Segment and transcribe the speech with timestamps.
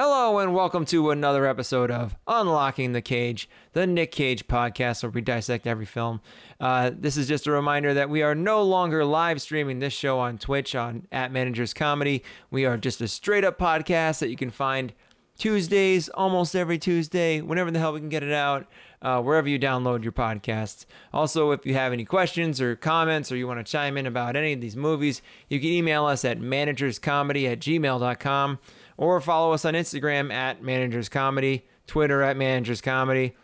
[0.00, 5.10] Hello and welcome to another episode of Unlocking the Cage, the Nick Cage podcast where
[5.10, 6.20] we dissect every film.
[6.60, 10.20] Uh, this is just a reminder that we are no longer live streaming this show
[10.20, 12.22] on Twitch on at Managers Comedy.
[12.48, 14.92] We are just a straight up podcast that you can find
[15.36, 18.68] Tuesdays, almost every Tuesday, whenever the hell we can get it out,
[19.02, 20.86] uh, wherever you download your podcasts.
[21.12, 24.36] Also, if you have any questions or comments or you want to chime in about
[24.36, 28.60] any of these movies, you can email us at managerscomedy at gmail.com
[28.98, 33.34] or follow us on Instagram at Managers Comedy, Twitter at Managers Comedy.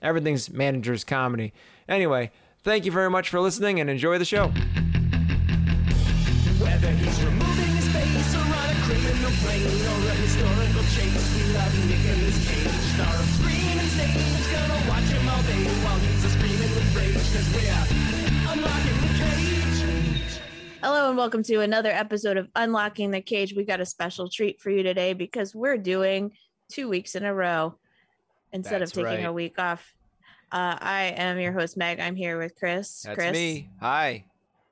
[0.00, 1.52] Everything's Managers Comedy.
[1.88, 2.30] Anyway,
[2.62, 4.52] thank you very much for listening and enjoy the show.
[20.82, 23.54] Hello and welcome to another episode of Unlocking the Cage.
[23.54, 26.32] We got a special treat for you today because we're doing
[26.70, 27.74] two weeks in a row
[28.52, 29.28] instead That's of taking right.
[29.28, 29.94] a week off.
[30.50, 32.00] Uh, I am your host Meg.
[32.00, 33.02] I'm here with Chris.
[33.02, 33.68] That's Chris, me.
[33.80, 34.24] Hi.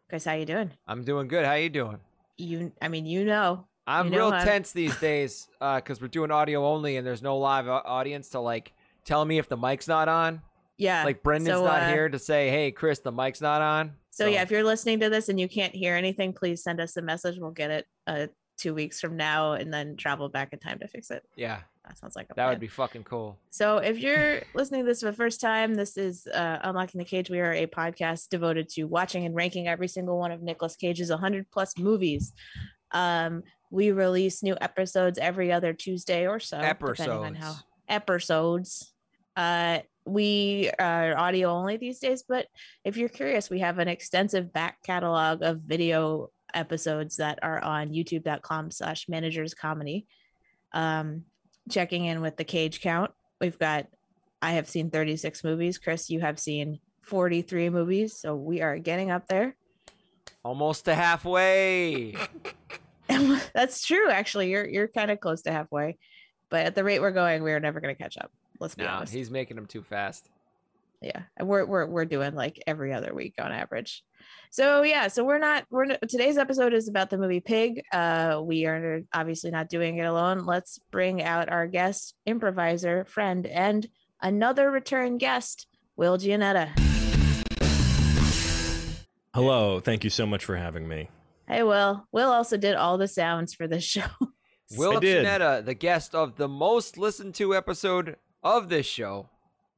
[0.09, 0.71] Chris, how you doing?
[0.87, 1.45] I'm doing good.
[1.45, 1.99] How you doing?
[2.39, 6.09] You, I mean, you know, I'm You know real I'm- tense these days because we're
[6.09, 8.73] doing audio only and there's no live audience to like
[9.05, 10.41] tell me if the mic's not on.
[10.79, 11.05] yeah.
[11.05, 14.27] Like Brendan's so, not uh, here to say, "Hey, Chris, the mic's not on." So
[14.27, 17.03] yeah, if you're listening to this and you can't hear anything, please send us a
[17.03, 17.37] message.
[17.39, 20.89] We'll get it uh, two weeks from now and then travel back in time to
[20.89, 21.23] fix it.
[21.37, 23.39] yeah, That sounds like a that would be fucking cool.
[23.51, 27.05] So, if you're listening to this for the first time, this is uh, Unlocking the
[27.05, 27.31] Cage.
[27.31, 31.11] We are a podcast devoted to watching and ranking every single one of Nicolas Cage's
[31.11, 32.33] 100 plus movies.
[32.91, 37.55] Um, we release new episodes every other Tuesday or so, depending on how
[37.89, 38.31] Episodes.
[38.89, 38.93] episodes.
[39.37, 39.79] Uh,
[40.09, 42.47] we are audio only these days, but
[42.85, 47.91] if you're curious, we have an extensive back catalog of video episodes that are on
[47.91, 50.07] youtube.com slash managers comedy.
[50.73, 51.25] Um,
[51.71, 53.11] checking in with the cage count.
[53.41, 53.87] We've got,
[54.41, 55.79] I have seen 36 movies.
[55.79, 58.19] Chris, you have seen 43 movies.
[58.19, 59.57] So we are getting up there.
[60.43, 62.15] Almost to halfway.
[63.55, 64.11] That's true.
[64.11, 65.99] Actually, you're, you're kind of close to halfway,
[66.51, 68.31] but at the rate we're going, we're never going to catch up.
[68.61, 69.13] Let's be no, honest.
[69.13, 70.29] he's making them too fast.
[71.01, 74.03] yeah and we're, we're we're doing like every other week on average
[74.51, 78.41] so yeah so we're not we're not, today's episode is about the movie pig uh
[78.43, 83.87] we are obviously not doing it alone let's bring out our guest improviser friend and
[84.21, 86.69] another return guest will gianetta
[89.35, 91.11] Hello, thank you so much for having me.
[91.47, 94.03] hey will will also did all the sounds for this show
[94.77, 95.25] Will did.
[95.25, 99.29] Janetta, the guest of the most listened to episode of this show,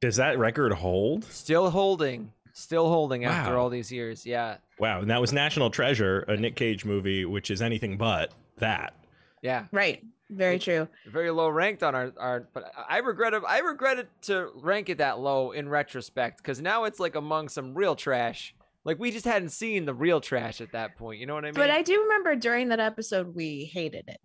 [0.01, 1.23] Does that record hold?
[1.25, 4.25] still holding, still holding after all these years.
[4.25, 8.31] Yeah, Wow, and that was National Treasure, a Nick Cage movie, which is anything but
[8.57, 8.93] that.
[9.41, 9.65] yeah.
[9.71, 14.07] right very true very low ranked on our, our but I regret it I regretted
[14.23, 18.55] to rank it that low in retrospect because now it's like among some real trash.
[18.85, 21.19] Like we just hadn't seen the real trash at that point.
[21.19, 21.55] You know what I mean?
[21.55, 24.21] but i do remember during that episode we hated it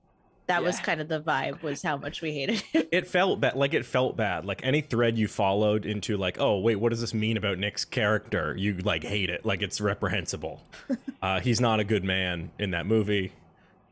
[0.47, 3.57] that was kind of the vibe was how much we hated it It felt bad,
[3.57, 4.45] like it felt bad.
[4.45, 7.85] Like any thread you followed into, like, oh wait, what does this mean about Nick's
[7.85, 8.55] character?
[8.57, 10.63] You like hate it, like it's reprehensible.
[11.23, 13.33] uh, he's not a good man in that movie,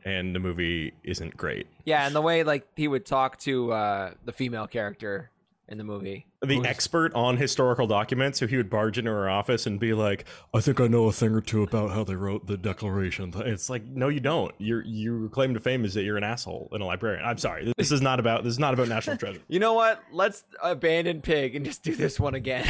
[0.03, 1.67] and the movie isn't great.
[1.85, 5.29] yeah, and the way like he would talk to uh, the female character
[5.67, 6.27] in the movie.
[6.41, 9.93] The Who's- expert on historical documents, so he would barge into her office and be
[9.93, 13.33] like, "I think I know a thing or two about how they wrote the Declaration."
[13.37, 14.53] It's like, no, you don't.
[14.59, 17.25] Your your claim to fame is that you're an asshole and a librarian.
[17.25, 19.41] I'm sorry, this is not about this is not about national treasure.
[19.47, 20.03] You know what?
[20.11, 22.67] Let's abandon Pig and just do this one again.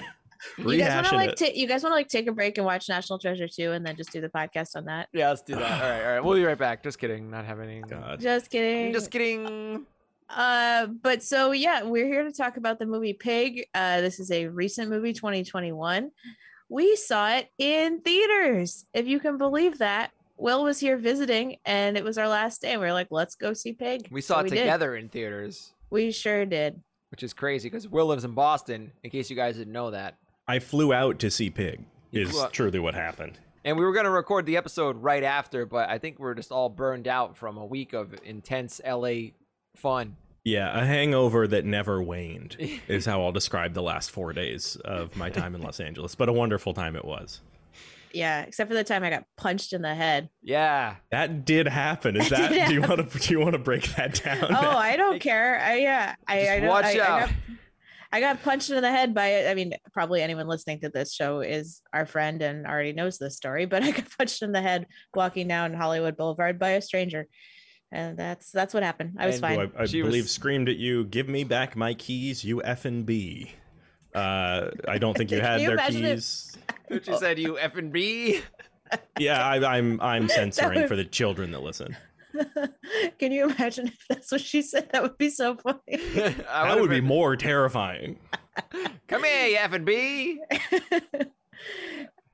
[0.56, 1.36] You guys want to like it.
[1.36, 3.84] ta- you guys want to like take a break and watch National Treasure 2 and
[3.84, 5.08] then just do the podcast on that?
[5.12, 5.82] yeah, let's do that.
[5.82, 6.20] All right, all right.
[6.24, 6.82] We'll be right back.
[6.82, 7.30] Just kidding.
[7.30, 7.82] Not having.
[7.82, 8.20] God.
[8.20, 8.90] Just kidding.
[8.94, 9.84] Just kidding.
[10.34, 13.64] Uh but so yeah, we're here to talk about the movie Pig.
[13.74, 16.10] Uh this is a recent movie 2021.
[16.68, 18.86] We saw it in theaters.
[18.94, 20.10] If you can believe that.
[20.36, 23.34] Will was here visiting and it was our last day and we are like, let's
[23.34, 24.08] go see Pig.
[24.10, 24.58] We So saw it did.
[24.60, 26.80] together in theaters, We sure did.
[27.10, 28.92] which is crazy because Will lives in Boston.
[29.02, 30.16] In case you guys didn't know that.
[30.48, 31.84] I flew out to see Pig.
[32.10, 33.38] You Is truly what happened.
[33.66, 36.50] And we were going to record the episode right after, but I think we're just
[36.50, 39.32] all burned out from a week of intense LA
[39.76, 40.16] fun.
[40.44, 42.56] Yeah, a hangover that never waned
[42.88, 46.14] is how I'll describe the last four days of my time in Los Angeles.
[46.14, 47.40] But a wonderful time it was.
[48.12, 50.30] Yeah, except for the time I got punched in the head.
[50.42, 50.96] Yeah.
[51.10, 52.16] That did happen.
[52.16, 52.52] Is That that?
[52.52, 53.18] did Do you want to?
[53.18, 54.46] Do you want to break that down?
[54.50, 55.60] Oh, I don't care.
[55.60, 57.20] I yeah, I, I don't, watch I, I out.
[57.28, 57.30] got,
[58.12, 59.46] I got punched in the head by.
[59.46, 63.36] I mean, probably anyone listening to this show is our friend and already knows this
[63.36, 63.66] story.
[63.66, 67.26] But I got punched in the head walking down Hollywood Boulevard by a stranger.
[67.92, 69.16] And that's that's what happened.
[69.18, 69.72] I was And fine.
[69.76, 72.84] I, I She believe was- screamed at you, "Give me back my keys, you f
[72.84, 73.52] and b."
[74.14, 76.14] Uh, I don't think you had you their imagine it?
[76.14, 76.56] keys.
[76.88, 78.40] What you said, you F and B.
[79.20, 81.96] Yeah, I, I'm I'm censoring would- for the children that listen.
[83.20, 84.88] Can you imagine if that's what she said?
[84.90, 85.96] That would be so funny.
[86.16, 88.18] That would be more terrifying.
[89.06, 90.40] Come here, you F and B.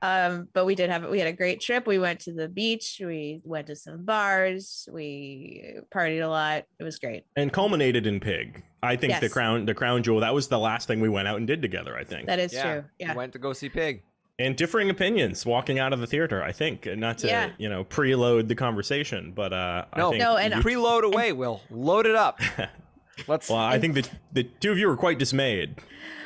[0.01, 1.87] um, but we did have we had a great trip.
[1.87, 3.01] We went to the beach.
[3.03, 4.87] We went to some bars.
[4.91, 6.65] We partied a lot.
[6.79, 7.25] It was great.
[7.35, 8.63] and culminated in pig.
[8.83, 11.37] I think the crown the crown jewel that was the last thing we went out
[11.37, 11.97] and did together.
[11.97, 12.27] I think.
[12.27, 12.63] That is yeah.
[12.63, 12.83] true.
[12.99, 13.11] Yeah.
[13.13, 14.03] We went to go see Pig.
[14.39, 16.43] and differing opinions walking out of the theater.
[16.43, 17.49] I think not to Yeah.
[17.57, 21.33] you know preload the conversation, but uh, No, I think No, and you- Preload away,
[21.33, 21.61] Will.
[21.71, 22.39] Load it up.
[23.27, 23.49] Let's.
[23.49, 25.75] well, I think the the two of you were quite dismayed.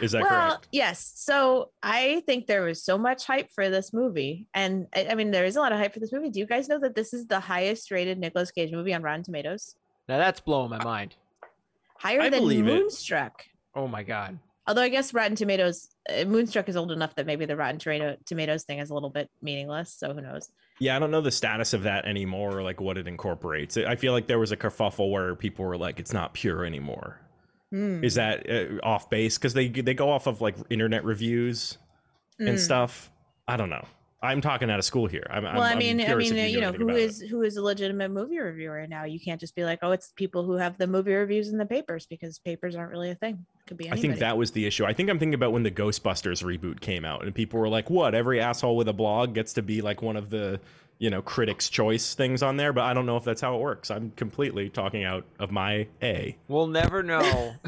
[0.02, 0.68] Is that well, correct?
[0.72, 1.14] yes.
[1.16, 5.32] So I think there was so much hype for this movie, and I, I mean,
[5.32, 6.30] there is a lot of hype for this movie.
[6.30, 9.24] Do you guys know that this is the highest rated Nicolas Cage movie on Rotten
[9.24, 9.76] Tomatoes?
[10.10, 11.16] now that's blowing my mind.
[12.00, 12.74] Higher I than believe it.
[12.74, 13.46] Moonstruck.
[13.76, 14.40] Oh my god.
[14.68, 18.16] Although I guess Rotten Tomatoes, uh, Moonstruck is old enough that maybe the Rotten Tomato,
[18.26, 19.94] Tomatoes thing is a little bit meaningless.
[19.94, 20.50] So who knows?
[20.80, 23.78] Yeah, I don't know the status of that anymore, or like what it incorporates.
[23.78, 27.20] I feel like there was a kerfuffle where people were like, "It's not pure anymore."
[27.72, 28.04] Hmm.
[28.04, 29.38] Is that uh, off base?
[29.38, 31.78] Because they they go off of like internet reviews
[32.40, 32.60] and Mm.
[32.60, 33.12] stuff.
[33.48, 33.86] I don't know.
[34.24, 35.26] I'm talking out of school here.
[35.32, 37.04] I'm, I'm- well, I mean, I mean, if uh, you know, anything who about it.
[37.04, 39.04] is who is a legitimate movie reviewer now?
[39.04, 41.66] You can't just be like, oh, it's people who have the movie reviews in the
[41.66, 43.46] papers because papers aren't really a thing.
[43.60, 44.86] It could be I think that was the issue.
[44.86, 47.90] I think I'm thinking about when the Ghostbusters reboot came out, and people were like,
[47.90, 48.14] "What?
[48.14, 50.60] Every asshole with a blog gets to be like one of the,
[51.00, 53.60] you know, critics' choice things on there." But I don't know if that's how it
[53.60, 53.90] works.
[53.90, 56.38] I'm completely talking out of my a.
[56.48, 57.56] We'll never know.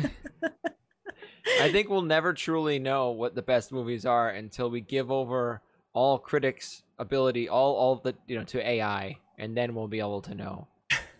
[1.60, 5.62] I think we'll never truly know what the best movies are until we give over
[5.94, 10.22] all critics' ability, all all the you know to AI, and then we'll be able
[10.22, 10.68] to know.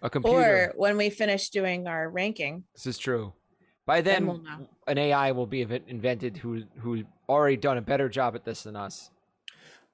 [0.02, 0.38] A computer.
[0.38, 3.34] or when we finish doing our ranking, this is true.
[3.86, 8.10] By then, then we'll an AI will be invented who who already done a better
[8.10, 9.10] job at this than us.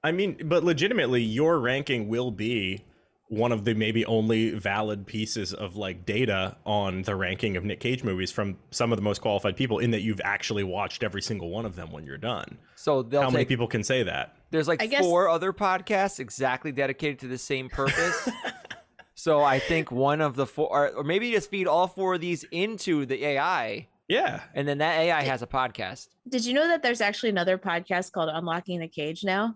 [0.02, 2.84] I mean, but legitimately, your ranking will be
[3.30, 7.78] one of the maybe only valid pieces of like data on the ranking of Nick
[7.78, 11.22] Cage movies from some of the most qualified people in that you've actually watched every
[11.22, 12.58] single one of them when you're done.
[12.74, 13.32] So How take.
[13.32, 14.34] many people can say that?
[14.50, 18.28] There's like I guess- four other podcasts exactly dedicated to the same purpose.
[19.14, 22.20] so I think one of the four, or, or maybe just feed all four of
[22.20, 24.40] these into the AI, Yeah.
[24.54, 26.08] and then that AI has a podcast.
[26.28, 29.54] did you know that there's actually another podcast called Unlocking the Cage now?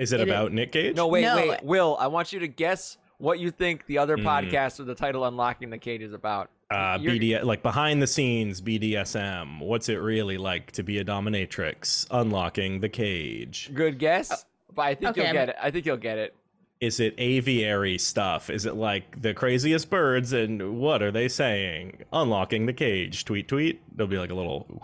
[0.00, 0.96] Is it, It is- about Nick Cage?
[0.96, 1.36] No, wait, No.
[1.36, 1.96] wait, Will.
[2.00, 4.24] I want you to guess what you think the other Mm.
[4.24, 6.50] podcast with the title "Unlocking the Cage" is about.
[6.70, 9.60] Uh, You're- BD like behind the scenes BDSM.
[9.60, 12.06] What's it really like to be a dominatrix?
[12.10, 13.70] Unlocking the cage.
[13.74, 15.56] Good guess, but I think okay, you'll I'm- get it.
[15.60, 16.34] I think you'll get it.
[16.80, 18.48] Is it aviary stuff?
[18.48, 22.04] Is it like the craziest birds and what are they saying?
[22.10, 23.26] Unlocking the cage.
[23.26, 23.82] Tweet tweet.
[23.94, 24.80] There'll be like a little.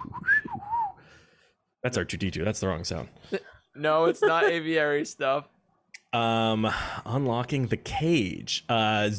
[1.83, 2.45] That's R2D2.
[2.45, 3.09] That's the wrong sound.
[3.77, 5.47] No, it's not aviary stuff.
[6.13, 6.67] Um,
[7.05, 8.65] unlocking the cage.
[8.69, 9.11] Uh,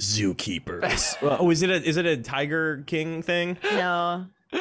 [0.00, 1.16] zookeepers.
[1.40, 3.58] Oh, is it a is it a Tiger King thing?
[3.62, 4.26] No.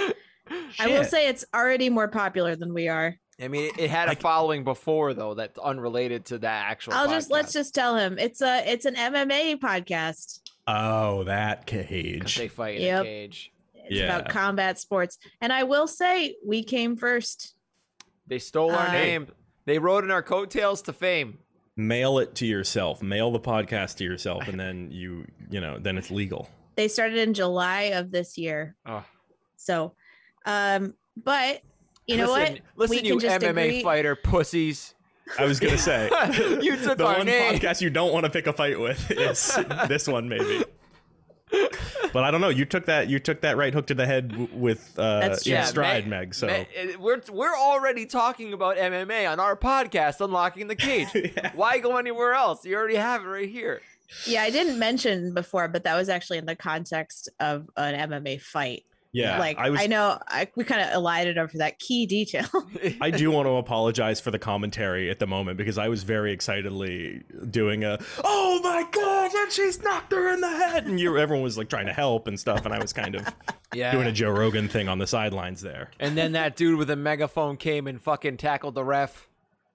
[0.80, 3.16] I will say it's already more popular than we are.
[3.42, 6.94] I mean, it, it had a following before though that's unrelated to that actual.
[6.94, 10.40] I'll just let's just tell him it's a it's an MMA podcast.
[10.68, 12.38] Oh, that 'Cause cage.
[12.38, 13.02] they fight in Yep.
[13.02, 13.52] a cage.
[13.86, 15.18] It's about combat sports.
[15.42, 17.54] And I will say we came first.
[18.28, 19.28] They stole our Uh, name.
[19.66, 21.40] They rode in our coattails to fame.
[21.76, 23.02] Mail it to yourself.
[23.02, 26.50] Mail the podcast to yourself, and then you you know then it's legal.
[26.76, 28.76] They started in July of this year.
[28.86, 29.04] Oh.
[29.58, 29.94] So
[30.46, 31.62] um but
[32.06, 32.90] you know listen, what?
[32.90, 34.94] Listen, We you MMA agree- fighter pussies.
[35.40, 36.10] I was gonna say
[36.62, 37.54] you took the our one name.
[37.60, 40.66] podcast you don't want to pick a fight with is this one maybe.
[42.12, 42.50] But I don't know.
[42.50, 43.10] You took that.
[43.10, 46.18] You took that right hook to the head w- with uh, That's in stride, Ma-
[46.18, 46.36] Meg.
[46.36, 51.08] So ma- it- we're we're already talking about MMA on our podcast, unlocking the cage.
[51.56, 52.66] Why go anywhere else?
[52.66, 53.82] You already have it right here.
[54.28, 58.42] Yeah, I didn't mention before, but that was actually in the context of an MMA
[58.42, 58.84] fight.
[59.14, 62.48] Yeah, like I I, know I, we kind of elided over that key detail.
[63.02, 66.34] I do want to apologize for the commentary at the moment because I was very
[66.34, 71.18] excitedly doing a oh my god and she's knocked her in the head and you
[71.18, 73.28] everyone was like trying to help and stuff and I was kind of
[73.74, 73.92] yeah.
[73.92, 75.92] doing a Joe Rogan thing on the sidelines there.
[76.00, 79.28] And then that dude with a megaphone came and fucking tackled the ref.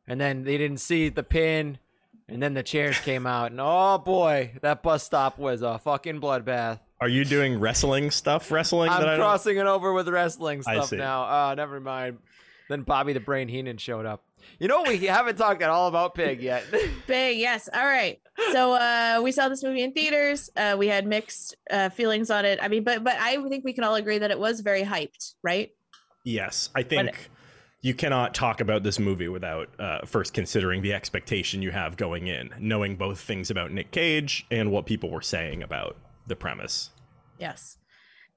[0.07, 1.79] And then they didn't see the pin.
[2.29, 3.53] And then the chairs came out.
[3.53, 6.81] And oh boy, that bus stop was a fucking bloodbath.
[7.01, 8.51] Are you doing wrestling stuff?
[8.51, 11.51] Wrestling I'm that I don't- crossing it over with wrestling stuff now.
[11.51, 12.19] Oh, never mind.
[12.69, 14.25] Then Bobby the Brain Heenan showed up.
[14.59, 16.65] You know, we haven't talked at all about Pig yet.
[17.07, 17.69] Big yes.
[17.73, 18.21] All right.
[18.53, 20.51] so uh, we saw this movie in theaters.
[20.57, 22.59] Uh, we had mixed uh, feelings on it.
[22.63, 25.35] I mean, but but I think we can all agree that it was very hyped,
[25.43, 25.71] right?
[26.25, 27.31] Yes, I think
[27.81, 32.27] you cannot talk about this movie without uh, first considering the expectation you have going
[32.27, 35.97] in, knowing both things about Nick Cage and what people were saying about
[36.29, 36.91] the premise.
[37.39, 37.79] Yes.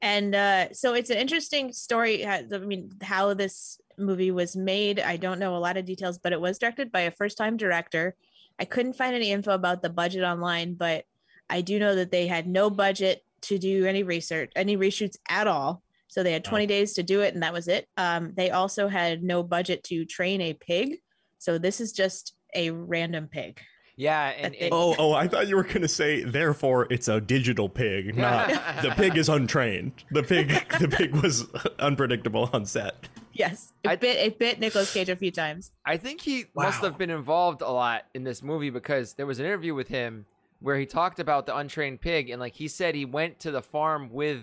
[0.02, 2.26] And uh, so it's an interesting story.
[2.26, 6.18] uh, I mean, how this movie was made, I don't know a lot of details,
[6.18, 8.16] but it was directed by a first time director.
[8.60, 11.06] I couldn't find any info about the budget online, but
[11.50, 15.48] I do know that they had no budget to do any research, any reshoots at
[15.48, 15.84] all.
[16.08, 17.88] So they had 20 days to do it, and that was it.
[17.96, 20.98] Um, they also had no budget to train a pig.
[21.38, 23.62] So this is just a random pig.
[24.02, 27.08] Yeah, and, they- and- Oh, oh, I thought you were going to say, therefore, it's
[27.08, 28.50] a digital pig, not
[28.82, 29.92] the pig is untrained.
[30.10, 31.46] The pig, the pig was
[31.78, 33.08] unpredictable on set.
[33.34, 35.72] Yes, it I- bit it bit Nicolas Cage a few times.
[35.86, 39.40] I think he must have been involved a lot in this movie because there was
[39.40, 40.26] an interview with him
[40.62, 43.62] where he talked about the untrained pig and like he said he went to the
[43.62, 44.40] farm with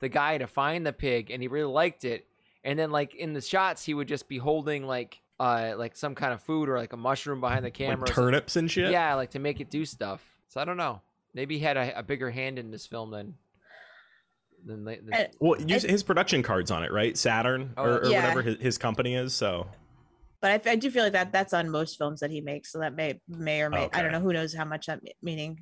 [0.00, 2.26] the guy to find the pig and he really liked it
[2.62, 6.14] and then like in the shots he would just be holding like uh like some
[6.14, 8.90] kind of food or like a mushroom behind the camera Like turnips and shit.
[8.90, 11.00] yeah like to make it do stuff so i don't know
[11.34, 13.34] maybe he had a, a bigger hand in this film than
[14.64, 17.16] than, la- than And- Well, you, I- his production cards on it, right?
[17.16, 18.22] Saturn Oh, or, or Yeah.
[18.22, 19.32] whatever his, his company is.
[19.34, 19.66] So
[20.40, 22.78] but I, I do feel like that that's on most films that he makes so
[22.80, 25.58] that may may or may i don't know who knows how much that meaning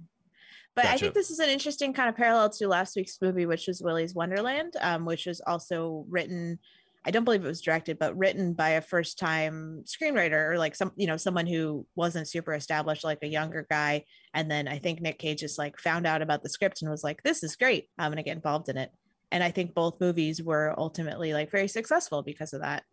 [0.74, 3.66] but i think this is an interesting kind of parallel to last week's movie which
[3.68, 6.58] was willy's wonderland um, which was also written
[7.04, 10.74] i don't believe it was directed but written by a first time screenwriter or like
[10.74, 14.04] some you know someone who wasn't super established like a younger guy.
[14.32, 17.04] And then i think nick cage just like found out about the script and was
[17.04, 18.90] like this is great i'm going to get involved in it.
[19.30, 22.84] And i think both movies were ultimately like very successful because of that.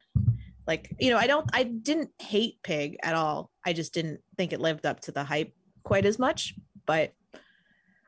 [0.68, 3.50] Like you know i don't i didn't hate pig at all.
[3.66, 5.54] I just didn't think it lived up to the hype
[5.84, 6.56] quite as much.
[6.86, 7.14] But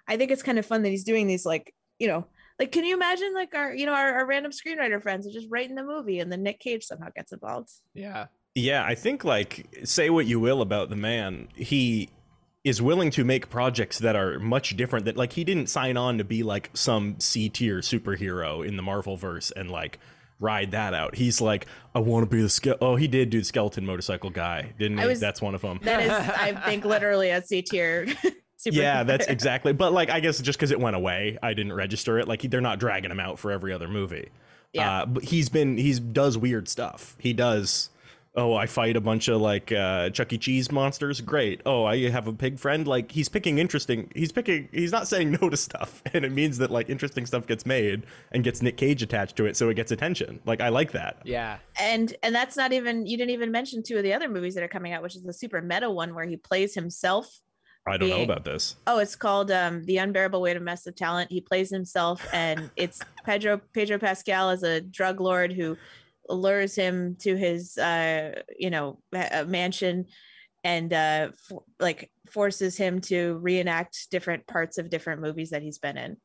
[0.07, 2.27] i think it's kind of fun that he's doing these like you know
[2.59, 5.47] like can you imagine like our you know our, our random screenwriter friends are just
[5.49, 9.79] writing the movie and then nick cage somehow gets involved yeah yeah, I think like
[9.83, 12.09] say what you will about the man, he
[12.63, 15.05] is willing to make projects that are much different.
[15.05, 18.83] That like he didn't sign on to be like some C tier superhero in the
[18.83, 19.97] Marvel verse and like
[20.39, 21.15] ride that out.
[21.15, 24.29] He's like, I want to be the ske- oh he did do the skeleton motorcycle
[24.29, 25.07] guy, didn't he?
[25.07, 25.79] was- That's one of them.
[25.81, 27.63] that is i think literally a c
[28.71, 29.73] tier yeah, that's exactly.
[29.73, 32.27] But like, I guess just because it went away, I didn't register it.
[32.27, 34.29] Like, they're not dragging him out for every other movie.
[34.73, 35.01] Yeah.
[35.01, 37.15] Uh, but he's been he's does weird stuff.
[37.19, 37.89] He does.
[38.35, 40.39] Oh, I fight a bunch of like uh, Chuck E.
[40.39, 41.21] Cheese monsters.
[41.21, 41.61] Great.
[41.67, 42.87] Oh, I have a pig friend.
[42.87, 44.09] Like he's picking interesting.
[44.15, 44.69] He's picking.
[44.71, 48.07] He's not saying no to stuff, and it means that like interesting stuff gets made
[48.31, 50.39] and gets Nick Cage attached to it, so it gets attention.
[50.47, 51.17] Like I like that.
[51.25, 54.55] yeah and and that's not even you didn't even mention two of the other movies
[54.55, 57.39] that are coming out which is the super meta one where he plays himself
[57.85, 58.75] I don't know about this.
[58.87, 61.31] Oh, it's called um, The Unbearable Weight of Massive Talent.
[61.31, 65.77] He plays himself, and it's Pedro Pedro Pascal as a drug lord who
[66.29, 70.05] lures him to his, uh, you know, ma- uh, mansion,
[70.63, 75.79] and uh, for, like forces him to reenact different parts of different movies that he's
[75.79, 76.17] been in.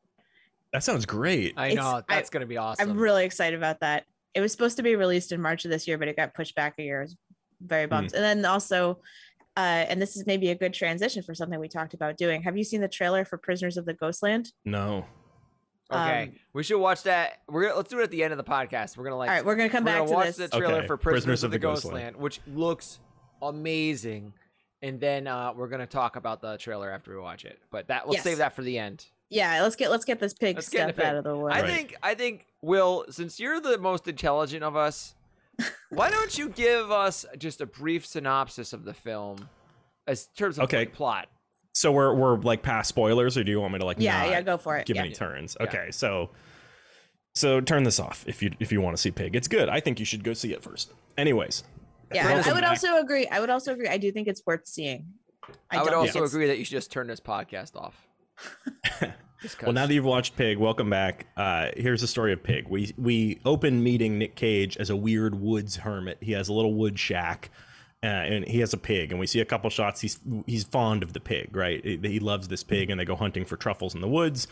[0.73, 1.55] That sounds great.
[1.57, 4.05] i It's- know that's gonna be awesome I'm really excited about that.
[4.35, 6.55] It was supposed to be released in March of this year, but it got pushed
[6.55, 7.01] back a year.
[7.01, 7.17] I was
[7.61, 8.13] very bummed.
[8.15, 9.01] And then also,
[9.59, 12.43] uh, and this is maybe a good transition for something we talked about doing.
[12.43, 14.53] Have you seen the trailer for Prisoners of the Ghostland?
[14.65, 15.05] no.
[15.91, 17.39] Okay, Um, we should watch that.
[17.49, 18.99] We're gonna let's do it at the end of the podcast.
[18.99, 19.31] We're gonna like.
[19.31, 20.51] All right, we're gonna come we're back gonna to watch this.
[20.51, 22.17] the trailer Okay, for Prisoners, of the, Ghostland, Ghostland.
[22.17, 23.01] which looks
[23.41, 24.35] amazing,
[24.83, 27.59] and then uh, we're gonna talk about the trailer after we watch it.
[27.71, 28.25] But that let's Yes.
[28.25, 29.07] save that for the end.
[29.31, 31.05] Yeah, let's get let's get this pig Let's stuff pig.
[31.05, 31.53] out of the way.
[31.53, 31.71] I Right.
[31.71, 35.15] think I think Will, since you're the most intelligent of us,
[35.91, 39.49] why don't you give us just a brief synopsis of the film,
[40.07, 40.79] as terms of Okay.
[40.79, 41.29] like, plot?
[41.75, 43.99] So we're we're like past spoilers, or do you want me to like?
[44.01, 44.87] yeah, not yeah, go for it.
[44.87, 45.03] give Yeah.
[45.03, 45.57] any turns.
[45.61, 45.67] Yeah.
[45.67, 46.31] Okay, so
[47.35, 49.37] so turn this off if you if you want to see Pig.
[49.37, 49.69] It's good.
[49.69, 50.93] I think you should go see it first.
[51.17, 51.63] Anyways,
[52.13, 52.71] Yeah, I- I would back.
[52.71, 53.27] also agree.
[53.29, 53.87] I would also agree.
[53.89, 55.07] I do think it's worth seeing.
[55.71, 58.07] I, would also agree that you should just turn this podcast off.
[59.63, 61.27] Well now that you've watched Pig, welcome back.
[61.37, 62.67] Uh, here's the story of Pig.
[62.69, 66.19] We we open meeting Nick Cage as a weird woods hermit.
[66.21, 67.51] He has a little wood shack.
[68.01, 70.01] Uh, and he has a pig, and we see a couple shots.
[70.01, 71.85] He's he's fond of the pig, right?
[71.85, 74.47] He he loves this pig, and they go hunting for truffles in the woods.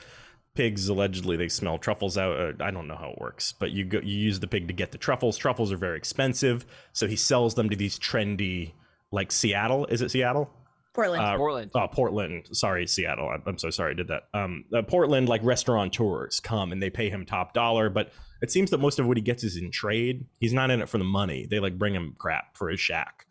[0.55, 2.37] Pigs allegedly they smell truffles out.
[2.37, 4.73] Uh, I don't know how it works, but you go you use the pig to
[4.73, 5.37] get the truffles.
[5.37, 8.73] Truffles are very expensive, so he sells them to these trendy,
[9.13, 9.87] like Seattle.
[9.87, 10.51] Is it Seattle?
[10.97, 11.23] Portland.
[11.23, 11.71] Uh, Portland.
[11.75, 12.49] Oh, Portland.
[12.53, 13.29] Sorry, Seattle.
[13.29, 14.25] I'm, I'm so sorry I did that.
[14.35, 18.13] Um, uh, Portland, like restaurateurs come and they pay him top dollar, but
[18.43, 20.27] it seems that most of what he gets is in trade.
[20.41, 21.47] He's not in it for the money.
[21.49, 23.27] They like bring him crap for his shack.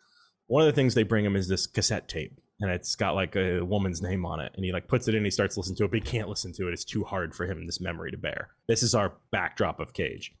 [0.46, 3.36] One of the things they bring him is this cassette tape and it's got like
[3.36, 5.84] a woman's name on it and he like puts it in he starts listening to
[5.84, 8.16] it but he can't listen to it it's too hard for him this memory to
[8.16, 10.32] bear this is our backdrop of cage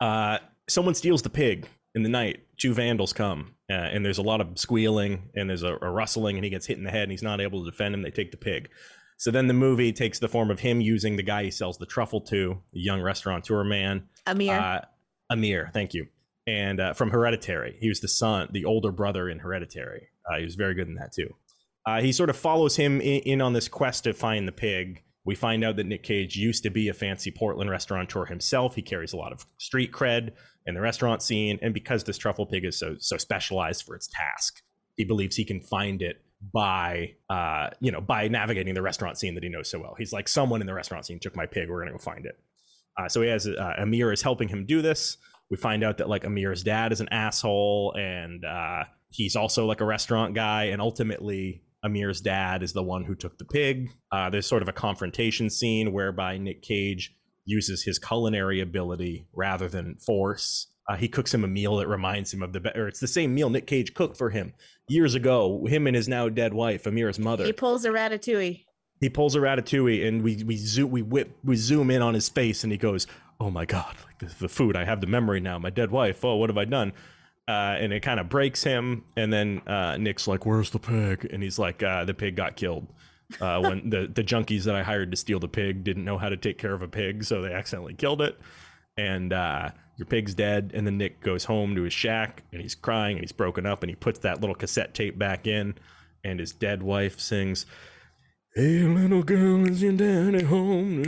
[0.00, 0.38] uh
[0.68, 4.40] someone steals the pig in the night two vandals come uh, and there's a lot
[4.40, 7.10] of squealing and there's a, a rustling and he gets hit in the head and
[7.12, 8.68] he's not able to defend him they take the pig
[9.16, 11.86] so then the movie takes the form of him using the guy he sells the
[11.86, 14.58] truffle to the young restaurateur man Amir.
[14.58, 14.80] uh,
[15.30, 16.08] Amir, thank you.
[16.46, 20.08] And uh, from Hereditary, he was the son, the older brother in Hereditary.
[20.28, 21.28] Uh, he was very good in that too.
[21.86, 25.02] Uh, he sort of follows him in, in on this quest to find the pig.
[25.24, 28.74] We find out that Nick Cage used to be a fancy Portland restaurateur himself.
[28.74, 30.32] He carries a lot of street cred
[30.66, 34.08] in the restaurant scene, and because this truffle pig is so so specialized for its
[34.08, 34.62] task,
[34.96, 39.34] he believes he can find it by uh, you know by navigating the restaurant scene
[39.34, 39.94] that he knows so well.
[39.98, 41.68] He's like someone in the restaurant scene took my pig.
[41.68, 42.38] We're gonna go find it.
[42.98, 45.16] Uh, so he has uh, Amir is helping him do this.
[45.50, 49.80] We find out that like Amir's dad is an asshole, and uh, he's also like
[49.80, 50.64] a restaurant guy.
[50.64, 53.90] And ultimately, Amir's dad is the one who took the pig.
[54.12, 57.16] Uh, there's sort of a confrontation scene whereby Nick Cage
[57.50, 60.68] uses his culinary ability rather than force.
[60.88, 63.06] Uh, he cooks him a meal that reminds him of the, be- or it's the
[63.06, 64.54] same meal Nick Cage cooked for him
[64.88, 65.66] years ago.
[65.66, 68.64] Him and his now dead wife, Amira's mother he pulls a ratatouille.
[69.00, 72.28] he pulls a ratatouille and we we zoom we whip we zoom in on his
[72.28, 73.06] face and he goes
[73.38, 76.24] oh my god like the, the food i have the memory now my dead wife
[76.24, 76.92] oh what have i done
[77.48, 81.26] uh, and it kind of breaks him and then uh, nick's like where's the pig
[81.32, 82.86] and he's like uh, the pig got killed
[83.40, 86.28] uh, when the, the junkies that i hired to steal the pig didn't know how
[86.28, 88.38] to take care of a pig so they accidentally killed it
[88.96, 92.74] and uh, your pig's dead and then nick goes home to his shack and he's
[92.74, 95.74] crying and he's broken up and he puts that little cassette tape back in
[96.24, 97.66] and his dead wife sings
[98.56, 101.04] Hey, little girl, is your daddy home?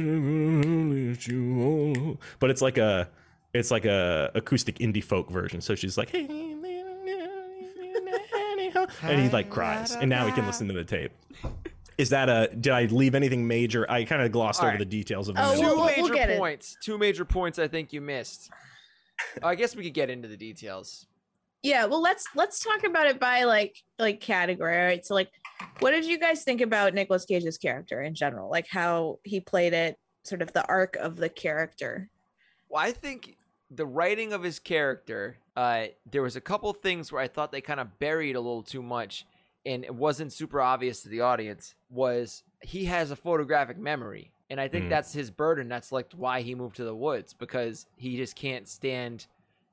[2.39, 3.11] But it's like a,
[3.53, 5.61] it's like a acoustic indie folk version.
[5.61, 10.09] So she's like, hey, little girl, is your daddy home?" and he like cries, and
[10.09, 11.11] now he can listen to the tape.
[11.99, 12.49] Is that a?
[12.55, 13.91] Did I leave anything major?
[13.91, 14.79] I kind of glossed All over right.
[14.79, 15.55] the details of the Oh.
[15.55, 16.39] Two we'll- we'll major get it.
[16.39, 16.77] points.
[16.83, 17.59] Two major points.
[17.59, 18.51] I think you missed.
[19.43, 21.07] I guess we could get into the details.
[21.63, 24.77] Yeah, well let's let's talk about it by like like category.
[24.81, 25.07] All right.
[25.07, 25.31] So like
[25.79, 28.51] what did you guys think about Nicolas Cage's character in general?
[28.51, 32.09] Like how he played it, sort of the arc of the character.
[32.69, 33.37] Well, I think
[33.71, 37.61] the writing of his character, uh, there was a couple things where I thought they
[37.61, 39.25] kind of buried a little too much,
[39.65, 41.75] and it wasn't super obvious to the audience.
[41.91, 44.91] Was he has a photographic memory, and I think Mm.
[44.91, 45.69] that's his burden.
[45.69, 49.27] That's like why he moved to the woods because he just can't stand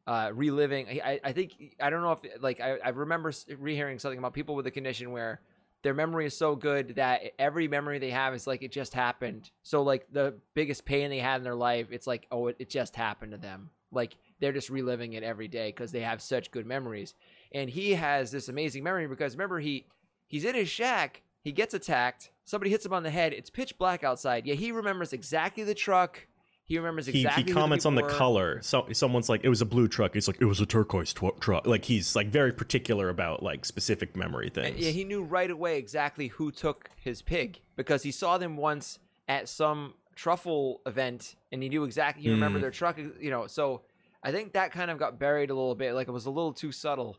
[0.07, 0.87] uh, reliving.
[0.87, 4.33] I, I- I think I don't know if like I, I remember rehearing something about
[4.33, 5.39] people with a condition where
[5.83, 9.51] their memory is so good that every memory they have is like it just happened.
[9.63, 12.69] So like the biggest pain they had in their life, it's like oh it, it
[12.69, 13.69] just happened to them.
[13.91, 17.13] Like they're just reliving it every day because they have such good memories.
[17.51, 19.87] And he has this amazing memory because remember he
[20.27, 23.77] he's in his shack, he gets attacked, somebody hits him on the head, it's pitch
[23.77, 24.45] black outside.
[24.45, 26.27] Yeah, he remembers exactly the truck.
[26.65, 27.41] He remembers exactly.
[27.41, 28.17] he the comments on the people were.
[28.19, 28.61] color.
[28.61, 30.13] So someone's like, it was a blue truck.
[30.13, 31.65] He's like, it was a turquoise tw- truck.
[31.65, 34.79] Like he's like very particular about like specific memory And, things.
[34.79, 38.99] Yeah, he knew right away exactly who took his pig because he saw them once
[39.27, 42.21] at some truffle event, and he knew exactly.
[42.23, 42.63] He remembered Mm.
[42.63, 42.99] their truck.
[42.99, 43.81] You know, so
[44.21, 45.93] I think that kind of got buried a little bit.
[45.93, 47.17] Like it was a little too subtle.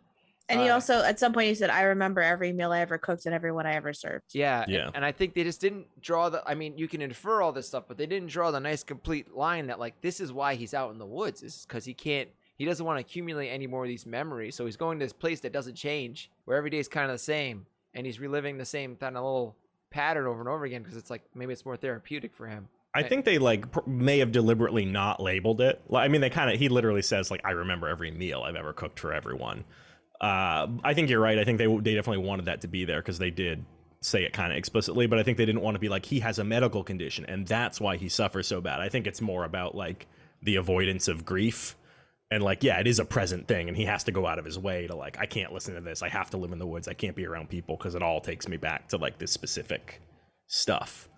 [0.51, 2.99] And he Uh, also at some point he said, I remember every meal I ever
[2.99, 4.35] cooked and everyone I ever served.
[4.35, 4.91] Yeah, and- Yeah.
[4.95, 6.43] And, I think they just didn't draw the.
[6.47, 9.35] I mean, you can infer all this stuff, but they didn't draw the nice complete
[9.35, 12.29] line that like this is why he's out in the woods is because he can't.
[12.57, 15.15] He doesn't want to accumulate any more of these memories, so he's going to this
[15.15, 18.59] place that doesn't change, where every day is kind of the same, and he's reliving
[18.59, 19.57] the same kind of little
[19.91, 22.69] pattern over and over again because it's like maybe it's more therapeutic for him.
[22.93, 25.81] I think they like pr- may have deliberately not labeled it.
[25.89, 28.57] Like, I mean, they kind of he literally says like I remember every meal I've
[28.57, 29.65] ever cooked for everyone.
[30.21, 31.39] Uh, I think you're right.
[31.39, 33.65] I think they they definitely wanted that to be there because they did
[34.03, 36.21] say it kind of explicitly, but I think they didn't want to be like he
[36.21, 38.81] has a medical condition and that's why he suffers so bad.
[38.81, 40.07] I think it's more about like
[40.43, 41.77] the avoidance of grief
[42.31, 44.45] and like yeah, it is a present thing and he has to go out of
[44.45, 46.03] his way to like I can't listen to this.
[46.03, 46.89] I have to live in the woods.
[46.89, 50.01] I can't be around people because it all takes me back to like this specific
[50.47, 51.11] stuff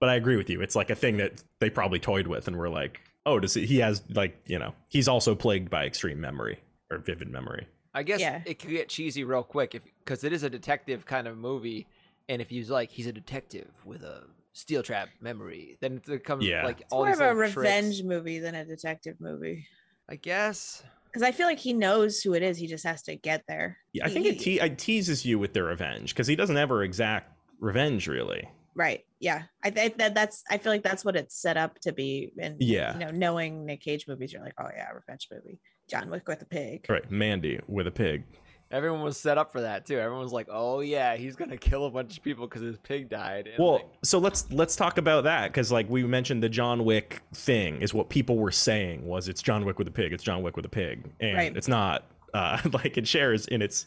[0.00, 0.62] but I agree with you.
[0.62, 3.66] It's like a thing that they probably toyed with and were like, oh, does he,
[3.66, 6.58] he has like, you know, he's also plagued by extreme memory
[6.90, 7.68] or vivid memory.
[7.94, 8.42] I guess Yeah.
[8.46, 11.86] it could get cheesy real quick if because it is a detective kind of movie,
[12.28, 16.44] and if he's like he's a detective with a steel trap memory, then it becomes
[16.46, 16.64] Yeah.
[16.64, 17.56] like It's all more these of a little tricks.
[17.56, 19.66] revenge movie than a detective movie.
[20.08, 20.82] I guess.
[21.06, 22.56] Because I feel like he knows who it is.
[22.58, 23.78] He just has to get there.
[23.92, 26.56] Yeah, I He- think it, te- it teases you with the revenge because he doesn't
[26.56, 28.48] ever exact revenge really.
[28.76, 29.04] right.
[29.18, 29.42] Yeah.
[29.62, 32.32] I think that that's I feel like that's what it's set up to be.
[32.40, 32.94] And Yeah.
[32.94, 35.60] you know, knowing Nick Cage movies, you're like, oh yeah, revenge movie.
[35.90, 36.86] John Wick with a pig.
[36.88, 38.24] Right, Mandy with a pig.
[38.70, 39.98] Everyone was set up for that too.
[39.98, 43.08] Everyone was like, "Oh yeah, he's gonna kill a bunch of people because his pig
[43.08, 46.48] died." And Well, like, so let's let's talk about that because like we mentioned the
[46.48, 50.12] John Wick thing is what people were saying was it's John Wick with a pig,
[50.12, 51.56] it's John Wick with a pig, and Right.
[51.56, 52.04] it's not.
[52.32, 53.86] Uh, like it shares in its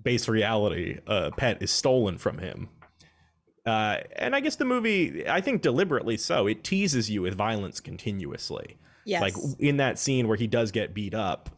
[0.00, 2.68] base reality, a pet is stolen from him.
[3.66, 7.80] Uh, and I guess the movie, I think deliberately so, it teases you with violence
[7.80, 8.76] continuously.
[9.04, 9.22] Yes.
[9.22, 11.50] Like in that scene where he does get beat up,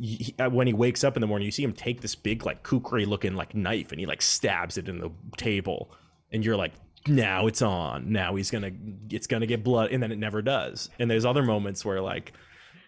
[0.00, 2.44] he, uh, when he wakes up in the morning, you see him take this big,
[2.46, 5.90] like kukri looking like knife and he like stabs it in the table.
[6.32, 6.72] And you're like,
[7.06, 8.10] now it's on.
[8.12, 8.70] Now he's gonna,
[9.10, 9.90] it's gonna get blood.
[9.90, 10.88] And then it never does.
[10.98, 12.32] And there's other moments where like,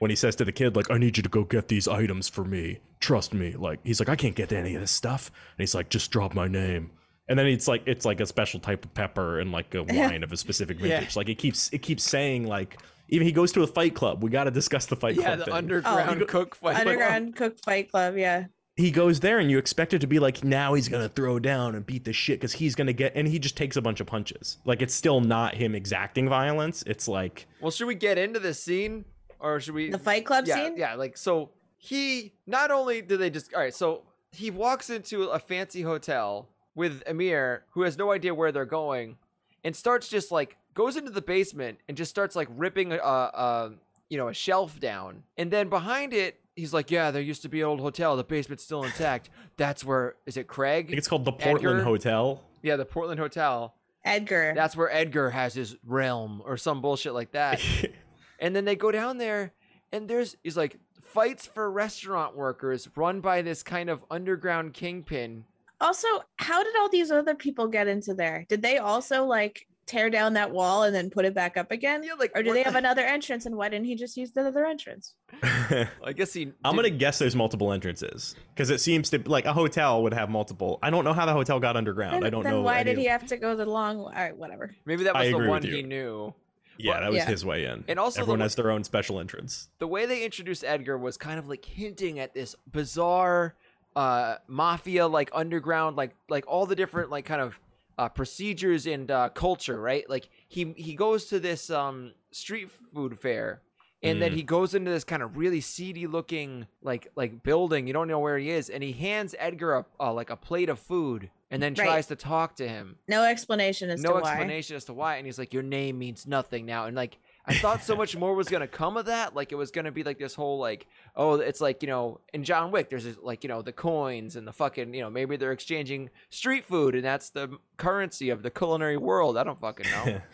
[0.00, 2.28] when he says to the kid, like, I need you to go get these items
[2.28, 2.78] for me.
[3.00, 3.52] Trust me.
[3.52, 5.28] Like, he's like, I can't get any of this stuff.
[5.56, 6.90] And he's like, just drop my name.
[7.28, 10.22] And then it's like it's like a special type of pepper and like a wine
[10.22, 10.96] of a specific Yeah.
[10.98, 11.16] vintage.
[11.16, 12.78] Like it keeps it keeps saying like
[13.14, 14.22] even he goes to a fight club.
[14.22, 15.54] We got to discuss the fight yeah, club Yeah, the thing.
[15.54, 16.26] underground Oh.
[16.26, 16.74] cook fight.
[16.74, 16.86] Club.
[16.86, 18.16] Underground Cook Fight Club.
[18.16, 18.46] Yeah.
[18.76, 21.74] he goes there and you expect it to be like now he's gonna throw down
[21.76, 24.06] and beat the shit because he's gonna get and he just takes a bunch of
[24.06, 24.58] punches.
[24.64, 26.82] Like it's still not him exacting violence.
[26.86, 29.04] It's like Well, should we get into this scene,
[29.38, 29.90] or should we?
[29.90, 30.76] The Fight Club yeah, scene.
[30.76, 35.24] Yeah, like so he not only do they just all right, so he walks into
[35.28, 39.18] a fancy hotel with Amir, who has no idea where they're going,
[39.62, 43.72] and starts just like goes into the basement and just starts like ripping a, a
[44.10, 46.40] you know a shelf down, and then behind it.
[46.56, 48.16] He's like, yeah, there used to be an old hotel.
[48.16, 49.28] The basement's still intact.
[49.56, 50.68] That's where is it, Craig?
[50.68, 50.98] I think Craig?
[50.98, 51.82] it's called the Portland Edgar?
[51.82, 52.44] Hotel.
[52.62, 53.74] Yeah, the Portland Hotel.
[54.04, 54.52] Edgar.
[54.54, 57.60] That's where Edgar has his realm or some bullshit like that.
[58.38, 59.52] and then they go down there
[59.92, 65.44] and there's he's like fights for restaurant workers run by this kind of underground kingpin.
[65.80, 68.44] also, how did all these other people get into there?
[68.48, 72.02] Did they also like tear down that wall and then put it back up again?
[72.02, 73.46] Yeah, like or do they have another entrance?
[73.46, 75.14] And why didn't he just use the other entrance?
[75.42, 79.52] I guess he I'm gonna guess there's multiple entrances because it seems to like a
[79.52, 80.78] hotel would have multiple.
[80.82, 82.16] I don't know how the hotel got underground.
[82.16, 82.62] Then, I don't then know.
[82.62, 83.98] why did he have to go the long?
[84.00, 84.74] All right, whatever.
[84.84, 86.34] maybe that I was the one he knew.
[86.76, 87.26] Yeah, Well, that was yeah.
[87.26, 87.84] his way in.
[87.86, 89.68] And also everyone wa- has their own special entrance.
[89.78, 93.54] The way they introduced Edgar was kind of like hinting at this bizarre
[93.96, 97.60] uh mafia like underground like like all the different like kind of
[97.98, 100.08] uh procedures and uh culture, right?
[100.08, 103.62] Like he he goes to this um street food fair
[104.02, 104.34] and then Mm.
[104.34, 108.18] he goes into this kind of really seedy looking like like building you don't know
[108.18, 111.62] where he is and he hands edgar a, uh, like a plate of food and
[111.62, 111.84] then Right.
[111.86, 114.30] tries to talk to him No explanation as no to why.
[114.30, 117.54] explanation as to why and he's like your name means nothing now and like i
[117.54, 120.18] thought so much more was gonna come of that like it was gonna be like
[120.18, 123.48] this whole like oh it's like you know in john wick there's this, like you
[123.48, 127.30] know the coins and the fucking you know maybe they're exchanging street food and that's
[127.30, 130.20] the currency of the culinary world i don't fucking know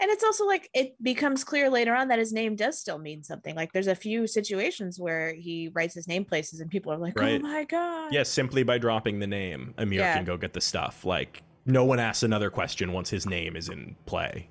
[0.00, 3.22] And it's also like it becomes clear later on that his name does still mean
[3.22, 3.54] something.
[3.54, 7.14] Like there's a few situations where he writes his name places and people are like,
[7.16, 7.40] oh Right.
[7.40, 10.16] "Oh my god!" Yes, simply by dropping the name, Amir Yeah.
[10.16, 11.04] can go get the stuff.
[11.04, 14.48] Like no one asks another question once his name is in play.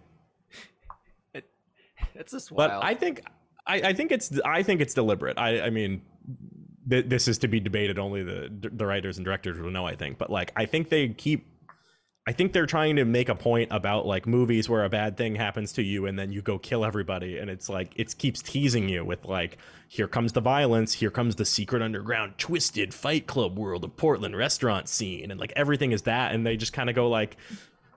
[2.15, 3.23] It's just But wild I think
[3.65, 5.37] I, I think it's I think it's deliberate.
[5.37, 6.01] I I mean
[6.89, 9.95] th- this is to be debated only the the writers and directors will know I
[9.95, 10.17] think.
[10.17, 11.47] But like I think they keep
[12.25, 15.35] I think they're trying to make a point about like movies where a bad thing
[15.35, 18.87] happens to you and then you go kill everybody and it's like it keeps teasing
[18.87, 19.57] you with like
[19.89, 24.37] here comes the violence, here comes the secret underground twisted fight club world of Portland
[24.37, 27.35] restaurant scene and like everything is that and they just kind of go like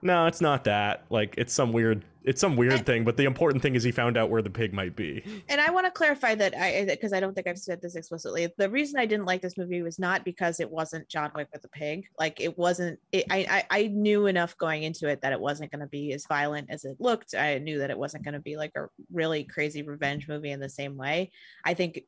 [0.01, 1.05] no, it's not that.
[1.09, 4.17] Like it's some weird it's some weird thing, but the important thing is he found
[4.17, 5.23] out where the pig might be.
[5.47, 8.49] And I want to clarify that I because I don't think I've said this explicitly.
[8.57, 11.63] The reason I didn't like this movie was not because it wasn't John Wick with
[11.63, 12.05] a pig.
[12.19, 12.99] Like it wasn't.
[13.13, 16.11] It, I, I I knew enough going into it that it wasn't going to be
[16.11, 17.33] as violent as it looked.
[17.33, 20.59] I knew that it wasn't going to be like a really crazy revenge movie in
[20.59, 21.31] the same way.
[21.63, 22.01] I think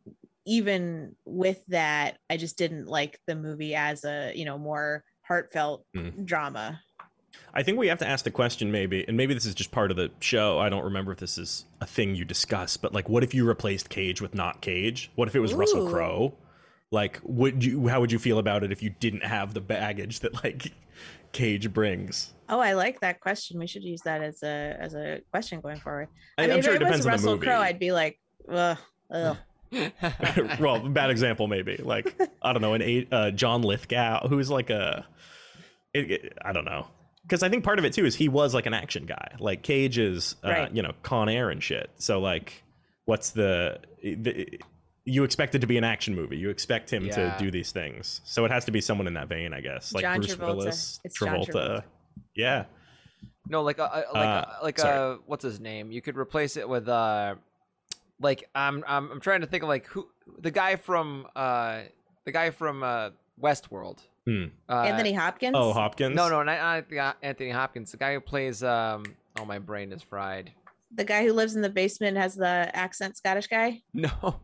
[0.46, 5.86] even with that, I just didn't like the movie as a you know more heartfelt
[5.96, 6.26] Mm.
[6.26, 6.82] drama.
[7.54, 9.92] I think we have to ask the question maybe, and maybe this is just part
[9.92, 10.60] of the show.
[10.60, 13.46] I don't remember if this is a thing you discuss, but like, what if you
[13.48, 15.12] replaced Cage with not Cage?
[15.16, 16.34] What if it was Russell Crowe?
[16.92, 17.88] Like, would you?
[17.88, 20.72] How would you feel about it if you didn't have the baggage that like
[21.32, 22.34] Cage brings?
[22.50, 23.60] Oh, I like that question.
[23.60, 26.08] We should use that as a as a question going forward.
[26.38, 27.38] I, I mean, if sure it it was Russell.
[27.38, 28.20] Crowe, I'd be like,
[28.52, 28.78] ugh,
[29.12, 29.38] ugh.
[30.60, 31.78] well, bad example maybe.
[31.78, 35.06] Like, I don't know, an eight, uh, John Lithgow, who's like a,
[35.94, 36.88] it, it- I don't know,
[37.30, 39.36] because I think part of it too is he was like an action guy.
[39.40, 40.76] Like Cage is, uh, Right.
[40.76, 41.92] you know, Con Air and shit.
[41.98, 42.64] So like,
[43.06, 44.60] what's the, the
[45.06, 46.38] you expect it to be an action movie.
[46.38, 47.36] You expect him Yeah.
[47.38, 48.22] to do these things.
[48.26, 49.94] So it has to be someone in that vein, I guess.
[49.94, 50.56] Like John Bruce Travolta.
[50.58, 51.84] Willis, It's John Travolta.
[52.36, 52.66] Yeah.
[53.48, 55.14] No, like a, a- like Uh, a, like sorry.
[55.16, 55.92] uh what's his name?
[55.92, 57.36] You could replace it with uh
[58.20, 60.08] like I'm I'm I'm trying to think of like who
[60.40, 61.82] the guy from uh
[62.26, 63.10] the guy from uh
[63.42, 64.00] Westworld.
[64.26, 64.46] Hmm.
[64.68, 65.56] Uh, Anthony Hopkins.
[65.58, 66.16] Oh, Hopkins.
[66.16, 67.92] No, no, not, not Anthony Hopkins.
[67.92, 68.64] The guy who plays.
[68.64, 69.04] Um,
[69.40, 70.52] oh, my brain is fried.
[70.94, 73.82] the guy who lives in the basement has the accent Scottish guy.
[73.94, 74.40] No.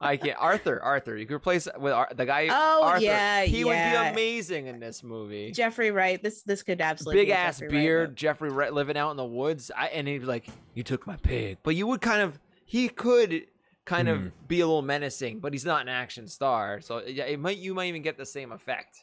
[0.00, 0.36] I can't.
[0.38, 1.16] Arthur, Arthur.
[1.16, 2.48] You could replace with Ar- the guy.
[2.50, 3.02] Oh, Arthur.
[3.04, 3.76] yeah, he would be
[4.10, 5.50] amazing in this movie.
[5.50, 6.22] Jeffrey Wright.
[6.22, 9.10] This this could absolutely Big be ass Jeffrey Wright, beard, but- Jeffrey Wright living out
[9.10, 9.70] in the woods.
[9.76, 12.38] I, and he'd be like, "You took my pig," but you would kind of.
[12.64, 13.46] He could
[13.84, 14.14] kind Hmm.
[14.14, 17.58] of be a little menacing, but he's not an action star, so yeah, it might.
[17.58, 18.96] You might even get the same effect,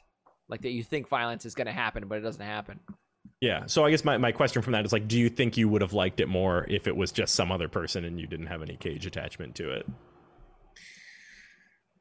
[0.47, 0.71] like that.
[0.71, 2.79] You think violence is going to happen, but it doesn't happen.
[3.41, 3.67] Yeah.
[3.67, 5.81] So I guess my, my question from that is like, do you think you would
[5.81, 8.61] have liked it more if it was just some other person and you didn't have
[8.61, 9.85] any cage attachment to it?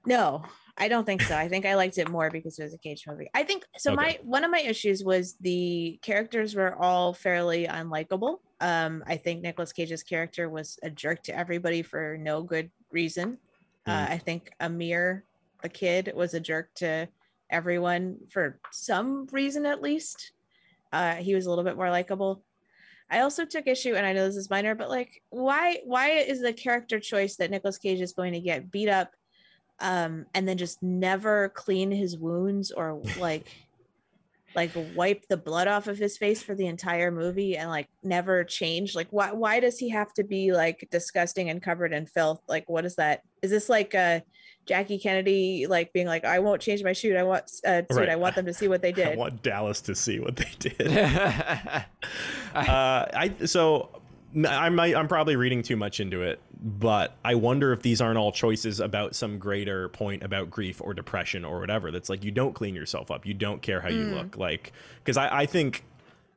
[0.06, 0.42] No,
[0.78, 1.36] I don't think so.
[1.36, 3.28] I think I liked it more because it was a cage movie.
[3.34, 3.94] I think so.
[3.94, 8.38] My one of my issues was the characters were all fairly unlikable.
[8.60, 13.38] Um, I think Nicolas Cage's character was a jerk to everybody for no good reason.
[13.86, 14.10] Uh, Mm.
[14.10, 15.24] I think Amir,
[15.62, 17.08] the kid, was a jerk to
[17.50, 20.32] everyone for some reason at least.
[20.92, 22.42] Uh, he was a little bit more likable.
[23.10, 26.42] I also took issue, and I know this is minor, but like, why why is
[26.42, 29.12] the character choice that Nicolas Cage is going to get beat up,
[29.80, 33.48] um, and then just never clean his wounds or like,
[34.54, 38.44] like wipe the blood off of his face for the entire movie and like never
[38.44, 38.94] change?
[38.94, 42.40] Like, why why does he have to be like disgusting and covered in filth?
[42.48, 43.22] Like, what is that?
[43.42, 44.20] Is this like uh
[44.68, 47.16] Jackie Kennedy like being like, I won't change my shoot.
[47.16, 47.90] I want uh, suit.
[47.90, 48.08] Right.
[48.10, 50.50] I want them to see what they did I want Dallas to see what they
[50.58, 50.96] did.
[50.96, 51.84] Uh,
[52.54, 53.88] I so
[54.46, 58.18] I might I'm probably reading too much into it, but I wonder if these aren't
[58.18, 61.90] all choices about some greater point about grief or depression or whatever.
[61.90, 64.14] That's like you don't clean yourself up, you don't care how you Mm.
[64.14, 64.73] look, like
[65.05, 65.85] because I, I think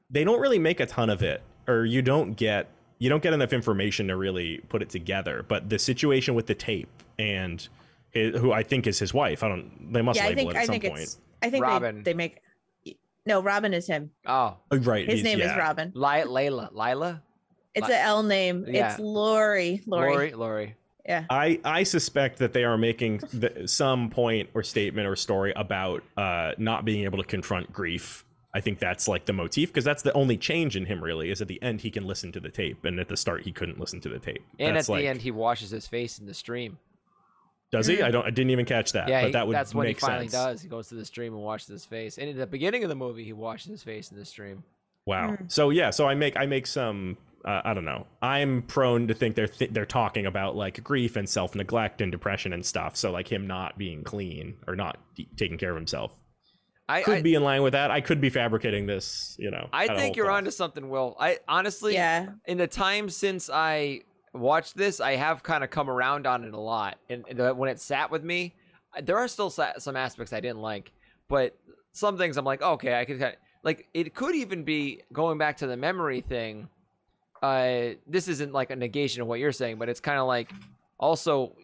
[0.10, 3.34] they don't really make a ton of it, or you don't get you don't get
[3.34, 5.44] enough information to really put it together.
[5.48, 7.68] But the situation with the tape and
[8.14, 9.92] hi- who I think is his wife, I don't.
[9.92, 11.00] They must yeah, I label think it at I some think point.
[11.02, 11.96] it's I think Robin.
[12.04, 12.42] They, they make
[13.26, 14.12] no Robin is him.
[14.28, 15.56] oh, right, His he's- name is.
[15.58, 15.92] Robin.
[15.96, 17.22] Li- Layla, Lila,
[17.74, 18.66] It's Li- a L name.
[18.68, 18.92] Yeah.
[18.92, 19.82] It's Lori.
[19.86, 20.12] Lori.
[20.12, 20.76] Lori, Lori.
[21.06, 21.26] Yeah.
[21.30, 26.04] I, I suspect that they are making the, some point or statement or story about
[26.16, 28.24] uh, not being able to confront grief.
[28.54, 31.42] I think that's like the motif because that's the only change in him really is
[31.42, 33.80] at the end he can listen to the tape and at the start he couldn't
[33.80, 34.44] listen to the tape.
[34.60, 36.78] And that's at like, the end, he washes his face in the stream.
[37.72, 38.02] does he?
[38.02, 38.26] I don't.
[38.26, 39.08] I didn't even catch that.
[39.08, 40.34] Yeah, but he- that would that's what he finally sense.
[40.34, 40.62] does.
[40.62, 42.18] He goes to the stream and washes his face.
[42.18, 44.64] And at the beginning of the movie, he washes his face in the stream.
[45.06, 45.32] Wow.
[45.32, 45.50] Mm.
[45.52, 48.08] So yeah, so I make I make some uh, I don't know.
[48.21, 52.12] I'm prone to think they're th- they're talking about like grief and self neglect and
[52.12, 52.95] depression and stuff.
[52.95, 56.15] So like him not being clean or not d- taking care of himself
[56.89, 57.89] I, could I, be in line with that.
[57.89, 59.36] I could be fabricating this.
[59.39, 59.69] You know.
[59.71, 60.38] I think you're cloth.
[60.39, 61.15] onto something, Will.
[61.19, 62.30] I honestly, Yeah.
[62.45, 64.01] in the time since I
[64.34, 66.97] watched this, I have kind of come around on it a lot.
[67.10, 68.56] And and the- when it sat with me,
[69.01, 70.91] there are still sa- some aspects I didn't like,
[71.30, 71.58] but
[71.93, 73.88] some things I'm like, okay, I could kind of like.
[73.93, 76.67] It could even be going back to the memory thing.
[77.41, 80.51] Uh, this isn't like a negation of what you're saying, but it's kind of like
[80.99, 81.56] also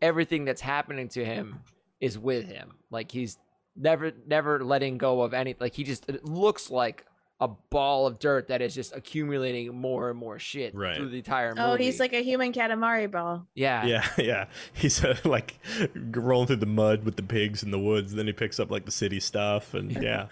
[0.00, 1.60] everything that's happening to him
[2.00, 2.74] is with him.
[2.90, 3.38] Like he's
[3.76, 5.54] never never letting go of any.
[5.58, 7.04] Like he just it looks like
[7.38, 10.96] a ball of dirt that is just accumulating more and more shit Right.
[10.96, 11.60] through the entire movie.
[11.60, 13.46] Oh, he's like a human Katamari ball.
[13.54, 14.46] yeah, Yeah, yeah.
[14.72, 15.58] He's uh, like
[15.94, 18.14] rolling through the mud with the pigs in the woods.
[18.14, 20.28] Then he picks up like the city stuff, and yeah,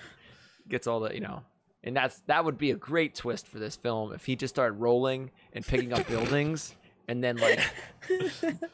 [0.66, 1.42] gets all the you know.
[1.86, 4.74] And that's that would be a great twist for this film if he just started
[4.80, 6.74] rolling and picking up buildings,
[7.08, 7.60] and then like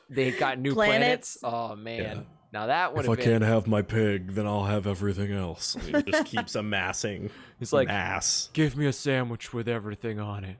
[0.09, 1.37] they got new planets.
[1.37, 1.73] Planets.
[1.73, 2.21] Oh man, Yeah.
[2.53, 3.21] now that would have been.
[3.21, 5.77] If I can't have my pig, then I'll have everything else.
[5.87, 7.31] He just keeps amassing.
[7.61, 8.49] It's an like ass.
[8.53, 10.57] give me a sandwich with everything on it,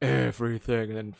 [0.00, 1.14] everything, and then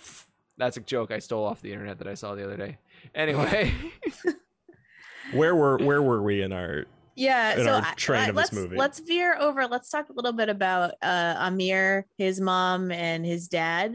[0.57, 2.79] that's a joke I stole off the internet that I saw the other day.
[3.15, 3.75] Anyway,
[5.33, 6.87] Where were where were we in our?
[7.21, 8.77] Yeah, so our train I- of let's movie.
[8.77, 9.67] let's veer over.
[9.67, 13.93] Let's talk a little bit about uh, Amir, his mom, and his dad.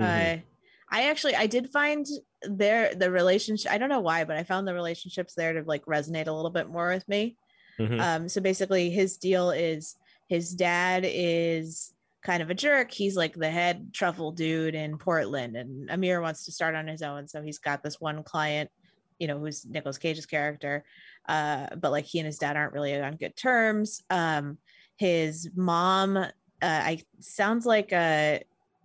[0.00, 0.38] Mhm.
[0.38, 0.40] Uh,
[0.90, 2.06] I actually I did find
[2.42, 3.72] their the relationship.
[3.72, 6.50] I don't know why, but I found the relationships there to like resonate a little
[6.52, 7.36] bit more with me.
[7.80, 8.00] Mhm.
[8.00, 9.96] Um, so basically, his deal is
[10.28, 12.92] his dad is kind of a jerk.
[12.92, 17.02] He's like the head truffle dude in Portland, and Amir wants to start on his
[17.02, 17.26] own.
[17.26, 18.70] So he's got this one client,
[19.18, 20.84] you know, who's Nicolas Cage's character.
[21.28, 24.02] Uh, but like he and his dad aren't really on good terms.
[24.10, 24.58] Um,
[24.96, 26.26] his mom, uh,
[26.62, 28.38] I sounds like uh,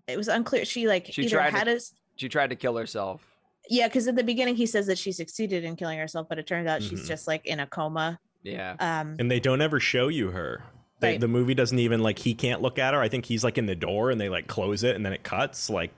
[0.07, 0.65] it was unclear.
[0.65, 1.93] She like She either tried to- had us.
[2.17, 3.25] she tried to kill herself.
[3.69, 6.45] Yeah, because at the beginning he says that she succeeded in killing herself, but it
[6.45, 7.07] turns out she's Mhm.
[7.07, 8.19] just like in a coma.
[8.43, 10.63] Yeah, Um, and they don't ever show you her.
[10.99, 11.19] They, Right.
[11.21, 12.99] The movie doesn't even like he can't look at her.
[12.99, 15.23] I think he's like in the door and they like close it and then it
[15.23, 15.69] cuts.
[15.69, 15.91] Like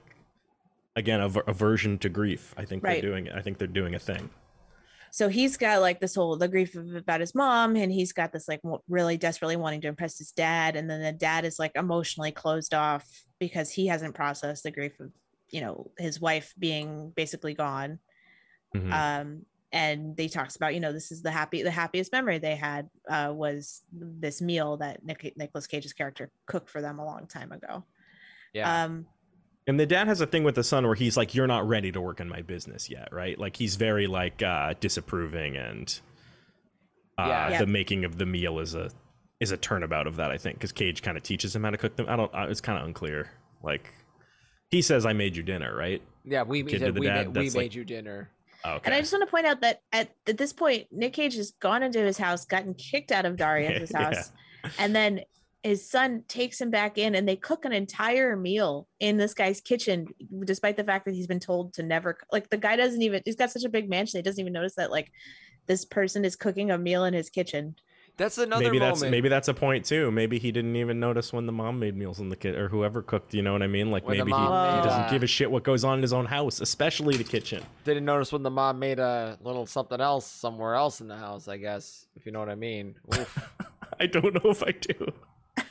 [0.96, 2.54] again, a aversion to grief.
[2.56, 3.02] I think Right.
[3.02, 3.30] they're doing.
[3.32, 4.30] I think they're doing a thing.
[5.16, 8.34] So he's got like this whole the grief of, about his mom and he's got
[8.34, 11.72] this like really desperately wanting to impress his dad and then the dad is like
[11.76, 13.08] emotionally closed off
[13.40, 15.12] because he hasn't processed the grief of
[15.52, 18.00] you know his wife being basically gone
[18.76, 18.92] Mhm.
[18.92, 22.56] um and they talks about you know this is the happy the happiest memory they
[22.58, 27.26] had uh was this meal that Nick, Nicholas Cage's character cooked for them a long
[27.26, 27.86] time ago
[28.54, 28.84] Yeah.
[28.84, 29.06] um
[29.68, 31.92] And the dad has a thing with the son where he's like, "You're not ready
[31.92, 36.00] to work in my business yet, right?" Like he's very like uh, disapproving, and
[37.18, 37.50] uh, Yeah.
[37.50, 37.60] Yeah.
[37.60, 38.92] the making of the meal is a
[39.40, 41.78] is a turnabout of that, I think, because Cage kind of teaches him how to
[41.78, 42.06] cook them.
[42.08, 42.34] I don't.
[42.34, 43.32] Uh, it's kind of unclear.
[43.64, 43.92] Like
[44.70, 46.02] he says, "I made you dinner," right?
[46.24, 48.30] yeah, we, kid said the we, dad, ma- we that's made you dinner.
[48.64, 48.82] Oh, okay.
[48.86, 51.52] And I just want to point out that at, at this point, Nick Cage has
[51.60, 54.14] gone into his house, gotten kicked out of Darius's Yeah.
[54.16, 54.32] house,
[54.80, 55.22] and then
[55.66, 59.60] his son takes him back in, and they cook an entire meal in this guy's
[59.60, 60.08] kitchen,
[60.44, 62.20] despite the fact that he's been told to never.
[62.32, 63.24] Like the guy doesn't even.
[63.26, 65.12] He's got such a big mansion, he doesn't even notice that like
[65.66, 67.76] this person is cooking a meal in his kitchen.
[68.16, 69.00] That's another maybe moment.
[69.00, 70.12] that's maybe that's a point too.
[70.12, 73.02] Maybe he didn't even notice when the mom made meals in the kit or whoever
[73.02, 73.34] cooked.
[73.34, 73.90] You know what I mean?
[73.90, 76.02] Like When maybe he, made, he doesn't uh, give a shit what goes on in
[76.04, 77.64] his own house, especially the kitchen.
[77.86, 81.48] Didn't notice when the mom made a little something else somewhere else in the house.
[81.48, 82.96] I guess if you know what I mean.
[83.16, 83.52] Oof.
[84.00, 85.12] I don't know if I do.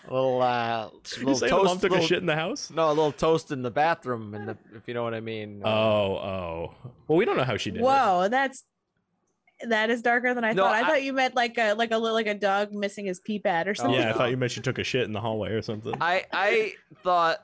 [0.09, 1.65] A little uh, Did little toast.
[1.65, 2.71] mom took little- a shit in the house?
[2.71, 5.63] No, a little toast in the bathroom, and if you know what I mean.
[5.65, 6.75] Oh, oh.
[7.09, 7.85] Well, we don't know how she did it.
[7.85, 8.65] Whoa, that's
[9.69, 10.75] that is darker than I No, thought.
[10.75, 13.21] I, I- thought you meant like a like a li- like a dog missing his
[13.21, 13.99] pee pad or something.
[13.99, 15.95] Yeah, I thought you meant she took a shit in the hallway or something.
[16.01, 17.39] I I thought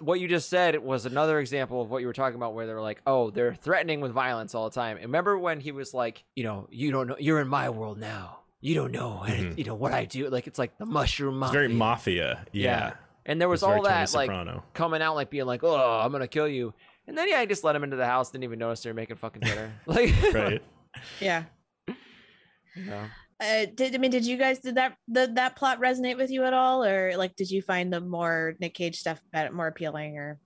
[0.00, 2.74] what you just said was another example of what you were talking about, where they
[2.74, 5.94] were like, "Oh, they're threatening with violence all the time." And remember when he was
[5.94, 8.40] like, "You know, you don't know, you're in my world now.
[8.62, 9.58] You don't know, Mhm.
[9.58, 11.52] you know what I do." Like it's like the mushroom It's mafia.
[11.52, 12.46] very mafia.
[12.52, 12.94] Yeah.
[13.26, 14.64] And there was It's very all Tony that like Soprano.
[14.72, 16.72] coming out, like being like, "Oh, I'm gonna kill you."
[17.06, 18.30] And then yeah, I just let him into the house.
[18.30, 19.72] Didn't even notice they were making fucking dinner.
[19.86, 20.62] Like, right.
[21.20, 21.44] yeah.
[21.88, 23.04] you know.
[23.40, 26.44] Uh, did I mean did you guys did that did that plot resonate with you
[26.44, 29.20] at all, or like did you find the more Nick Cage stuff
[29.52, 30.38] more appealing, or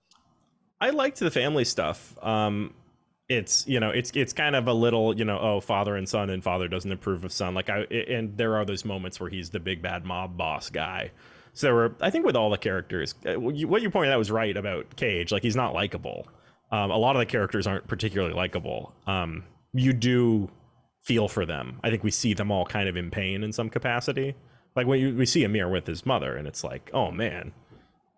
[0.81, 2.15] I liked the family stuff.
[2.23, 2.73] Um,
[3.29, 6.29] it's you know it's it's kind of a little you know oh father and son
[6.29, 9.49] and father doesn't approve of son like I and there are those moments where he's
[9.49, 11.11] the big bad mob boss guy.
[11.53, 14.31] So there were I think with all the characters, uh, what you, pointed out was
[14.31, 15.31] right about Cage.
[15.31, 16.27] Like he's not likable.
[16.71, 18.93] Um, a lot of the characters aren't particularly likable.
[19.07, 20.49] Um, you do
[21.03, 21.79] feel for them.
[21.83, 24.35] I think we see them all kind of in pain in some capacity.
[24.75, 27.53] Like when you, we see Amir with his mother, and it's like, oh man,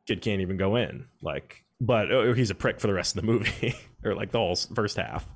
[0.05, 1.05] kid can't even go in.
[1.21, 4.37] Like, but oh, he's a prick for the rest of the movie, or like the
[4.37, 5.27] whole first half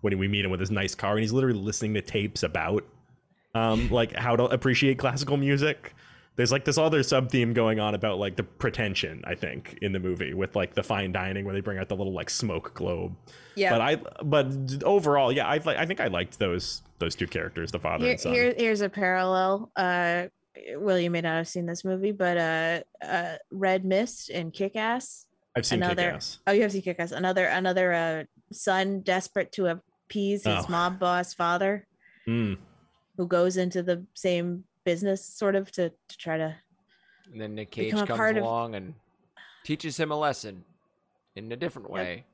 [0.00, 2.84] when we meet him with his nice car, and he's literally listening to tapes about,
[3.54, 5.94] um, like how to appreciate classical music.
[6.34, 9.92] There's like this other sub theme going on about like the pretension, I think, in
[9.92, 12.72] the movie with like the fine dining where they bring out the little like smoke
[12.72, 13.14] globe.
[13.54, 13.70] yeah?
[13.70, 17.78] But I, but overall, yeah, I, I think I liked those those two characters, the
[17.78, 18.32] father here, and son.
[18.32, 19.70] here here's a parallel.
[19.76, 20.28] Uh,
[20.74, 24.76] Will you may not have seen this movie, but uh, uh, Red Mist and Kick
[24.76, 25.26] Ass.
[25.56, 26.38] I've seen another- Kick-Ass.
[26.46, 27.12] Oh, you have seen Kick Ass.
[27.12, 30.70] Another another uh, son desperate to appease his Oh.
[30.70, 31.86] mob boss father,
[32.26, 32.58] Mm.
[33.16, 36.56] who goes into the same business sort of to to try to
[37.30, 38.94] And then Nick Cage comes part of- along and
[39.64, 40.64] teaches him a lesson
[41.36, 42.24] in a different way.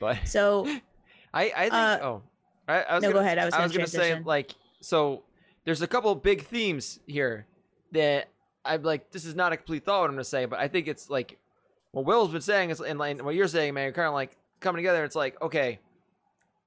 [0.00, 0.64] But so
[1.34, 2.22] I, I think, Uh, oh,
[2.68, 3.38] I, I was no, gonna, go ahead.
[3.38, 5.24] I was I gonna was gonna say like, so
[5.64, 7.46] there's a couple big themes here
[7.92, 8.28] that
[8.64, 10.88] I'm like, this is not a complete thought what I'm gonna say, but I think
[10.88, 11.38] it's like
[11.98, 14.36] what Will's been saying is, and like what you're saying, man, you're kind of like
[14.60, 15.04] coming together.
[15.04, 15.78] It's like, okay,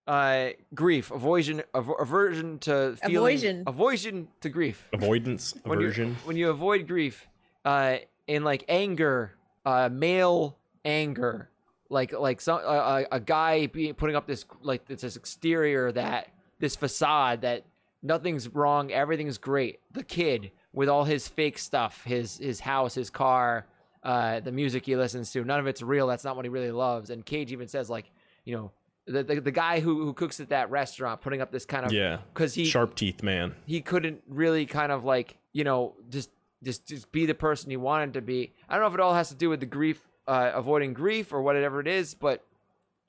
[0.08, 3.64] uh, grief, aversion, aver- aversion to feeling, Avoision.
[3.68, 6.16] aversion to grief Avoidance, when you- aversion.
[6.26, 7.28] when you avoid grief
[7.64, 11.50] uh in like anger uh male anger
[11.90, 16.30] like like some uh, a guy being putting up this like it's this exterior that
[16.60, 17.64] this facade that
[18.02, 23.12] nothing's wrong everything's great the kid with all his fake stuff his his house his
[23.12, 23.68] car
[24.04, 26.72] uh the music he listens to none of it's real that's not what he really
[26.72, 28.10] loves and cage even says like
[28.46, 28.72] you know
[29.08, 31.92] the, the, the guy who, who cooks at that restaurant putting up this kind of
[31.92, 32.20] Yeah.
[32.34, 33.56] because he Sharp teeth man.
[33.66, 36.30] he couldn't really kind of like you know just
[36.64, 38.54] just just be the person he wanted to be.
[38.70, 41.34] I don't know if it all has to do with the grief, uh, avoiding grief
[41.34, 42.46] or whatever it is, but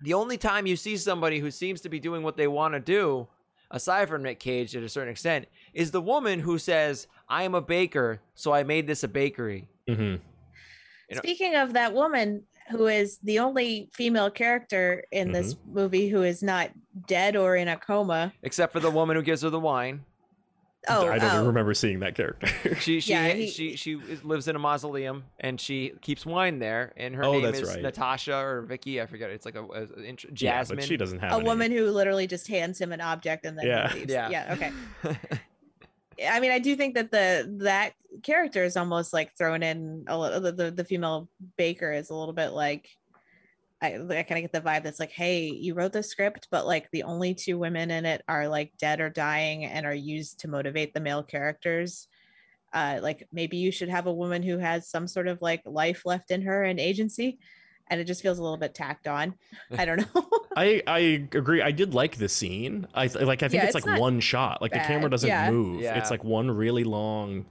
[0.00, 2.80] the only time you see somebody who seems to be doing what they want to
[2.80, 3.28] do,
[3.70, 7.54] aside from Nick Cage to a certain extent, is the woman who says, "I am
[7.54, 10.14] a baker, so I made this a bakery." hmm
[11.12, 15.74] You know- Speaking of that woman who is the only female character in this mm-hmm.
[15.74, 16.70] movie who is not
[17.06, 20.04] dead or in a coma, Except for the woman who gives her the wine.
[20.88, 21.34] Oh, I don't oh.
[21.34, 22.48] even remember seeing that character.
[22.80, 26.92] She she Yeah, he- she she lives in a mausoleum and she keeps wine there
[26.96, 27.82] and her Oh, name that's is right.
[27.82, 30.96] Natasha or Vicky I forget it's like a, a, a int- Yeah, Jasmine but she
[30.96, 33.92] doesn't have a any- woman who literally just hands him an object and then Yeah.
[33.94, 34.10] leaves.
[34.10, 34.28] Yeah.
[34.30, 35.18] yeah okay
[36.28, 37.92] I mean, I do think that the that
[38.22, 40.40] character is almost like thrown in a little.
[40.40, 42.88] The, the, the female baker is a little bit like
[43.82, 46.66] I, I kind of get the vibe that's like, hey, you wrote the script, but
[46.66, 50.38] like the only two women in it are like dead or dying and are used
[50.40, 52.06] to motivate the male characters.
[52.72, 56.02] Uh, like maybe you should have a woman who has some sort of like life
[56.06, 57.40] left in her and agency,
[57.92, 59.34] and it just feels a little bit tacked on.
[59.78, 60.28] I don't know.
[60.56, 60.98] I I
[61.32, 61.62] agree.
[61.62, 62.86] I did like the scene.
[62.94, 63.42] I th- like.
[63.42, 64.60] I think Yeah, it's, it's like one shot.
[64.62, 65.50] Like the camera doesn't Yeah.
[65.50, 65.80] move.
[65.82, 65.98] Yeah.
[65.98, 67.46] It's like one really long.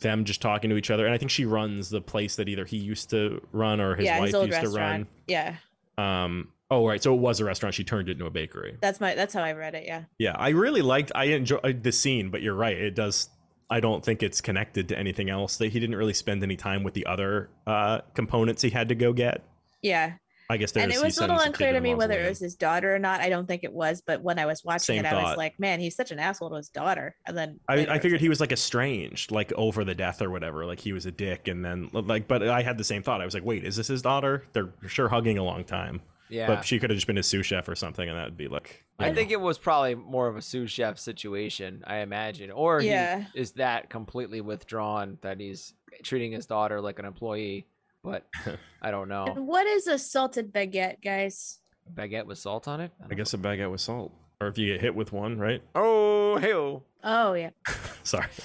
[0.00, 2.64] Them just talking to each other, and I think she runs the place that either
[2.64, 5.06] he used to run or his yeah, wife his old used to run.
[5.26, 5.56] Yeah,
[5.98, 6.06] run.
[6.24, 6.48] Um.
[6.70, 7.74] Oh right, so it was a restaurant.
[7.74, 8.78] She turned it into a bakery.
[8.80, 9.84] that's my that's how I read it.
[9.84, 10.04] Yeah.
[10.18, 11.12] Yeah, I really liked.
[11.14, 12.78] I enjoyed the scene, but you're right.
[12.78, 13.28] It does.
[13.68, 15.58] I don't think it's connected to anything else.
[15.58, 18.94] That he didn't really spend any time with the other uh, components he had to
[18.94, 19.42] go get.
[19.82, 20.14] Yeah.
[20.50, 20.84] I guess there's.
[20.84, 23.20] and it was a little unclear to me whether it was his daughter or not.
[23.20, 25.58] I don't think it was, but when I was watching Same it, I was like,
[25.58, 27.16] man, he's such an asshole to his daughter.
[27.26, 29.94] And then I, later I was figured like, he was like estranged, like over the
[29.94, 30.66] death or whatever.
[30.66, 33.22] Like he was a dick, and then like, but I had the same thought.
[33.22, 34.44] I was like, wait, is this his daughter?
[34.52, 37.46] They're sure hugging a long time, yeah but she could have just been a sous
[37.46, 38.84] chef or something, and that would be like.
[38.98, 39.14] I yeah.
[39.14, 43.24] think it was probably more of a sous chef situation I imagine or Yeah.
[43.32, 45.72] he is that completely withdrawn that he's
[46.02, 47.66] treating his daughter like an employee
[48.02, 48.26] but
[48.82, 51.58] I don't know And what is a salted baguette, guys?
[51.92, 54.80] baguette with salt on it I guess a baguette with salt, or if you get
[54.80, 55.62] hit with one, right?
[55.74, 57.50] oh hell Oh yeah.
[58.04, 58.26] Sorry,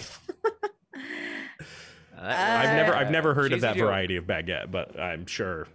[2.20, 3.86] Uh, I've never, I've never heard of that joke.
[3.86, 5.68] variety of baguette, but I'm sure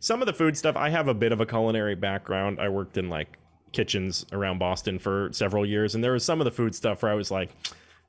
[0.00, 0.74] some of the food stuff.
[0.76, 2.58] I have a bit of a culinary background.
[2.60, 3.38] I worked in like
[3.70, 7.12] kitchens around Boston for several years, and there was some of the food stuff where
[7.12, 7.50] I was like,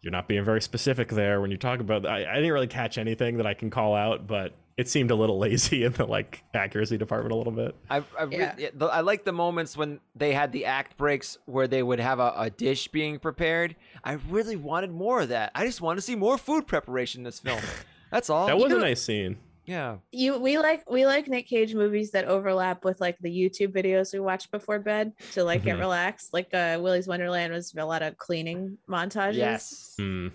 [0.02, 2.98] "You're not being very specific there when you talk about." I, I didn't really catch
[2.98, 6.44] anything that I can call out, but it seemed a little lazy in the like
[6.54, 7.76] accuracy department a little bit.
[7.90, 8.56] I, I, Yeah.
[8.58, 12.00] yeah, the- I like the moments when they had the act breaks where they would
[12.00, 13.76] have a, a dish being prepared.
[14.04, 15.52] I really wanted more of that.
[15.56, 17.62] I just want to see more food preparation in this film.
[18.12, 18.48] That's all.
[18.48, 19.38] That was a know- nice scene.
[19.66, 19.98] yeah.
[20.12, 24.12] You we like we like Nick Cage movies that overlap with like the YouTube videos
[24.12, 25.82] we watch before bed to like get Mhm.
[25.82, 26.34] relaxed.
[26.34, 29.36] Like uh Willy's Wonderland was a lot of cleaning montages.
[29.36, 29.94] Yes.
[29.98, 30.28] Hmm.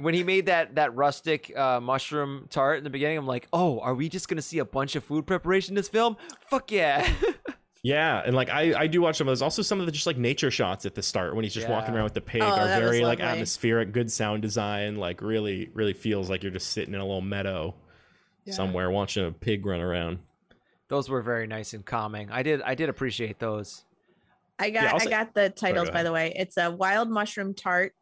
[0.00, 3.78] When he made that that rustic uh, mushroom tart in the beginning, I'm like, oh,
[3.80, 6.16] are we just gonna see a bunch of food preparation in this film?
[6.50, 7.08] Fuck yeah.
[7.86, 9.42] Yeah, and like I, I do watch some of those.
[9.42, 11.94] Also, some of the just like nature shots at the start when he's just walking
[11.94, 14.96] around with the pig Oh, are very like atmospheric, good sound design.
[14.96, 17.74] Like really, really feels like you're just sitting in a little meadow
[18.48, 20.18] somewhere watching a pig run around.
[20.88, 22.30] those were very nice and calming.
[22.30, 23.84] I did I did appreciate those.
[24.58, 26.32] I got I'll I say- got the titles go by the way.
[26.34, 27.92] It's a wild mushroom tart,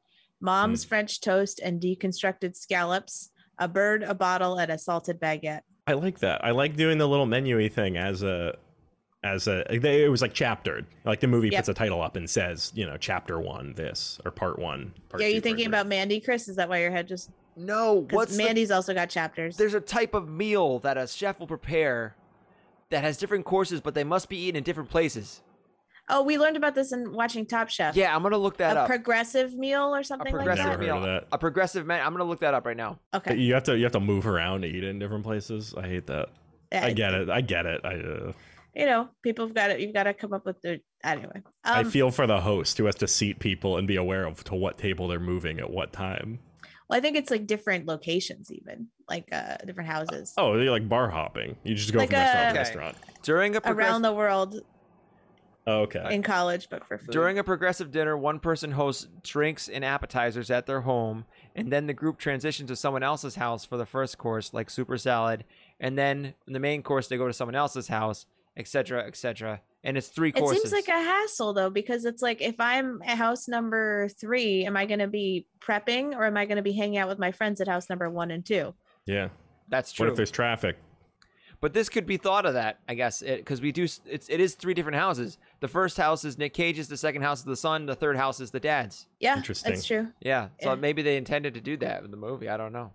[0.43, 0.89] mom's mm.
[0.89, 5.63] French toast and deconstructed scallops, a bird, a bottle, and a salted baguette.
[5.87, 6.45] I like that.
[6.45, 8.57] I like doing the little menu-y thing as a
[9.25, 10.85] as a they, it was like chaptered.
[11.05, 11.61] Like the movie Yep.
[11.61, 14.93] puts a title up and says, you know, chapter one this or part one.
[15.09, 16.49] Part yeah, two, you part thinking about Mandy, Chris?
[16.49, 17.31] Is that why your head just?
[17.57, 19.57] No, Because what's the- Mandy's also got chapters.
[19.57, 22.17] there's a type of meal that a chef will prepare
[22.91, 25.41] that has different courses, but they must be eaten in different places.
[26.15, 27.97] Oh, we learned about this in watching Top Chef.
[27.97, 28.77] Yeah, I'm gonna look that up.
[28.77, 28.87] a up.
[28.89, 30.87] progressive meal or something like progressive Never that.
[30.87, 31.13] heard of meal.
[31.15, 31.29] that.
[31.33, 32.05] A progressive man.
[32.07, 32.99] I'm gonna look that up right now.
[33.15, 35.75] Okay, You have to you have to move around to eat it in different places.
[35.77, 36.29] I hate that.
[36.71, 37.31] Yeah, I get it.
[37.31, 37.81] I get it.
[37.85, 38.33] I uh,
[38.75, 41.43] You know, people have got to You've got to come up with the anyway.
[41.65, 44.45] I Um, feel for the host who has to seat people and be aware of
[44.45, 46.41] to what table they're moving at what time.
[46.89, 50.89] well, I think it's like different locations, even like uh different houses Oh, they're like
[50.89, 51.57] bar hopping.
[51.65, 52.59] You just go Like from restaurant to Okay.
[52.59, 52.97] restaurant.
[53.23, 54.61] During a progress- around the world
[55.67, 56.05] Oh, okay.
[56.15, 57.11] in college, but for food.
[57.11, 61.87] During a progressive dinner, one person hosts drinks and appetizers at their home, and then
[61.87, 65.45] the group transitions to someone else's house for the first course, like super salad,
[65.79, 69.61] and then in the main course they go to someone else's house, etc., etc.
[69.85, 70.59] And it's three courses.
[70.59, 74.65] it seems like a hassle though, because it's like if I'm at house number three,
[74.67, 77.19] am I going to be prepping or am I going to be hanging out with
[77.19, 78.75] my friends at house number one and two?
[79.07, 79.29] yeah.
[79.69, 80.07] That's true.
[80.07, 80.77] What if there's traffic?
[81.61, 83.85] But this could be thought of that, I guess, because we do.
[83.85, 85.39] s- It's it is three different houses.
[85.63, 86.89] The first house is Nick Cage's.
[86.89, 87.87] The second house is the son.
[87.87, 89.07] The third house is the dad's.
[89.21, 89.73] Yeah, Interesting.
[89.73, 90.09] that's true.
[90.21, 90.49] Yeah.
[90.61, 90.75] So Yeah.
[90.75, 92.49] maybe they intended to do that in the movie.
[92.49, 92.93] I don't know.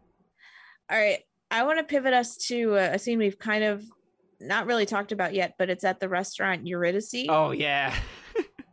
[0.91, 1.23] All right.
[1.49, 3.85] I want to pivot us to uh, a scene we've kind of
[4.41, 7.25] not really talked about yet, but it's at the restaurant Eurydice.
[7.29, 7.95] Oh yeah.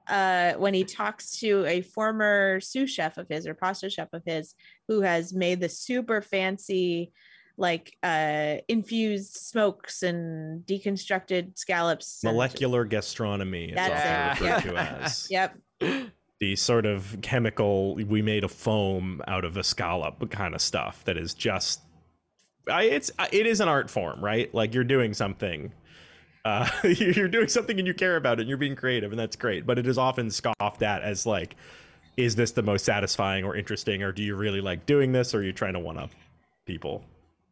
[0.07, 4.23] Uh, when he talks to a former sous chef of his or pasta chef of
[4.27, 4.55] his
[4.87, 7.11] who has made the super fancy,
[7.57, 12.23] like uh, infused smokes and deconstructed scallops.
[12.25, 14.73] and- Molecular gastronomy is That's it, often yeah.
[14.73, 15.29] to as.
[15.31, 15.57] Yep.
[16.41, 21.05] the sort of chemical we made a foam out of a scallop kind of stuff
[21.05, 21.81] that is just
[22.71, 25.73] I, it's it is an art form right like you're doing something
[26.45, 29.37] uh, you're doing something and you care about it and you're being creative and that's
[29.37, 31.57] great but it is often scoffed at as like
[32.17, 35.39] is this the most satisfying or interesting or do you really like doing this or
[35.39, 36.11] are you trying to one up
[36.67, 37.05] people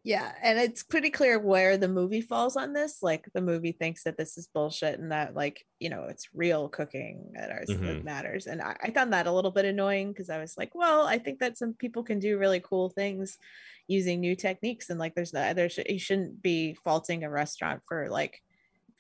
[0.04, 3.02] Yeah, and it's pretty clear where the movie falls on this.
[3.02, 6.68] Like the movie thinks that this is bullshit and that like, you know, it's real
[6.68, 8.04] cooking that, are, that mm-hmm.
[8.04, 8.46] matters.
[8.48, 11.18] And I, I found that a little bit annoying because I was like, well, I
[11.18, 13.38] think that some people can do really cool things
[13.86, 14.90] using new techniques.
[14.90, 18.42] And like there's not there sh- you shouldn't be faulting a restaurant for like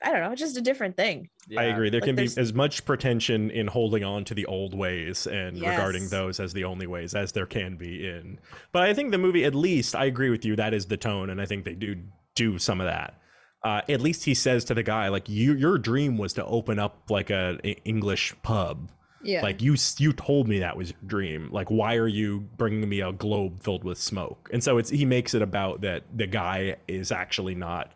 [0.04, 1.28] I don't know, just a different thing.
[1.56, 1.90] I agree.
[1.90, 5.60] There Like, can be as much pretension in holding on to the old ways and
[5.60, 8.38] regarding those as the only ways as there can be in.
[8.72, 10.56] But I think the movie, at least, I agree with you.
[10.56, 11.96] That is the tone, and I think they do
[12.34, 13.18] do some of that.
[13.64, 16.78] Uh, at least he says to the guy, like, you, your dream was to open
[16.80, 18.90] up like a, a English pub.
[19.22, 19.42] Yeah.
[19.42, 21.48] Like you, you told me that was your dream.
[21.52, 24.50] Like, why are you bringing me a globe filled with smoke?
[24.52, 27.92] And so it's he makes it about that the guy is actually not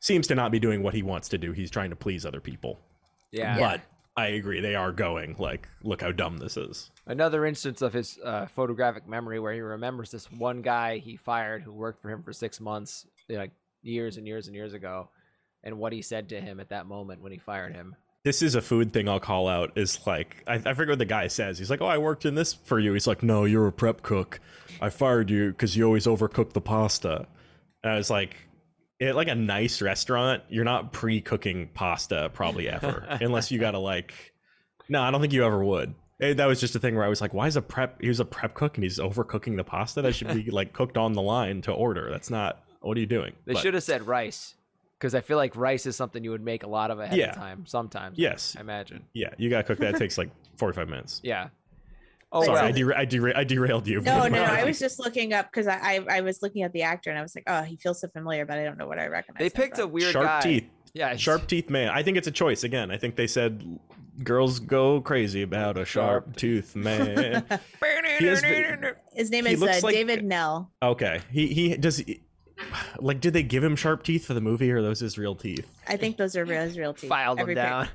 [0.00, 1.52] seems to not be doing what he wants to do.
[1.52, 2.80] He's trying to please other people.
[3.32, 3.58] Yeah.
[3.58, 3.80] But
[4.16, 6.90] I agree, they are going like, look how dumb this is.
[7.06, 11.62] Another instance of his uh, photographic memory where he remembers this one guy he fired
[11.62, 15.08] who worked for him for six months, like years and years and years ago,
[15.62, 17.94] and what he said to him at that moment when he fired him.
[18.24, 19.78] This is a food thing I'll call out.
[19.78, 21.56] Is like I, I forget what the guy says.
[21.56, 24.02] He's like, "Oh, I worked in this for you." He's like, "No, you're a prep
[24.02, 24.40] cook.
[24.80, 27.28] I fired you because you always overcook the pasta."
[27.84, 28.36] And I was like,
[29.00, 34.32] "At like a nice restaurant, you're not pre-cooking pasta probably ever, unless you gotta like."
[34.88, 35.94] No, I don't think you ever would.
[36.20, 38.00] And that was just a thing where I was like, "Why is a prep?
[38.00, 40.02] He was a prep cook and he's overcooking the pasta.
[40.02, 42.10] That should be like cooked on the line to order.
[42.10, 42.62] That's not.
[42.80, 44.54] What are you doing?" They But- should have said rice,
[44.98, 47.30] because I feel like rice is something you would make a lot of ahead Yeah.
[47.30, 47.66] of time.
[47.66, 48.18] Sometimes.
[48.18, 48.56] Yes.
[48.56, 49.04] I imagine.
[49.12, 49.94] Yeah, you gotta cook that.
[49.94, 51.20] It takes like 45 minutes.
[51.22, 51.48] Yeah.
[52.30, 52.64] Oh Sorry, well.
[52.66, 54.00] I, dera- I, dera- I derailed you.
[54.02, 54.42] no, no, no.
[54.42, 55.76] I was just looking up because I,
[56.08, 58.08] I I was looking at the actor and I was like, oh, he feels so
[58.08, 59.38] familiar, but I don't know what I recognize.
[59.38, 59.92] they him picked a from.
[59.92, 60.40] weird Sharp guy.
[60.40, 60.64] teeth.
[60.92, 61.16] Yeah.
[61.16, 61.88] Sharp teeth man.
[61.88, 62.64] I think it's a choice.
[62.64, 63.78] Again, I think they said
[64.24, 66.36] girls go crazy about a sharp, Sharp.
[66.36, 67.44] tooth man.
[68.18, 68.74] He is ve-
[69.14, 70.70] His name is uh, like- David Knell.
[70.82, 71.98] okay, he he does.
[71.98, 72.20] He,
[72.98, 75.36] like, did they give him sharp teeth for the movie, or are those his real
[75.36, 75.66] teeth?
[75.86, 77.08] I think those are real, his real teeth.
[77.08, 77.88] Filed them Every pic- down.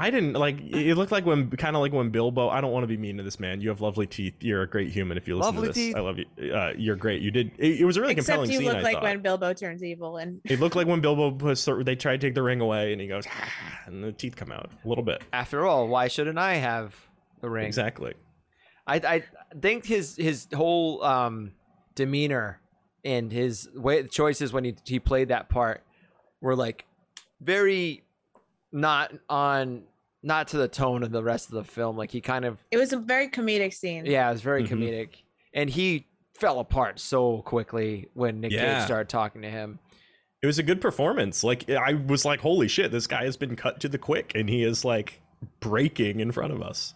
[0.00, 0.60] I didn't like.
[0.60, 2.48] It looked like when, kind of like when Bilbo.
[2.48, 3.60] I don't want to be mean to this man.
[3.60, 4.34] You have lovely teeth.
[4.40, 5.16] You're a great human.
[5.18, 5.96] If you listen Lovely to this, teeth.
[5.96, 6.54] I love you.
[6.54, 7.20] Uh, you're great.
[7.20, 7.50] You did.
[7.58, 8.68] It, it was a really Except compelling you scene.
[8.68, 9.02] look I like thought.
[9.02, 12.36] when Bilbo turns evil, and It looked like when Bilbo puts they try to take
[12.36, 13.24] the ring away, and he goes,
[13.86, 15.22] and the teeth come out a little bit.
[15.32, 16.94] After all, why shouldn't I have
[17.40, 17.66] the ring?
[17.66, 18.14] Exactly.
[18.86, 19.24] I I
[19.60, 21.52] think his his whole um
[21.96, 22.60] demeanor
[23.04, 25.82] and his way choices when he he played that part
[26.40, 26.84] were like
[27.40, 28.04] very
[28.70, 29.82] not on
[30.22, 31.96] not to the tone of the rest of the film.
[31.96, 34.04] Like he kind of it was a very comedic scene.
[34.06, 34.68] yeah, it was very Mhm.
[34.68, 35.08] comedic,
[35.54, 38.76] and he fell apart so quickly when Nick Yeah.
[38.78, 39.78] Cage started talking to him.
[40.42, 41.42] It was a good performance.
[41.42, 44.48] Like I was like, holy shit, this guy has been cut to the quick, and
[44.48, 45.20] he is like
[45.60, 46.94] breaking in front of us.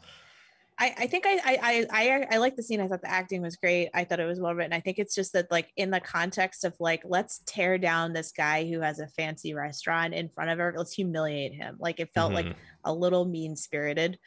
[0.79, 2.81] I, I think I, I I I I like the scene.
[2.81, 3.91] I thought the acting was great.
[3.95, 4.73] I thought it was well written.
[4.73, 8.33] I think it's just that like in the context of like let's tear down this
[8.33, 10.75] guy who has a fancy restaurant in front of her.
[10.77, 11.77] Let's humiliate him.
[11.79, 12.55] Like it felt like Mhm.
[12.85, 14.19] a little mean spirited.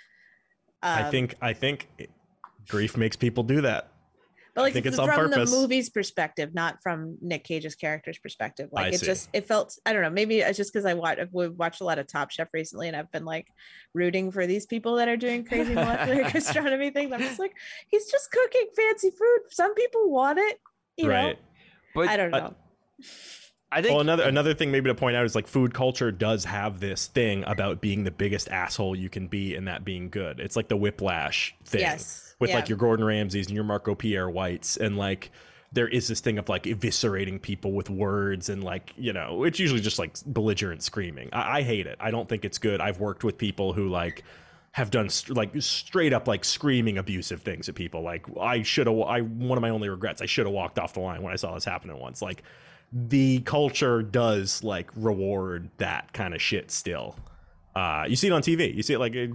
[0.81, 1.89] I Um, think I think
[2.67, 3.91] grief makes people do that.
[4.55, 5.51] But like think f- it's on from purpose.
[5.51, 8.69] the movie's perspective, not from Nick Cage's character's perspective.
[8.71, 9.05] Like I it see.
[9.05, 10.09] just it felt I don't know.
[10.09, 12.95] Maybe it's just because I watched we watched a lot of Top Chef recently, and
[12.97, 13.47] I've been like
[13.93, 17.11] rooting for these people that are doing crazy molecular gastronomy things.
[17.11, 17.53] I'm just like
[17.89, 19.39] he's just cooking fancy food.
[19.51, 20.59] Some people want it,
[20.97, 21.33] you right.
[21.35, 21.39] know.
[21.93, 22.55] But I don't I- know.
[23.71, 26.45] I think Well, another another thing maybe to point out is like food culture does
[26.45, 30.39] have this thing about being the biggest asshole you can be and that being good.
[30.39, 32.57] It's like the whiplash thing Yes, with yeah.
[32.57, 35.31] like your Gordon Ramsays and your Marco Pierre Whites and like
[35.71, 39.59] there is this thing of like eviscerating people with words and like you know it's
[39.59, 41.29] usually just like belligerent screaming.
[41.33, 41.97] I, I hate it.
[41.99, 42.81] I don't think it's good.
[42.81, 44.23] I've worked with people who like
[44.71, 48.01] have done st- like straight up like screaming abusive things at people.
[48.01, 48.99] Like I should have.
[48.99, 50.21] I one of my only regrets.
[50.21, 52.21] I should have walked off the line when I saw this happening once.
[52.21, 52.43] Like
[52.91, 57.17] the culture does like reward that kind of shit still.
[57.73, 58.73] Uh, you see it on TV.
[58.73, 59.31] You see it like it-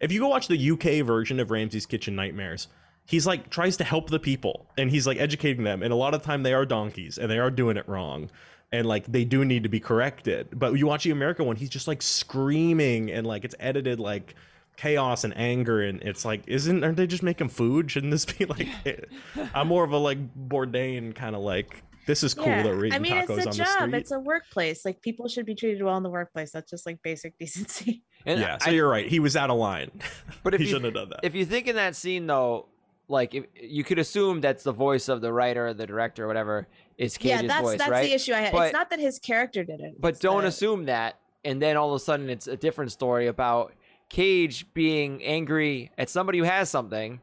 [0.00, 2.68] if you go watch the UK version of Ramsay's Kitchen Nightmares,
[3.06, 5.82] he's like tries to help the people and he's like educating them.
[5.82, 8.30] And a lot of the time they are donkeys and they are doing it wrong.
[8.72, 10.48] And like they do need to be corrected.
[10.52, 14.34] But you watch the American one, he's just like screaming and like it's edited like
[14.76, 18.44] chaos and anger and it's like isn't aren't they just making food shouldn't this be
[18.44, 18.68] like
[19.54, 20.18] i'm more of a like
[20.48, 23.32] bourdain kind of like this is cool that we're eating I mean, tacos it's a
[23.32, 23.68] on the job.
[23.80, 24.84] street It's a workplace.
[24.84, 26.50] Like people should be treated well in the workplace.
[26.52, 28.02] That's just like basic decency.
[28.24, 29.90] and yeah so you're right he was out of line
[30.42, 31.20] But if he you- shouldn't have done that.
[31.24, 32.68] If you think in that scene though,
[33.08, 36.66] like if you could assume that's the voice of the writer, the director, or whatever
[36.98, 38.02] is Cage's yeah, that's voice, that's right?
[38.08, 38.52] the issue I had.
[38.52, 40.00] But- it's not that his character did it.
[40.00, 43.26] But don't that- assume that, and then all of a sudden it's a different story
[43.28, 43.74] about
[44.08, 47.20] Cage being angry at somebody who has something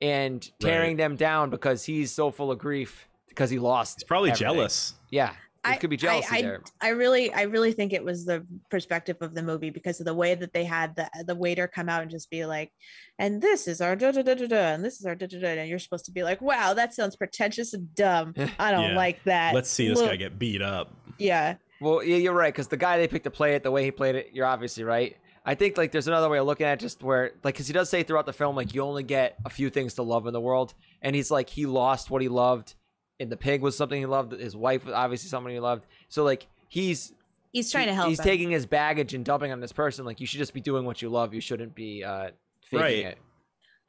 [0.00, 0.96] and tearing Right.
[0.96, 3.06] them down because he's so full of grief
[3.40, 3.96] because he lost.
[4.00, 4.54] He's probably everything.
[4.54, 4.94] jealous.
[5.08, 5.30] Yeah,
[5.64, 6.62] there I- could be jealousy I, I, there.
[6.82, 10.12] I really, I really think it was the perspective of the movie because of the
[10.14, 12.70] way that they had the the waiter come out and just be like,
[13.18, 15.40] "And this is our da da da da da, and this is our da da
[15.40, 18.34] da," and you're supposed to be like, "Wow, that sounds pretentious and dumb.
[18.58, 18.96] I don't Yeah.
[18.96, 20.94] like that." Let's see this Look- guy get beat up.
[21.18, 23.84] Yeah, Well, yeah, you're right because the guy they picked to play it the way
[23.84, 25.16] he played it, you're obviously right.
[25.44, 27.72] I think like there's another way of looking at it, just where like because he
[27.72, 30.32] does say throughout the film like you only get a few things to love in
[30.34, 32.74] the world, and he's like he lost what he loved,
[33.20, 34.32] and the pig was something he loved.
[34.32, 35.84] His wife was obviously someone he loved.
[36.08, 37.12] So like he's
[37.52, 38.08] he's trying to help.
[38.08, 38.24] He's him.
[38.24, 40.04] taking his baggage and dumping on this person.
[40.04, 41.32] Like you should just be doing what you love.
[41.34, 42.30] You shouldn't be uh,
[42.64, 42.96] faking Right.
[43.06, 43.18] it.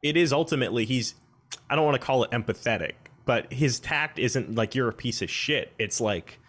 [0.04, 1.16] It is ultimately he's.
[1.70, 2.94] I don't want to call it empathetic,
[3.26, 5.72] but his tact isn't like you're a piece of shit.
[5.78, 6.40] It's like,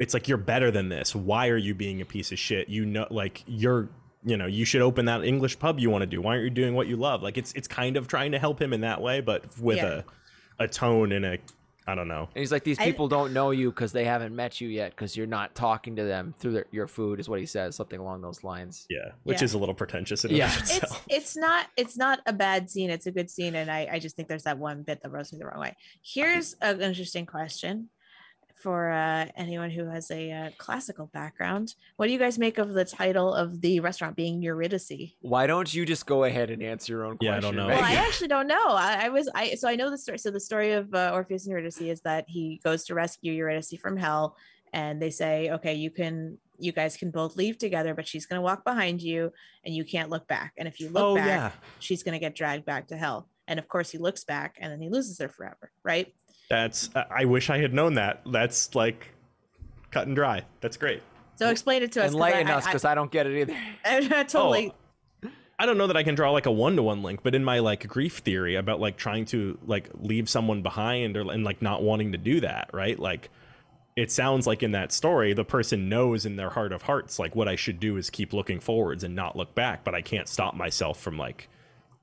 [0.00, 1.14] it's like you're better than this.
[1.14, 2.68] Why are you being a piece of shit?
[2.68, 3.90] You know, like you're.
[4.26, 6.18] You know, you should open that English pub you want to do.
[6.22, 7.22] Why aren't you doing what you love?
[7.22, 10.00] Like it's it's kind of trying to help him in that way, but with Yeah.
[10.58, 11.38] a a tone and a
[11.86, 12.28] I don't know.
[12.34, 14.90] And he's like, these I- people don't know you because they haven't met you yet
[14.92, 18.00] because you're not talking to them through their, your food, is what he says, something
[18.00, 18.86] along those lines.
[18.88, 19.44] Yeah, which Yeah.
[19.44, 20.50] is a little pretentious in Yeah.
[20.56, 23.98] it's it's not it's not a bad scene it's a good scene and i i
[23.98, 27.26] just think there's that one bit that rubs me the wrong way here's an interesting
[27.26, 27.88] question
[28.64, 32.72] for uh, anyone who has a uh, classical background what do you guys make of
[32.72, 34.90] the title of the restaurant being eurydice
[35.20, 37.32] Why don't you just go ahead and answer your own question?
[37.32, 37.66] Yeah, I don't know.
[37.66, 40.30] well i actually don't know I, I was i so i know the story so
[40.30, 43.98] the story of uh, orpheus and eurydice is that he goes to rescue eurydice from
[43.98, 44.36] hell
[44.72, 48.38] and they say okay you can you guys can both leave together but she's going
[48.38, 49.30] to walk behind you
[49.64, 51.50] and you can't look back and if you look oh back yeah,
[51.80, 53.28] she's going to get dragged back to hell.
[53.46, 56.14] And of course, he looks back and then he loses her forever, right?
[56.48, 56.90] That's.
[56.94, 58.22] I- I wish I had known that.
[58.26, 59.08] That's like
[59.90, 60.42] cut and dry.
[60.60, 61.02] That's great.
[61.36, 62.12] So explain it to us.
[62.12, 63.56] Enlighten I, us because I, don't get it either.
[63.84, 64.72] I, I, totally.
[65.24, 65.28] Oh,
[65.58, 67.44] I don't know that I can draw like a one to one link, but in
[67.44, 71.62] my like grief theory about like trying to like leave someone behind or and like
[71.62, 72.98] not wanting to do that, right?
[72.98, 73.30] Like
[73.96, 77.36] it sounds like in that story, the person knows in their heart of hearts like
[77.36, 80.28] what I should do is keep looking forwards and not look back, but I can't
[80.28, 81.48] stop myself from like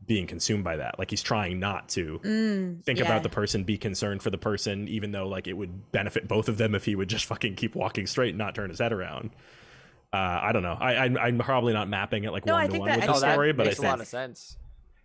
[0.08, 0.98] being consumed by that.
[1.00, 3.06] Like he's trying not to Mm, think yeah.
[3.06, 6.50] about the person, be concerned for the person, even though like it would benefit both
[6.50, 8.92] of them if he would just fucking keep walking straight and not turn his head
[8.94, 9.30] around.
[10.14, 10.78] Uh, I don't know.
[10.80, 12.96] I, I'm, I'm probably not mapping it like No, I one to think one that-
[12.98, 14.58] with I the think that story, but I makes a lot of sense.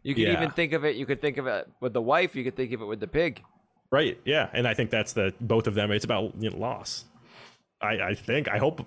[0.03, 0.33] You could Yeah.
[0.33, 0.97] even think of it.
[0.97, 2.35] You could think of it with the wife.
[2.35, 3.43] You could think of it with the pig.
[3.91, 5.91] right, yeah, and I think that's the both of them.
[5.93, 7.05] It's about you know, loss.
[7.81, 8.49] I, I think.
[8.49, 8.85] I hope.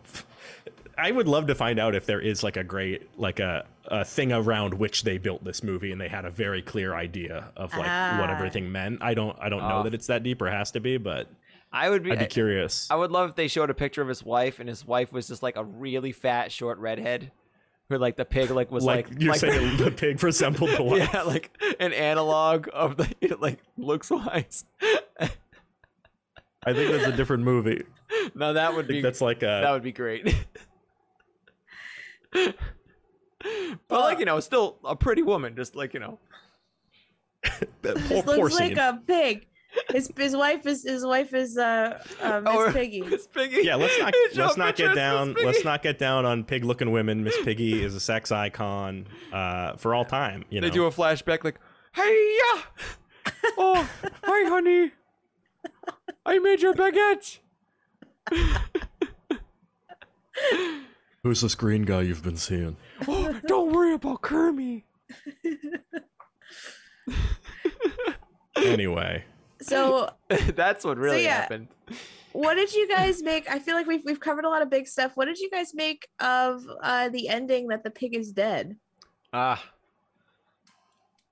[0.99, 4.03] I would love to find out if there is like a great like a, a
[4.03, 7.71] thing around which they built this movie and they had a very clear idea of
[7.71, 8.35] like what Ah.
[8.35, 8.99] everything meant.
[9.01, 9.83] I don't I don't know Oh.
[9.83, 11.27] that it's that deep or has to be, but
[11.71, 12.11] I would be.
[12.11, 12.89] I'd be curious.
[12.89, 15.27] I would love if they showed a picture of his wife, and his wife was
[15.27, 17.31] just like a really fat, short redhead,
[17.89, 20.81] who like the pig like was like, like you're like, saying the pig resembled the
[20.81, 21.09] wife.
[21.13, 24.65] yeah, like an analog of the like looks wise.
[25.21, 27.83] I think that's a different movie.
[28.35, 30.35] no, that would be that's like that would be great.
[32.31, 32.55] But
[33.89, 36.19] like you know, still a pretty woman, just like you know.
[37.43, 38.75] poor, This poor looks scene.
[38.75, 39.45] like a pig.
[39.91, 43.01] His his wife is his wife is uh, uh Miss Or- Piggy.
[43.01, 43.61] Miss Piggy.
[43.63, 46.91] yeah, let's not Show let's not get down let's not get down on pig looking
[46.91, 47.23] women.
[47.23, 50.43] Miss Piggy is a sex icon uh, for all time.
[50.49, 51.59] You know, They do a flashback like,
[51.93, 52.61] "Hey, yeah,
[53.57, 53.87] oh,
[54.23, 54.91] hi, honey,
[56.25, 57.37] I made your baguette."
[61.23, 62.77] Who's this green guy you've been seeing?
[63.07, 64.83] Oh, don't worry about Kermie.
[68.57, 69.23] Anyway,
[69.61, 70.09] So
[70.55, 71.41] That's what really yeah.
[71.41, 71.67] happened.
[72.33, 73.49] what did you guys make?
[73.49, 75.13] I feel like we've we've covered a lot of big stuff.
[75.15, 78.75] What did you guys make of uh the ending that the pig is dead?
[79.31, 79.63] Ah,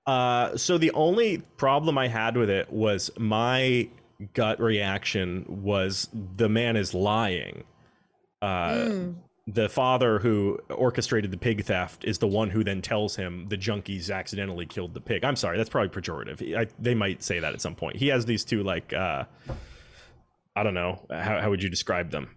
[0.06, 3.88] uh, so the only problem I had with it was my
[4.32, 7.64] gut reaction was the man is lying.
[8.40, 9.14] Uh, Mm.
[9.50, 13.56] The father who orchestrated the pig theft is the one who then tells him the
[13.56, 15.24] junkies accidentally killed the pig.
[15.24, 16.56] I'm sorry, that's probably pejorative.
[16.56, 17.96] I, they might say that at some point.
[17.96, 19.24] He has these two like uh,
[20.54, 22.36] I don't know how, how would you describe them.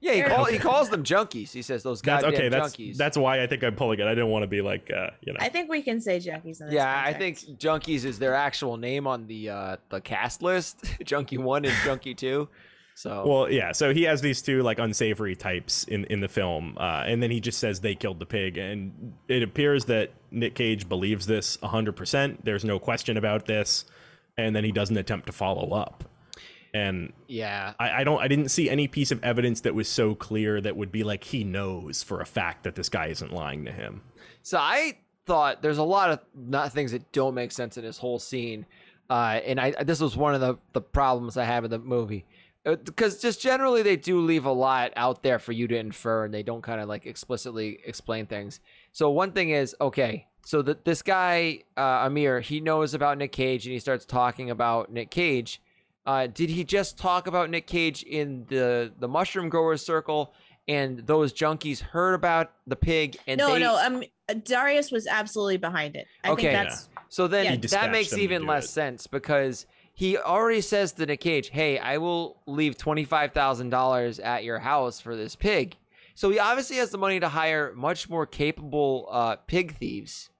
[0.00, 0.12] yeah.
[0.12, 1.50] He, call, he calls them junkies.
[1.50, 2.48] He says those That's goddamn okay.
[2.50, 2.96] That's junkies.
[2.96, 4.06] that's why I think I'm pulling it.
[4.06, 5.38] I didn't want to be like uh, you know.
[5.40, 8.76] I think we can say junkies in this yeah, I think junkies is their actual
[8.76, 10.84] name on the uh, the cast list.
[11.04, 12.48] Junkie one and Junkie two.
[12.94, 13.72] So Well, yeah.
[13.72, 17.30] So he has these two like unsavory types in in the film, uh, and then
[17.30, 21.58] he just says they killed the pig, and it appears that Nick Cage believes this
[21.62, 22.44] hundred percent.
[22.44, 23.84] There's no question about this,
[24.38, 26.04] and then he doesn't attempt to follow up.
[26.72, 30.16] And yeah, I, I don't, I didn't see any piece of evidence that was so
[30.16, 33.64] clear that would be like he knows for a fact that this guy isn't lying
[33.64, 34.02] to him.
[34.42, 37.98] So I thought there's a lot of not things that don't make sense in this
[37.98, 38.66] whole scene,
[39.08, 42.26] uh, and I this was one of the the problems I have with the movie
[42.64, 46.32] because just generally they do leave a lot out there for you to infer, and
[46.32, 48.60] they don't kind of like explicitly explain things.
[48.92, 50.26] So one thing is okay.
[50.46, 54.50] So that this guy uh, Amir, he knows about Nick Cage, and he starts talking
[54.50, 55.60] about Nick Cage.
[56.06, 60.32] Uh, did he just talk about Nick Cage in the the mushroom growers circle?
[60.66, 63.76] And those junkies heard about the pig, and no, they, no.
[63.76, 64.02] Um,
[64.44, 66.06] Darius was absolutely behind it.
[66.22, 66.52] I Okay.
[66.52, 67.68] think that's So then Yeah.
[67.68, 68.68] That makes even less it.
[68.68, 73.70] sense because he already says to Nick Cage, "Hey, I will leave twenty five thousand
[73.70, 75.76] dollars at your house for this pig."
[76.16, 80.30] So he obviously has the money to hire much more capable uh, pig thieves,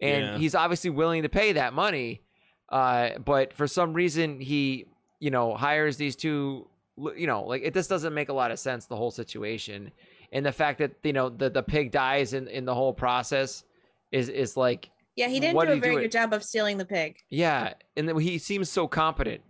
[0.00, 0.38] and Yeah.
[0.38, 2.22] he's obviously willing to pay that money.
[2.68, 4.86] Uh, but for some reason, he
[5.20, 6.68] you know hires these two.
[7.16, 9.90] You know, like it just doesn't make a lot of sense the whole situation,
[10.30, 13.64] and the fact that you know the the pig dies in in the whole process
[14.12, 15.28] is is like yeah.
[15.28, 16.84] He didn't What do do a you very do it- good job of stealing the
[16.86, 17.16] pig.
[17.28, 19.42] yeah, and then he seems so competent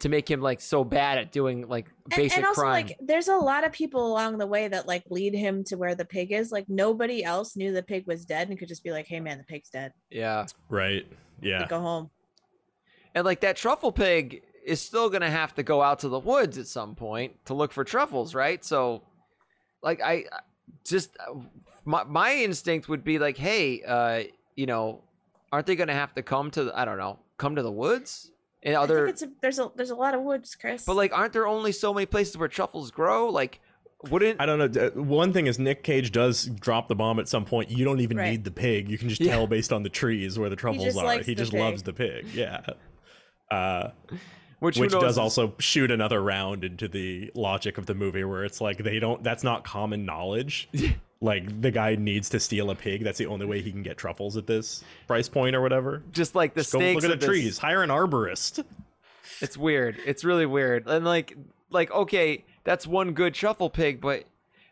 [0.00, 2.86] to make him like so bad at doing like And- basic and, also crime.
[2.86, 5.96] like there's a lot of people along the way that like lead him to where
[5.96, 8.92] the pig is like nobody else knew the pig was dead and could just be
[8.92, 11.04] like hey man the pig's dead yeah, Right?
[11.42, 11.66] Yeah.
[11.66, 12.10] go home
[13.12, 16.58] and like that truffle pig is still gonna have to go out to the woods
[16.58, 18.64] at some point to look for truffles, right?
[18.64, 19.02] So,
[19.82, 20.24] like I I-
[20.84, 21.16] just
[21.84, 24.24] my my instinct would be like, hey, uh,
[24.58, 25.00] you know,
[25.52, 28.30] aren't they gonna have to come to I don't know, come to the woods
[28.64, 31.12] and other think it's a, there's a there's a lot of woods chris But like,
[31.16, 33.28] aren't there only so many places where truffles grow?
[33.30, 33.60] Like,
[34.10, 34.80] wouldn't I don't know.
[34.86, 37.70] uh, One thing is Nick Cage does drop the bomb at some point.
[37.70, 38.30] You don't even Right.
[38.32, 38.90] need the pig.
[38.90, 39.32] You can just Yeah.
[39.32, 41.18] tell based on the trees where the truffles just are.
[41.18, 41.60] He the just pig.
[41.60, 42.26] loves the pig.
[42.34, 42.60] Yeah.
[43.50, 43.92] Uh,
[44.58, 48.44] which, which does is- also shoot another round into the logic of the movie where
[48.44, 50.68] it's like they don't that's not common knowledge
[51.20, 53.96] like the guy needs to steal a pig that's the only way he can get
[53.96, 57.20] truffles at this price point or whatever just like the Just go stakes look at
[57.20, 58.64] the this- trees hire an arborist
[59.40, 59.96] It's weird.
[60.04, 60.88] It's really weird.
[60.88, 61.36] And like
[61.70, 64.24] like okay, that's one good truffle pig, but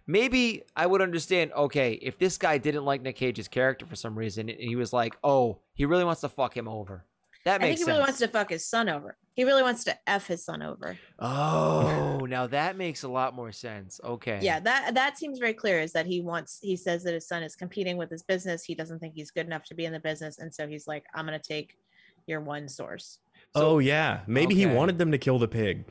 [0.06, 4.16] maybe I would understand, okay, if this guy didn't like Nick Cage's character for some
[4.18, 7.04] reason and he was like, "Oh, he really wants to fuck him over."
[7.46, 7.86] That i think he sense.
[7.86, 9.16] really wants to fuck his son over.
[9.34, 10.98] He really wants to f his son over.
[11.20, 14.00] Oh, now that makes a lot more sense.
[14.02, 14.40] Okay.
[14.42, 17.44] yeah that that seems very clear is that he wants he says that his son
[17.44, 18.64] is competing with his business.
[18.64, 20.40] He doesn't think he's good enough to be in the business.
[20.40, 21.76] And so he's like i'm gonna take
[22.26, 23.20] your one source.
[23.54, 24.22] Oh yeah.
[24.26, 25.84] Maybe he wanted them to kill the pig.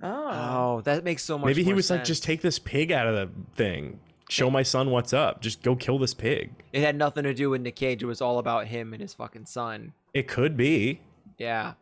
[0.00, 0.30] Oh.
[0.30, 3.08] Oh, that makes so much maybe he more was like just take this pig out
[3.08, 3.98] of the thing
[4.28, 7.50] show my son what's up just go kill this pig It had nothing to do
[7.50, 8.02] with Nick Cage.
[8.02, 9.92] It was all about him and his fucking son.
[10.14, 11.00] it could be
[11.38, 11.74] Yeah.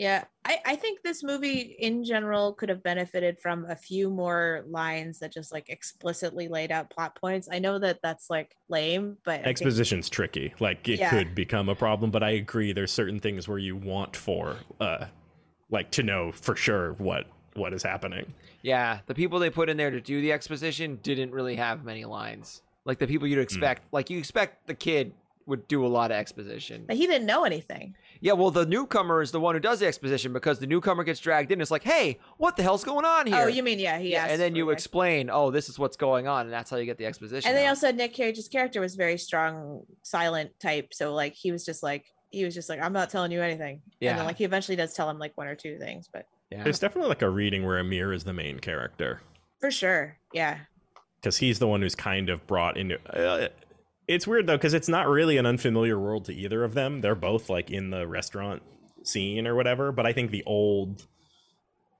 [0.00, 4.62] Yeah, I, I think this movie in general could have benefited from a few more
[4.68, 7.48] lines that just like explicitly laid out plot points.
[7.50, 11.10] I know that that's like lame, but I think- exposition's tricky like it Yeah.
[11.10, 15.06] could become a problem but i agree there's certain things where you want for uh
[15.68, 17.26] like to know for sure what
[17.58, 18.32] what is happening
[18.62, 22.04] Yeah, the people they put in there to do the exposition didn't really have many
[22.04, 22.62] lines.
[22.84, 23.42] Like the people you'd hmm.
[23.42, 25.12] expect, like you expect the kid
[25.48, 26.84] would do a lot of exposition.
[26.86, 27.94] but he didn't know anything.
[28.20, 31.20] Yeah, well, the newcomer is the one who does the exposition because the newcomer gets
[31.20, 31.60] dragged in.
[31.60, 33.44] It's like, hey, what the hell's going on here?
[33.44, 35.78] Oh, you mean yeah, he yeah, asked and then you the- explain, oh, this is
[35.78, 37.48] what's going on, and that's how you get the exposition.
[37.48, 37.70] And they out.
[37.70, 40.92] also said Nick Cage's character was very strong, silent type.
[40.92, 43.80] So like he was just like he was just like I'm not telling you anything.
[43.84, 44.16] And Yeah.
[44.16, 46.64] then like he eventually does tell him like one or two things, but yeah.
[46.64, 49.20] there's definitely like a reading where amir is the main character.
[49.60, 50.58] For sure, yeah.
[51.20, 53.48] because he's the one who's kind of brought into uh,
[54.06, 57.00] it's weird though because it's not really an unfamiliar world to either of them.
[57.00, 58.62] They're both like in the restaurant
[59.04, 61.06] scene or whatever but i think the old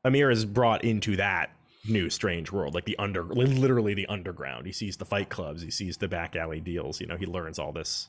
[0.05, 1.51] amir is brought into that
[1.89, 4.67] new strange world like the under literally the underground.
[4.67, 5.63] He sees the fight clubs.
[5.63, 7.01] He sees the back alley deals.
[7.01, 8.09] You know he learns all this.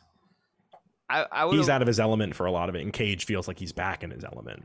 [1.10, 3.48] I, I he's out of his element for a lot of it and cage feels
[3.48, 4.64] like he's back in his element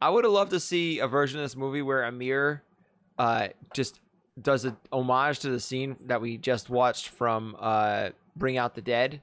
[0.00, 2.62] I would have loved to see a version of this movie where Amir
[3.18, 4.00] uh, just
[4.40, 8.82] does a homage to the scene that we just watched from uh, Bring Out the
[8.82, 9.20] Dead,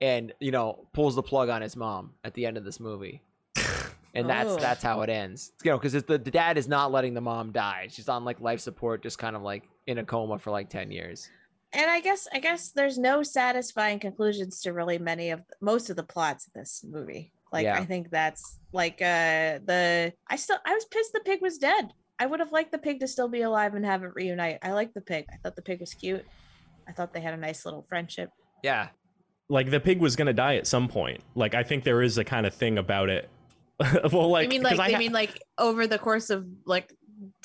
[0.00, 3.22] and you know pulls the plug on his mom at the end of this movie,
[4.14, 4.56] and that's Oh.
[4.56, 5.52] that's how it ends.
[5.64, 8.40] You know, because the, the dad is not letting the mom die; she's on like
[8.40, 11.30] life support, just kind of like in a coma for like ten years.
[11.72, 15.96] And I guess I guess there's no satisfying conclusions to really many of most of
[15.96, 17.32] the plots of this movie.
[17.52, 17.78] Like Yeah.
[17.78, 21.92] I think that's like uh the I still I was pissed the pig was dead.
[22.18, 24.58] I would have liked the pig to still be alive and have it reunite.
[24.62, 25.26] I like the pig.
[25.32, 26.24] I thought the pig was cute.
[26.88, 28.30] I thought they had a nice little friendship.
[28.62, 28.88] Yeah.
[29.48, 31.20] like the pig was gonna die at some point.
[31.34, 33.28] Like I think there is a kind of thing about it.
[34.12, 36.46] well, like you mean 'cause like I you ha- mean like over the course of
[36.66, 36.92] like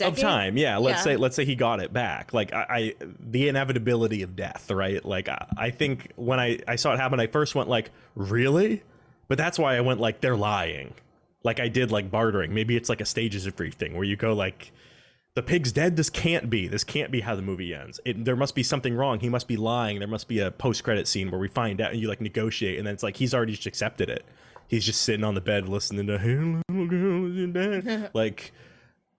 [0.02, 0.78] of time, yeah.
[0.78, 1.04] Let's Yeah.
[1.04, 2.34] say let's say he got it back.
[2.34, 5.04] Like I, I the inevitability of death, right?
[5.04, 8.84] Like I, I think when I I saw it happen, I first went like, really?
[9.28, 10.94] But that's why I went like they're lying.
[11.44, 12.54] Like I did like bartering.
[12.54, 14.72] Maybe it's like a stages of grief thing where you go like.
[15.36, 15.98] The pig's dead.
[15.98, 16.68] This can't be.
[16.68, 18.00] This can't be how the movie ends.
[18.04, 19.20] It, there must be something wrong.
[19.20, 20.00] He must be lying.
[20.00, 22.88] There must be a post-credit scene where we find out and you like negotiate, and
[22.88, 24.26] then it's like he's already just accepted it.
[24.68, 26.38] He's just sitting on the bed listening to "Hey,
[26.70, 28.52] little girl, is you dead?" like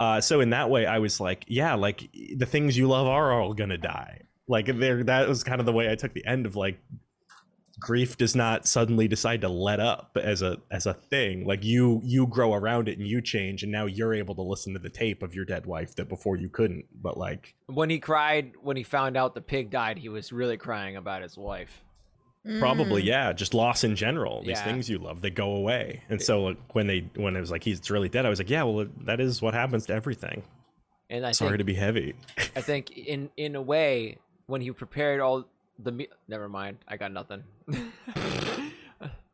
[0.01, 3.33] uh, so in that way, I was like, yeah, like the things you love are
[3.33, 4.23] all gonna die.
[4.47, 6.79] Like there, that was kind of the way I took the end of like
[7.79, 11.47] grief does not suddenly decide to let up as a as a thing.
[11.47, 14.73] Like you you grow around it and you change, and now you're able to listen
[14.75, 16.87] to the tape of your dead wife that before you couldn't.
[17.01, 20.57] But like, When he cried when he found out the pig died, he was really
[20.57, 21.83] crying about his wife.
[22.61, 23.07] probably Mm.
[23.07, 24.41] yeah, just loss in general.
[24.41, 24.65] These Yeah.
[24.65, 26.03] things you love, they go away.
[26.09, 28.49] And so like, when they when it was like he's really dead, I was like,
[28.49, 30.43] yeah, well that is what happens to everything.
[31.11, 32.15] And I Sorry think to be heavy.
[32.57, 35.45] I think in in a way when he prepared all
[35.79, 37.43] the me- never mind, I got nothing.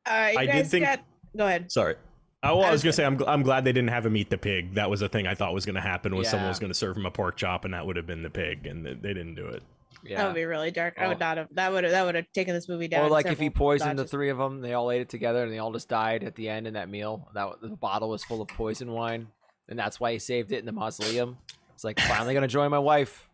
[0.06, 1.00] Uh, you I did think- got
[1.36, 1.72] go ahead.
[1.72, 1.96] Sorry.
[2.42, 4.04] Oh, well, I I was was gonna say I'm, gl- I'm glad they didn't have
[4.04, 4.74] him eat the pig.
[4.74, 6.50] That was the thing I thought was gonna happen was someone Yeah.
[6.50, 8.84] was gonna serve him a pork chop and that would have been the pig, and
[8.84, 9.62] they, they didn't do it.
[10.02, 10.26] That yeah.
[10.26, 10.98] would be really dark.
[10.98, 11.48] I would not have.
[11.52, 11.92] That would have.
[11.92, 13.06] That would have taken this movie down.
[13.06, 14.10] Or like if he several poisoned the notches.
[14.10, 16.50] three of them, they all ate it together and they all just died at the
[16.50, 17.26] end in that meal.
[17.32, 19.28] That the bottle was full of poison wine,
[19.70, 21.38] and that's why he saved it in the mausoleum.
[21.72, 23.30] It's like finally gonna join my wife.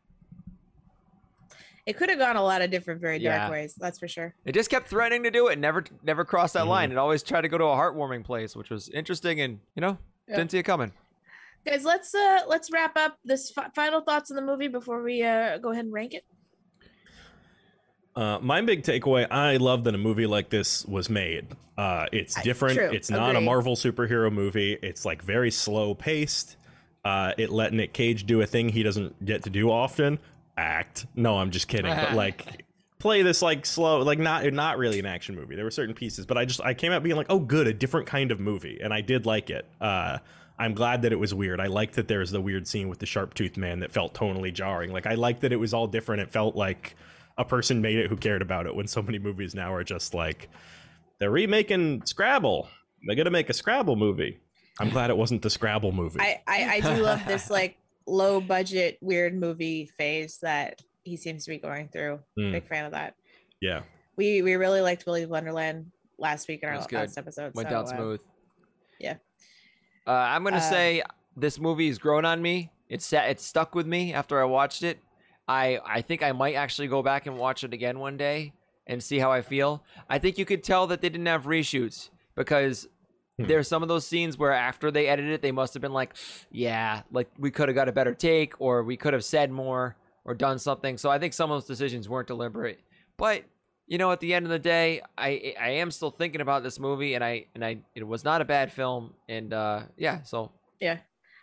[1.90, 3.50] It could have gone a lot of different, very dark Yeah.
[3.50, 3.74] ways.
[3.76, 4.32] That's for sure.
[4.44, 6.68] It just kept threatening to do it, never never crossed that Mhm.
[6.68, 6.92] line.
[6.92, 9.98] It always tried to go to a heartwarming place, which was interesting and you know
[10.28, 10.36] Yeah.
[10.36, 10.92] didn't see it coming.
[11.66, 15.22] Guys, let's uh let's wrap up this fi- final thoughts on the movie before we
[15.22, 16.24] uh go ahead and rank it.
[18.16, 21.46] Uh, my big takeaway: I love that a movie like this was made.
[21.78, 22.76] Uh, it's different.
[22.78, 22.90] true.
[22.92, 24.78] It's not a Marvel superhero movie.
[24.82, 26.56] It's like very slow paced.
[27.04, 30.18] Uh, it let Nick Cage do a thing he doesn't get to do often.
[30.60, 31.06] Act.
[31.14, 31.94] No, I'm just kidding.
[31.94, 32.64] but like,
[32.98, 35.56] play this like slow, like not not really an action movie.
[35.56, 37.72] There were certain pieces, but I just I came out being like, oh, good, a
[37.72, 39.66] different kind of movie, and I did like it.
[39.80, 40.18] Uh,
[40.58, 41.58] I'm glad that it was weird.
[41.58, 44.12] I liked that there was the weird scene with the sharp tooth man that felt
[44.12, 44.92] tonally jarring.
[44.92, 46.20] Like I liked that it was all different.
[46.20, 46.94] It felt like
[47.38, 48.74] a person made it who cared about it.
[48.76, 50.50] When so many movies now are just like
[51.18, 52.68] they're remaking Scrabble.
[53.06, 54.38] They're gonna make a Scrabble movie.
[54.78, 56.20] I'm glad it wasn't the Scrabble movie.
[56.20, 61.44] I I, I do love this like low budget weird movie phase that he seems
[61.44, 62.20] to be going through.
[62.38, 62.52] Mm.
[62.52, 63.14] Big fan of that.
[63.60, 63.82] yeah.
[64.16, 66.92] We we really liked Willy Wonderland last week in our good.
[66.92, 67.54] last episode.
[67.54, 68.20] Went so, down uh, smooth.
[68.98, 69.14] yeah.
[70.06, 71.02] Uh, I'm gonna Uh, say
[71.36, 72.70] this movie has grown on me.
[72.88, 74.98] It's sa- it stuck with me after I watched it.
[75.48, 78.52] I I think I might actually go back and watch it again one day
[78.86, 79.84] and see how I feel.
[80.08, 82.88] I think you could tell that they didn't have reshoots because
[83.42, 83.48] Hmm.
[83.48, 86.14] there's some of those scenes where after they edited it, they must have been like,
[86.50, 89.96] yeah, like we could have got a better take or we could have said more
[90.24, 90.98] or done something.
[90.98, 92.80] So I think some of those decisions weren't deliberate.
[93.16, 93.44] But
[93.86, 96.78] you know, at the end of the day, I I am still thinking about this
[96.78, 100.52] movie, and I and I it was not a bad film, and uh yeah, so
[100.80, 100.98] Yeah.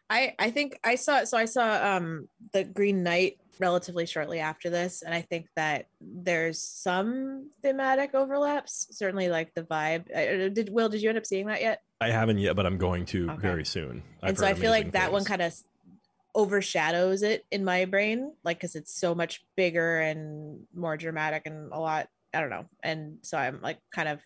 [0.10, 4.70] I I think I saw so I saw um the Green Knight relatively shortly after
[4.70, 10.70] this and I think that there's some thematic overlaps certainly like the vibe uh, did
[10.72, 13.32] Will did you end up seeing that yet I haven't yet, but I'm going to
[13.32, 13.42] Okay.
[13.42, 14.04] very soon.
[14.22, 15.56] I've and so I feel like that one kind of
[16.36, 21.72] overshadows it in my brain like because it's so much bigger and more dramatic and
[21.74, 24.20] a lot I don't know and so I'm like kind of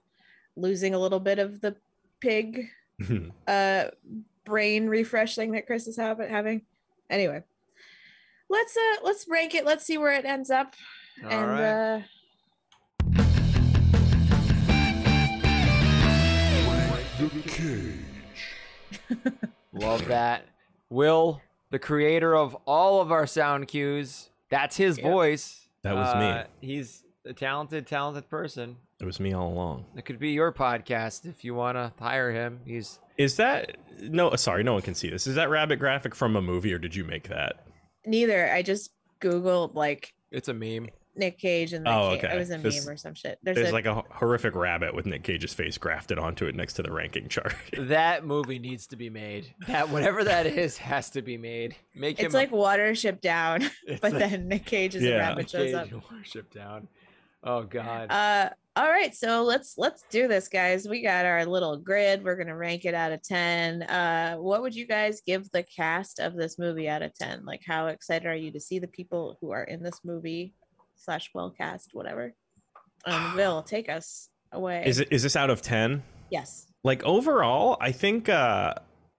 [0.57, 1.77] losing a little bit of the
[2.19, 2.67] pig
[3.47, 3.85] uh
[4.45, 6.61] brain refresh thing that Chris is have, having.
[7.09, 7.43] Anyway,
[8.49, 9.65] let's uh let's rank it.
[9.65, 10.75] Let's see where it ends up.
[11.23, 11.63] all and right.
[11.63, 12.01] uh
[19.73, 20.45] Love that.
[20.89, 25.05] Will, the creator of all of our sound cues, that's his Yep.
[25.05, 25.67] voice.
[25.83, 26.25] That was me.
[26.29, 28.77] Uh, He's a talented, talented person.
[29.01, 29.85] It was me all along.
[29.95, 32.59] It could be your podcast if you want to hire him.
[32.65, 34.35] He's Is that no?
[34.35, 35.27] Sorry, no one can see this.
[35.27, 37.65] Is that rabbit graphic from a movie, or did you make that?
[38.05, 38.51] neither.
[38.51, 40.89] I just googled like it's a meme.
[41.13, 42.35] Nick Cage and the Oh, Ca- okay.
[42.35, 43.37] it was a This- meme or some shit.
[43.43, 46.75] There's, There's a like a horrific rabbit with Nick Cage's face grafted onto it next
[46.75, 47.53] to the ranking chart.
[47.77, 49.53] That movie needs to be made.
[49.67, 51.75] That whatever that is has to be made.
[51.93, 52.39] Make it's him.
[52.39, 55.17] like Watership Down, but like then Nick Cage as a Yeah.
[55.17, 56.11] rabbit shows Cage up.
[56.11, 56.87] worship down.
[57.43, 58.09] Oh God.
[58.09, 60.87] Uh All right, so let's let's do this, guys.
[60.87, 62.23] We got our little grid.
[62.23, 63.83] We're gonna rank it out of ten.
[63.83, 67.43] Uh, what would you guys give the cast of this movie out of ten?
[67.43, 70.53] Like, how excited are you to see the people who are in this movie
[70.95, 72.33] slash well cast, whatever?
[73.03, 74.83] Um, Will take us away.
[74.85, 76.01] Is it is this out of ten?
[76.29, 76.67] Yes.
[76.85, 78.75] Like overall, I think uh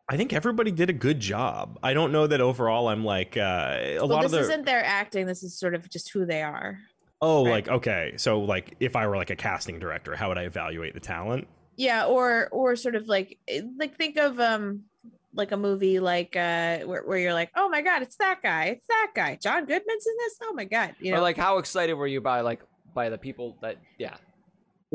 [0.08, 1.78] I think everybody did a good job.
[1.82, 4.64] I don't know that overall I'm like uh a Well, lot this of the isn't
[4.64, 5.26] their acting.
[5.26, 6.78] This is sort of just who they are.
[7.22, 7.52] Oh, right.
[7.52, 8.14] like okay.
[8.16, 11.46] So like if I were like a casting director, how would I evaluate the talent?
[11.76, 14.82] Yeah, or or sort of like eh, like think of um
[15.32, 18.64] like a movie like uh where, where you're like, oh my god, it's that guy,
[18.64, 19.38] it's that guy.
[19.40, 20.38] John Goodman's in this.
[20.42, 23.18] Oh my god, you or know, like how excited were you by like by the
[23.18, 24.16] people that yeah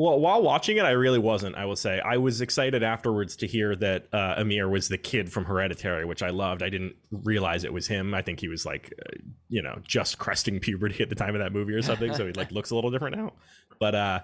[0.00, 1.56] Well, while watching it, I really wasn't.
[1.56, 5.32] I will say I was excited afterwards to hear that uh, Amir was the kid
[5.32, 6.62] from Hereditary, which I loved.
[6.62, 8.14] I didn't realize it was him.
[8.14, 9.18] I think he was like, uh,
[9.48, 12.32] you know, just cresting puberty at the time of that movie or something, so he
[12.34, 13.32] like looks a little different now.
[13.80, 14.20] But uh,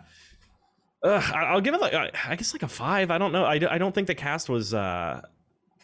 [1.03, 3.11] I'll give it like I guess like a five.
[3.11, 3.45] I don't know.
[3.45, 5.23] I, I don't think the cast was uh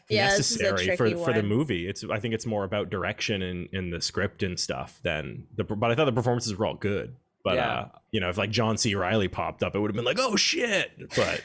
[0.09, 1.89] Yeah, this is a necessary for tricky for the movie.
[1.89, 5.65] It's I think it's more about direction and, and the script and stuff than the.
[5.65, 7.17] But I thought the performances were all good.
[7.45, 7.73] But Yeah.
[7.73, 8.95] uh, you know, if like John C.
[8.95, 10.91] Reilly popped up, it would have been like, oh shit.
[11.17, 11.43] But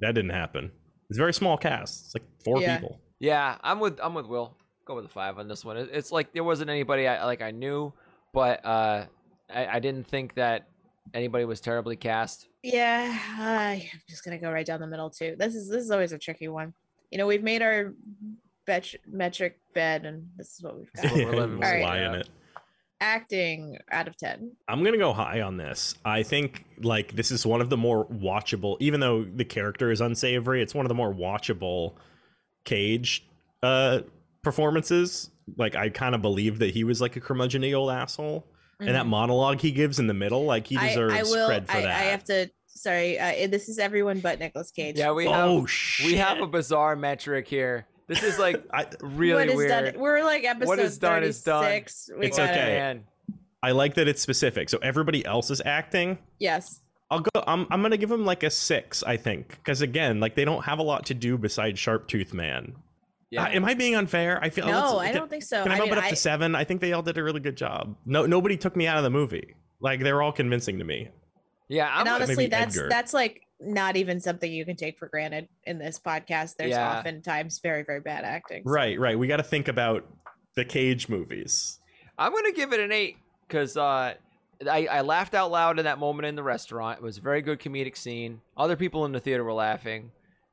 [0.00, 0.70] that didn't happen.
[1.10, 2.06] It's a very small cast.
[2.06, 2.78] It's like four Yeah.
[2.78, 3.00] people.
[3.20, 6.32] yeah i'm with i'm with will go with a five on this one it's like
[6.32, 7.92] there wasn't anybody I, like i knew
[8.34, 9.04] but uh
[9.48, 10.66] I, I didn't think that
[11.14, 15.34] anybody was terribly cast yeah, I'm just gonna go right down the middle too.
[15.38, 16.72] This is this is always a tricky one.
[17.10, 17.92] You know, we've made our
[18.66, 21.04] bet- metric bed, and this is what we've got.
[21.06, 22.08] what we're living Just with, lie yeah.
[22.08, 22.28] in it.
[23.02, 24.52] Acting out of ten.
[24.68, 25.96] I'm gonna go high on this.
[26.04, 30.00] I think like this is one of the more watchable, even though the character is
[30.00, 31.94] unsavory, it's one of the more watchable
[32.64, 33.26] Cage
[33.62, 34.00] uh
[34.42, 35.30] performances.
[35.56, 38.46] Like I kind of believe that he was like a curmudgeon old asshole.
[38.78, 39.10] And that Mhm.
[39.10, 41.48] monologue he gives in the middle, like he I, deserves I will.
[41.50, 41.90] cred for I, that.
[41.90, 42.50] I have to.
[42.66, 44.96] Sorry, uh, this is everyone but Nicolas Cage.
[44.96, 46.06] yeah we have oh shit!
[46.06, 50.00] we have a bizarre metric here this is like I, really what is weird done?
[50.00, 51.64] We're like episode What is done is done.
[51.64, 52.10] 36.
[52.18, 52.56] We It's got okay.
[52.60, 53.04] man.
[53.62, 54.68] I like that it's specific.
[54.68, 56.18] So everybody else is acting.
[56.38, 56.80] Yes.
[57.10, 57.30] I'll go.
[57.46, 57.66] I'm.
[57.70, 59.02] I'm gonna give him like a six.
[59.02, 62.32] I think because again, like they don't have a lot to do besides Sharp Tooth
[62.32, 62.74] Man.
[63.30, 64.38] yeah Uh, am I being unfair?
[64.42, 64.66] I feel.
[64.66, 65.62] No, let's- I don't think so.
[65.62, 66.54] Can I, I bump mean, it up I- to seven?
[66.54, 67.96] I think they all did a really good job.
[68.06, 69.54] No, nobody took me out of the movie.
[69.80, 71.10] Like they were all convincing to me.
[71.68, 72.88] yeah i'm and honestly, that's Edgar.
[72.88, 76.56] that's like not even something you can take for granted in this podcast.
[76.56, 76.98] There's Yeah.
[76.98, 78.62] oftentimes very very bad acting.
[78.64, 79.18] so- Right, right.
[79.18, 80.04] We got to think about
[80.54, 81.78] the Cage movies.
[82.18, 83.16] I'm gonna give it an eight
[83.48, 84.14] because uh,
[84.70, 86.98] I, I laughed out loud in that moment in the restaurant.
[86.98, 88.40] It was a very good comedic scene.
[88.56, 90.10] Other people in the theater were laughing.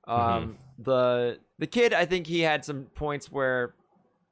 [0.08, 0.52] Um, Mm-hmm.
[0.84, 3.74] The the kid, I think he had some points where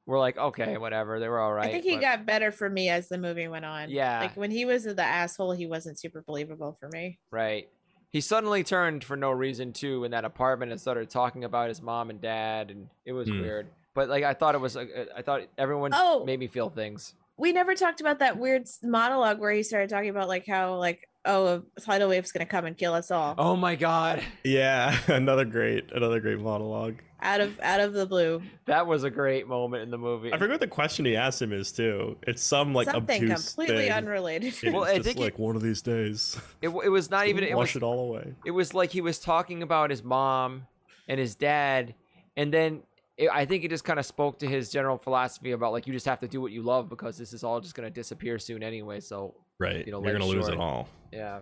[0.05, 1.67] we're like, okay, whatever, they were all right.
[1.67, 3.89] I think he but- got better for me as the movie went on.
[3.89, 4.21] Yeah.
[4.21, 7.19] Like when he was the asshole, he wasn't super believable for me.
[7.29, 7.67] right.
[8.11, 11.81] He suddenly turned for no reason too in that apartment and started talking about his
[11.81, 13.41] mom and dad, and it was Hmm.
[13.41, 13.67] weird.
[13.93, 14.85] But like, I thought it was, uh,
[15.15, 16.23] I thought everyone Oh.
[16.25, 17.15] made me feel things.
[17.35, 21.07] We never talked about that weird monologue where he started talking about like how like
[21.25, 25.45] oh a tidal wave's gonna come and kill us all Oh my god, Yeah, another
[25.45, 26.95] great, another great monologue.
[27.21, 28.41] Out of out of the blue.
[28.65, 30.33] that was a great moment in the movie.
[30.33, 32.17] I forget what the question he asked him is too.
[32.27, 33.91] It's some like Something obtuse completely thing.
[33.91, 34.53] unrelated.
[34.63, 36.39] It Well, was I just think it- like one of these days.
[36.61, 37.43] It, it was not even.
[37.43, 38.33] It was wash it all away.
[38.45, 40.67] it was like he was talking about his mom
[41.07, 41.95] and his dad
[42.35, 42.81] and then
[43.17, 45.93] it, i think it just kind of spoke to his general philosophy about like you
[45.93, 48.37] just have to do what you love because this is all just going to disappear
[48.37, 50.87] soon anyway so Right, You know, you're gonna lose it all.
[51.11, 51.39] yeah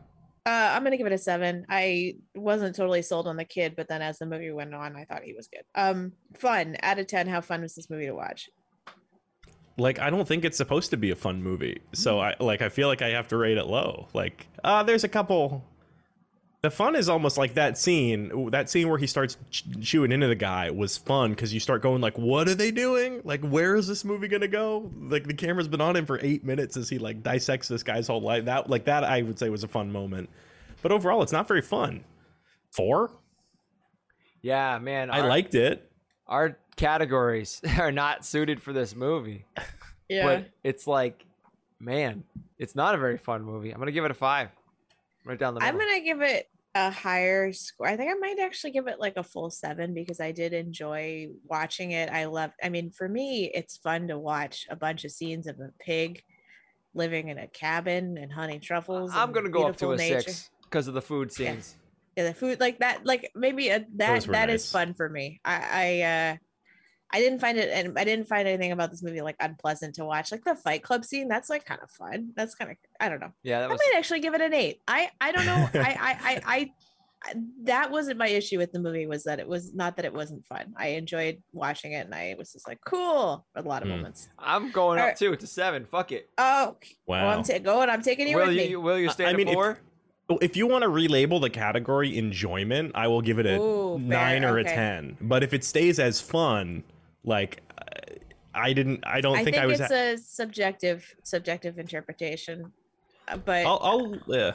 [0.48, 1.66] Uh, I'm gonna give it a seven.
[1.70, 5.06] I wasn't totally sold on the kid, but then as the movie went on, I
[5.06, 5.64] thought he was good.
[5.74, 7.28] Um, fun out of ten.
[7.28, 8.50] How fun was this movie to watch?
[9.78, 11.96] Like I don't think it's supposed to be a fun movie, Mm-hmm.
[11.96, 14.08] so I like I feel like I have to rate it low.
[14.14, 15.66] Like, uh, there's a couple.
[16.66, 18.50] The fun is almost like that scene.
[18.50, 21.84] That scene where he starts ch- chewing into the guy was fun because you start
[21.84, 23.22] going like, "What are they doing?
[23.24, 26.44] Like, where is this movie gonna go?" Like the camera's been on him for eight
[26.44, 28.46] minutes as he like dissects this guy's whole life.
[28.46, 30.28] That like that I would say was a fun moment,
[30.82, 32.04] but overall it's not very fun.
[32.72, 33.12] Four,
[34.42, 35.88] yeah man I our, liked it.
[36.26, 39.46] our categories are not suited for this movie
[40.10, 41.26] Yeah, but it's like
[41.80, 42.24] man
[42.58, 44.50] it's not a very fun movie i'm gonna give it a five
[45.26, 47.88] right down the I'm gonna give it a higher score.
[47.88, 51.30] I think I might actually give it like a full seven because I did enjoy
[51.46, 52.10] watching it.
[52.12, 52.52] I love.
[52.62, 56.22] I mean, for me, it's fun to watch a bunch of scenes of a pig
[56.94, 59.12] living in a cabin and hunting truffles.
[59.14, 60.22] i'm gonna go up to beautiful a nature.
[60.22, 61.76] six because of the food scenes
[62.16, 65.10] Yeah, the food like that, like maybe a, that Those were that is fun for
[65.10, 65.42] me.
[65.44, 66.36] I, I uh
[67.14, 70.06] I didn't find it, and I didn't find anything about this movie like unpleasant to
[70.06, 70.32] watch.
[70.32, 72.32] Like the Fight Club scene, that's like kind of fun.
[72.36, 73.32] That's kind of I don't know.
[73.44, 74.82] Yeah, that I might actually give it an eight.
[74.88, 75.70] I I don't know.
[75.76, 76.72] I, I I I
[77.64, 79.08] that wasn't my issue with the movie.
[79.08, 80.74] Was that it was not that it wasn't fun.
[80.78, 83.46] I enjoyed watching it, and I was just like cool.
[83.56, 83.96] A lot of Hmm.
[83.98, 84.30] moments.
[84.38, 85.18] I'm going up Alright.
[85.18, 85.86] too to seven.
[85.86, 86.30] Fuck it.
[86.38, 86.76] Oh,
[87.08, 87.28] Wow.
[87.28, 87.90] well, I'm ta- going.
[87.90, 88.76] I'm taking you Will with you, me.
[88.78, 89.80] will you I- stay I mean, if- four?
[90.28, 94.00] Well, If you want to relabel the category enjoyment, I will give it a Ooh,
[94.00, 94.72] fair, nine or okay.
[94.72, 95.18] a ten.
[95.22, 96.84] But if it stays as fun,
[97.26, 98.14] like uh,
[98.54, 99.80] I didn't, I don't think I think, think, I was.
[99.80, 102.72] it's a subjective subjective interpretation,
[103.28, 104.54] uh, but I'll, I'll, yeah,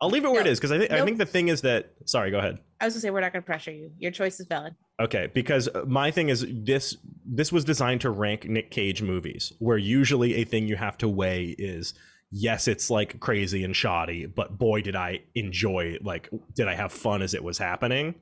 [0.00, 1.62] I'll leave it where it No, is because I think I think the thing is
[1.62, 1.92] that.
[2.04, 2.58] Sorry, go ahead.
[2.80, 3.90] I was gonna say we're not gonna pressure you.
[3.98, 4.74] Your choice is valid.
[5.00, 9.78] Okay, because my thing is this this was designed to rank Nick Cage movies, where
[9.78, 11.94] usually a thing you have to weigh is
[12.30, 16.92] yes, it's like crazy and shoddy, but boy did I enjoy like did I have
[16.92, 18.14] fun as it was happening.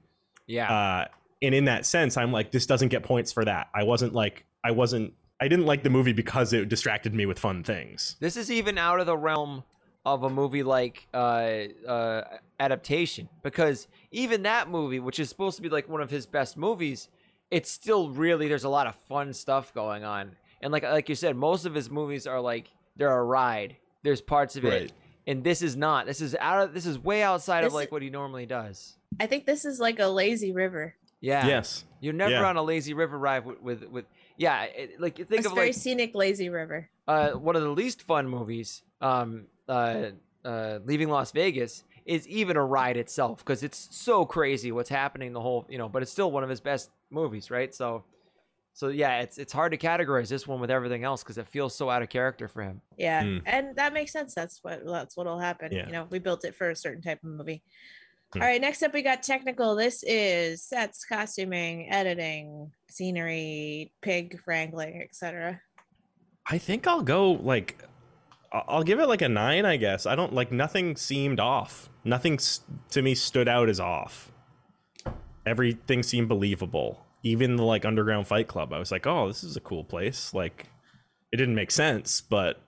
[0.47, 0.73] Yeah.
[0.73, 1.09] Uh
[1.43, 3.69] and in that sense, I'm like, this doesn't get points for that.
[3.75, 7.39] I wasn't like I wasn't I didn't like the movie because it distracted me with
[7.39, 8.17] fun things.
[8.21, 9.65] This is even out of the realm
[10.05, 12.23] of a movie like uh, uh,
[12.61, 16.57] adaptation because even that movie, which is supposed to be like one of his best
[16.57, 17.09] movies,
[17.51, 20.37] it's still really there's a lot of fun stuff going on.
[20.63, 23.77] And like like you said, most of his movies are like they're a ride.
[24.03, 24.93] There's parts of it,
[25.27, 26.07] and this is not.
[26.07, 28.97] This is out of this is way outside of like what he normally does.
[29.21, 30.95] I think this is like a lazy river.
[31.27, 31.47] Yeah.
[31.47, 31.85] Yes.
[32.01, 32.49] You're never Yeah.
[32.49, 34.05] on a lazy river ride with with, with
[34.37, 34.65] yeah.
[34.65, 36.89] It, like think it's of very like scenic lazy river.
[37.09, 40.11] uh, one of the least fun movies, um, uh,
[40.45, 45.33] uh, Leaving Las Vegas, is even a ride itself because it's so crazy what's happening
[45.33, 45.89] the whole, you know.
[45.89, 47.75] But it's still one of his best movies, right?
[47.75, 48.05] So,
[48.73, 51.75] so yeah, it's it's hard to categorize this one with everything else because it feels
[51.75, 52.81] so out of character for him.
[52.97, 53.43] Yeah, Mm.
[53.47, 54.35] and that makes sense.
[54.35, 55.73] That's what that's what'll happen.
[55.73, 55.87] Yeah.
[55.87, 57.63] You know, we built it for a certain type of movie.
[58.37, 58.43] Hmm.
[58.43, 59.75] All right, next up we got technical.
[59.75, 65.61] This is sets, costuming, editing, scenery, pig wrangling, etc.
[66.49, 67.83] I think I'll go like
[68.53, 70.07] I'll give it like a 9, I guess.
[70.07, 71.89] I don't like nothing seemed off.
[72.05, 72.39] Nothing
[72.91, 74.31] to me stood out as off.
[75.45, 77.05] Everything seemed believable.
[77.23, 78.73] Even the like underground fight club.
[78.73, 80.67] I was like, "Oh, this is a cool place." Like
[81.33, 82.61] it didn't make sense, but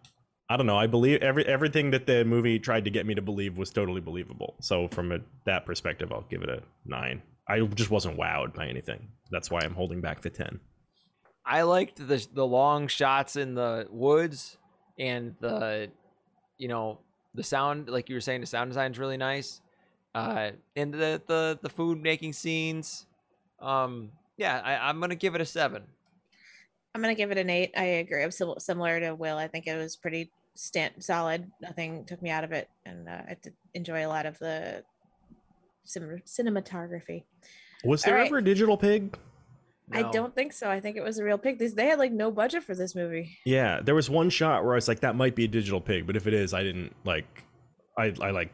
[0.51, 0.79] I don't know.
[0.79, 4.01] I believe every everything that the movie tried to get me to believe was totally
[4.01, 4.55] believable.
[4.61, 7.23] So from a, that perspective, I'll give it a 9.
[7.49, 9.09] I just wasn't wowed by anything.
[9.31, 10.59] That's why I'm holding back the 10.
[11.45, 14.57] I liked the the long shots in the woods
[14.99, 15.91] and the,
[16.57, 16.99] you know,
[17.35, 19.61] the sound like you were saying the sound design's really nice,
[20.15, 23.07] uh, and the the the food making scenes,
[23.61, 25.85] um, yeah, I, I'm gonna give it a seven.
[26.95, 27.73] I'm gonna give it an eight.
[27.77, 28.23] I agree.
[28.23, 29.37] I'm similar to Will.
[29.37, 31.51] I think it was pretty stand solid.
[31.63, 34.83] Nothing took me out of it, and uh, I did enjoy a lot of the
[35.85, 37.25] cin- cinematography.
[37.85, 38.27] Was there All right.
[38.27, 39.17] ever a digital pig?
[39.91, 40.69] I don't think so.
[40.69, 41.59] I think it was a real pig.
[41.59, 43.39] This they had like no budget for this movie.
[43.47, 46.07] Yeah, there was one shot where I was like, "That might be a digital pig,"
[46.07, 47.45] but if it is, I didn't like.
[47.97, 48.53] I I like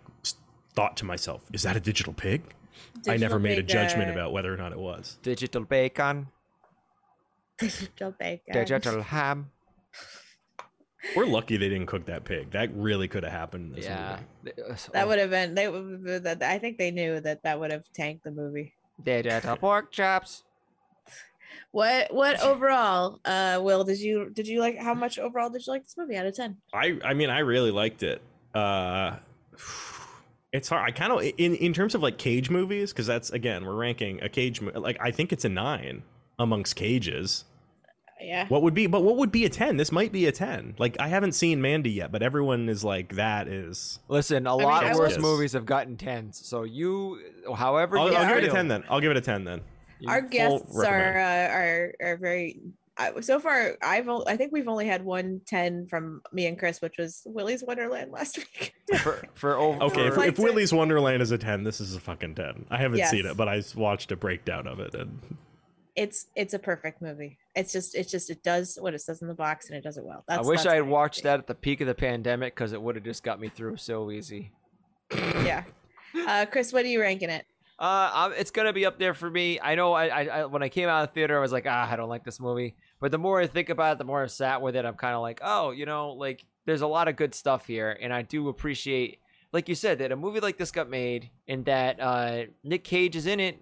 [0.76, 2.42] thought to myself, "Is that a digital pig?"
[3.08, 5.18] I never Digital made a judgment uh, about whether or not it was.
[5.22, 6.28] Digital bacon,
[7.58, 8.40] digital pig.
[8.50, 9.50] uh, digital ham.
[11.16, 12.50] We're lucky they didn't cook that pig.
[12.52, 13.70] That really could have happened.
[13.70, 14.56] In this Yeah, movie.
[14.92, 15.54] That would have been.
[15.54, 15.66] They
[16.18, 18.72] that- I think they knew that that would have tanked the movie.
[19.02, 20.44] digital pork chops.
[21.72, 22.12] What?
[22.14, 23.20] What overall?
[23.24, 26.16] Uh, Will, did you did you like how much overall did you like this movie
[26.16, 26.56] out of ten?
[26.72, 28.22] I I mean, I really liked it.
[28.54, 29.16] Uh,
[30.52, 30.88] it's hard.
[30.88, 34.22] I kind of in in terms of like cage movies because that's again we're ranking
[34.22, 36.02] a cage like I think it's a nine
[36.38, 37.44] amongst cages.
[38.20, 38.46] Yeah.
[38.48, 39.76] What would be, but what would be a 10?
[39.76, 40.76] This might be a 10.
[40.78, 43.98] Like, I haven't seen Mandy yet, but everyone is like, that is.
[44.08, 46.40] Listen, a mean, lot I worse will- movies have gotten tens.
[46.46, 47.20] So you,
[47.56, 48.84] however, I'll, you I'll give it a feel, 10 then.
[48.88, 49.60] I'll give it a 10 then.
[50.00, 52.60] you- Our guests are uh, are are very.
[52.96, 56.56] I so far, I've o- I think we've only had one ten from me and
[56.56, 58.72] Chris, which was Willy's Wonderland last week.
[59.00, 59.82] for for over.
[59.86, 62.66] Okay, if, for- if Willy's Wonderland is a 10, this is a fucking 10.
[62.70, 64.94] I haven't seen it, but I watched a breakdown of it.
[64.94, 65.18] And
[65.96, 67.38] it's it's a perfect movie.
[67.54, 69.96] It's just it's just it does what it says in the box and it does
[69.96, 70.24] it well.
[70.26, 72.82] That's, I wish I had watched that at the peak of the pandemic because it
[72.82, 74.52] would have just got me through so easy.
[75.12, 75.64] Yeah.
[76.14, 77.44] Uh, Chris, what are you ranking it?
[77.78, 79.58] Uh, I'm, it's gonna be up there for me.
[79.60, 79.92] I know.
[79.92, 81.96] I, I, I when I came out of the theater, I was like, ah, I
[81.96, 82.76] don't like this movie.
[83.00, 84.84] But the more I think about it, the more I sat with it.
[84.84, 87.96] I'm kind of like, oh, you know, like there's a lot of good stuff here,
[88.00, 89.18] and I do appreciate,
[89.52, 93.16] like you said, that a movie like this got made, and that uh, Nick Cage
[93.16, 93.60] is in it,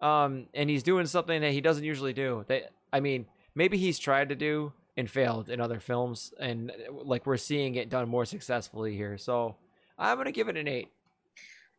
[0.00, 2.44] um, and he's doing something that he doesn't usually do.
[2.48, 7.26] That I mean, maybe he's tried to do and failed in other films, and like
[7.26, 9.18] we're seeing it done more successfully here.
[9.18, 9.56] So
[9.98, 10.88] I'm gonna give it an eight.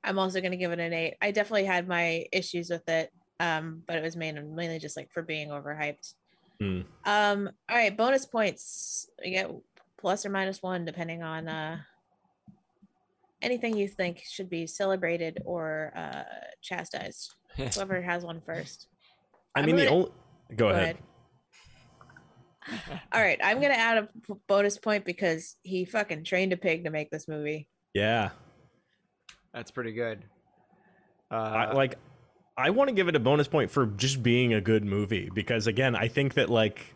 [0.04, 1.16] I'm also going to give it an eight.
[1.22, 5.12] I definitely had my issues with it, um, but it was mainly mainly just like
[5.12, 6.14] for being overhyped.
[6.60, 6.82] Hmm.
[7.06, 9.10] Um, all right, bonus points.
[9.24, 9.52] We get
[9.98, 11.80] plus or minus one depending on uh
[13.42, 16.24] anything you think should be celebrated or uh
[16.62, 17.36] chastised.
[17.76, 18.88] Whoever has one first.
[19.56, 20.12] I mean, the gonna- only.
[20.56, 20.98] Go, ahead.
[23.14, 26.84] All right, I'm gonna add a p- bonus point because he fucking trained a pig
[26.84, 27.68] to make this movie.
[27.94, 28.32] Yeah.
[29.54, 30.24] That's pretty good.
[31.32, 31.96] Uh, I, like
[32.58, 35.68] I want to give it a bonus point for just being a good movie because
[35.68, 36.94] again, I think that like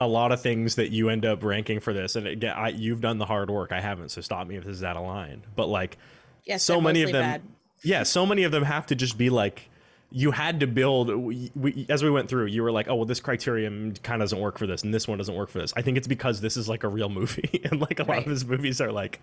[0.00, 3.00] a lot of things that you end up ranking for this, and again, I, you've
[3.00, 3.72] done the hard work.
[3.72, 5.42] I haven't, so stop me if this is out of line.
[5.56, 5.96] But like,
[6.44, 7.42] Yes, so many of them, bad.
[7.82, 9.70] yeah, so many of them have to just be like.
[10.16, 12.46] You had to build we, we, as we went through.
[12.46, 15.08] You were like, "Oh, well, this criterion kind of doesn't work for this, and this
[15.08, 17.60] one doesn't work for this." I think it's because this is like a real movie,
[17.70, 19.20] and like a lot of his movies are like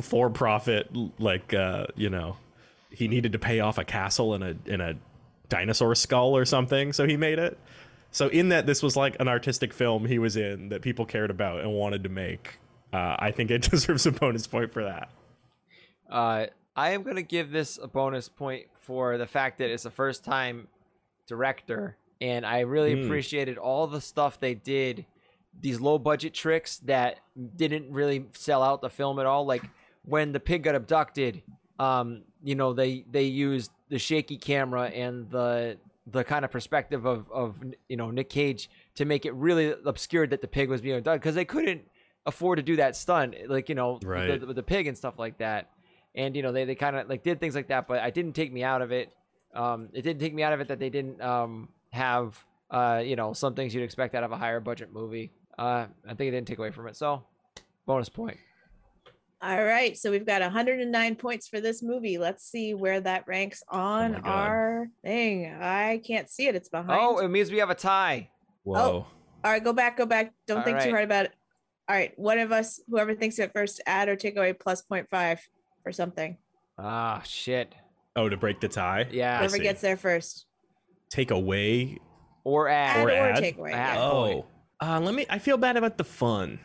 [0.00, 0.90] for profit.
[1.20, 2.36] Like, uh, you know,
[2.90, 4.96] he needed to pay off a castle in a in a
[5.48, 7.58] dinosaur skull or something, so he made it.
[8.10, 11.30] So in that this was like an artistic film he was in that people cared
[11.30, 12.58] about and wanted to make.
[12.92, 15.08] Uh, I think it deserves a bonus point for that.
[16.10, 16.46] Uh,
[16.76, 20.24] I am gonna give this a bonus point for the fact that it's a first
[20.24, 20.68] time
[21.26, 23.04] director, and I really Hmm.
[23.04, 25.06] appreciated all the stuff they did,
[25.60, 27.20] these low budget tricks that
[27.56, 29.44] didn't really sell out the film at all.
[29.46, 29.62] Like
[30.04, 31.42] when the pig got abducted,
[31.78, 37.04] um, you know, they they used the shaky camera and the the kind of perspective
[37.06, 40.80] of of you know Nick Cage to make it really obscured that the pig was
[40.80, 41.82] being abducted because they couldn't
[42.26, 44.40] afford to do that stunt, like you know, Right.
[44.40, 45.70] the, with the pig and stuff like that
[46.14, 48.32] and you know they, they kind of like did things like that but i didn't
[48.32, 49.12] take me out of it
[49.54, 53.16] um it didn't take me out of it that they didn't um have uh you
[53.16, 56.30] know some things you'd expect out of a higher budget movie uh i think it
[56.32, 57.22] didn't take away from it so
[57.86, 58.38] bonus point
[59.42, 62.16] All right, so we've got 109 points for this movie.
[62.16, 64.28] Let's see where that ranks on my God.
[64.28, 65.52] our thing.
[65.60, 66.54] I can't see it.
[66.54, 67.00] It's behind.
[67.02, 68.30] oh it means we have a tie
[68.64, 69.06] Whoa.
[69.44, 70.32] All right, go back, go back.
[70.46, 71.32] Don't All think too hard about it.
[71.88, 75.40] All right, one of us, whoever thinks it first, add or take away plus 0.5
[75.84, 76.36] or something.
[76.78, 77.74] ah shit
[78.14, 79.08] Oh, to break the tie.
[79.10, 79.62] yeah Whoever see.
[79.62, 80.46] gets there first.
[81.10, 81.98] Take away.
[82.44, 83.36] or add Add Or or, add?
[83.36, 83.72] take away.
[83.72, 83.94] Add.
[83.96, 84.10] yeah.
[84.10, 84.44] point.
[84.80, 85.24] Oh, uh, let me.
[85.30, 86.58] I feel bad about the fun.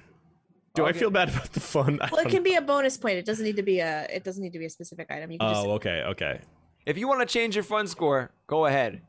[0.76, 2.00] Do I feel bad about the fun?
[2.02, 3.18] I Well, it don't can be a bonus point.
[3.18, 4.08] It doesn't need to be a.
[4.12, 5.32] It doesn't need to be a specific item.
[5.32, 6.40] You can just Oh, okay, okay.
[6.86, 9.02] if you want to change your fun score go ahead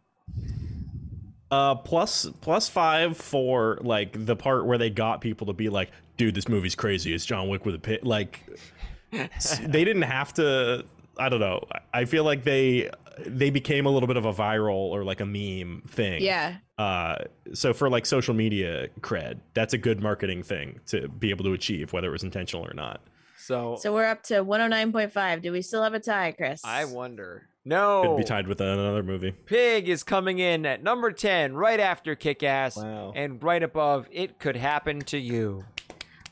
[1.51, 5.91] Uh, plus plus five for like the part where they got people to be like,
[6.19, 7.15] dude, this movie's crazy.
[7.15, 8.05] It's John Wick with a pit.
[8.05, 8.73] Like, s-
[9.11, 10.85] they didn't have to.
[11.19, 11.65] I don't know.
[11.93, 12.91] I feel like they
[13.27, 16.23] they became a little bit of a viral or like a meme thing.
[16.23, 16.59] Yeah.
[16.79, 17.17] Uh,
[17.53, 21.53] so for like social media cred, that's a good marketing thing to be able to
[21.53, 23.01] achieve, whether it was intentional or not.
[23.37, 25.43] so, So we're up to 109.5.
[25.43, 26.61] Do we still have a tie, Chris?
[26.65, 28.03] i wonder No.
[28.07, 29.33] Could be tied with another movie.
[29.33, 33.13] pig is coming in at number 10 right after kick-ass Wow.
[33.17, 35.65] and right above it could happen to you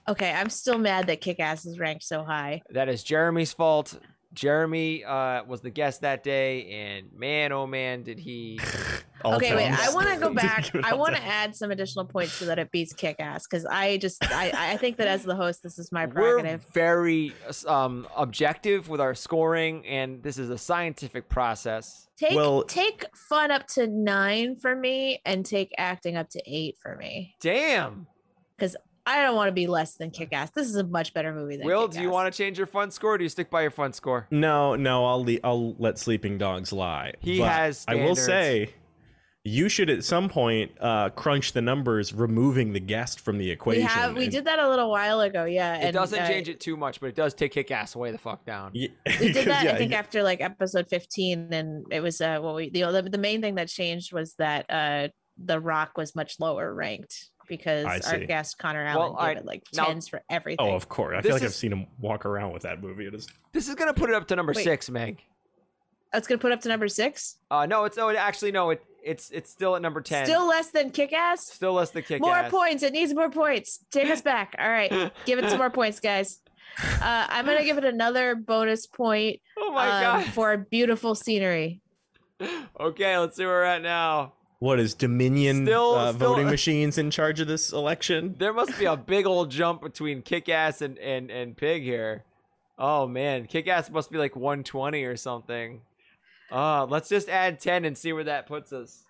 [0.08, 2.62] Okay, I'm still mad that Kick Ass is ranked so high.
[2.70, 3.98] That is Jeremy's fault.
[4.32, 8.60] Jeremy uh, was the guest that day, and man, oh man, did he!
[9.24, 9.70] All okay, wait.
[9.70, 10.70] I want to go back.
[10.84, 13.96] I want to add some additional points so that it beats Kick Ass because I
[13.96, 16.64] just I I think that as the host, this is my prerogative.
[16.66, 17.32] We're very
[17.66, 22.06] um, objective with our scoring, and this is a scientific process.
[22.18, 26.76] Take Well- take fun up to nine for me, and take acting up to eight
[26.82, 27.34] for me.
[27.40, 28.06] Damn,
[29.06, 30.50] I don't want to be less than Kick Ass.
[30.50, 31.96] This is a much better movie than Will, Kick-Ass.
[31.96, 33.14] do you want to change your fun score?
[33.14, 34.26] Or do you stick by your fun score?
[34.30, 37.12] No, no, I'll le- I'll let sleeping dogs lie.
[37.20, 38.26] He But has I will standards.
[38.26, 38.74] say,
[39.44, 43.82] you should at some point uh, crunch the numbers, removing the guest from the equation.
[43.82, 44.02] We equation.
[44.02, 45.76] have we and- did that a little while ago, yeah.
[45.76, 48.10] It and, doesn't uh, change it too much, but it does take kick ass away
[48.10, 48.72] the fuck down.
[48.74, 52.20] Ye- we did that yeah, i think you- after like episode 15 and it was
[52.20, 55.06] uh what we the, the main thing that changed was that uh
[55.38, 58.26] the rock was much lower ranked because I our see.
[58.26, 61.14] guest connor Well, allen I- it like now- 10s for everything Oh, of course.
[61.16, 63.06] I This feel like I've seen him walk around with that movie.
[63.06, 63.26] It is.
[63.52, 64.64] This is gonna put it up to number Wait.
[64.64, 65.22] six, Meg.
[66.12, 68.82] that's gonna put up to number six Uh, no, it's no, it, actually no, it
[69.02, 70.24] it's it's still at number ten.
[70.26, 72.50] still less than kick-ass still less than kick more ass.
[72.50, 74.90] points it needs more points take us back all right
[75.26, 76.40] give it some more points guys
[76.80, 80.32] uh i'm gonna give it another bonus point Oh my um, god.
[80.32, 81.80] for beautiful scenery
[82.80, 84.32] Okay, let's see where we're at now.
[84.58, 88.36] What is Dominion Still- uh, still- voting machines in charge of this election?
[88.38, 92.24] There must be a big old jump between Kickass and, and, and pig here.
[92.78, 95.82] Oh man, Kickass must be like 120 or something.
[96.50, 99.04] Uh, let's just add 10 and see where that puts us.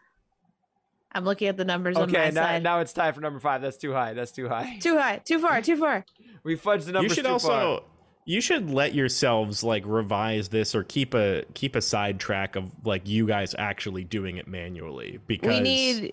[1.13, 3.39] i'm looking at the numbers on my Okay, now, side now it's time for number
[3.41, 3.61] five.
[3.63, 4.15] That's too high.
[4.15, 4.79] That's too high.
[4.81, 6.05] too high too far too far
[6.45, 7.17] We fudged the numbers.
[7.17, 7.49] you numbers should too also.
[7.49, 7.83] far.
[8.27, 12.71] You should let yourselves like revise this or keep a keep a side track of
[12.85, 16.13] like you guys actually doing it manually because we need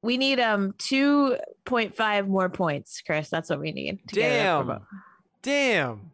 [0.00, 3.28] We need um 2.5 more points, Chris.
[3.28, 3.98] That's what we need.
[4.08, 4.70] to get it up Damn.
[4.70, 4.82] above.
[5.42, 6.10] Damn.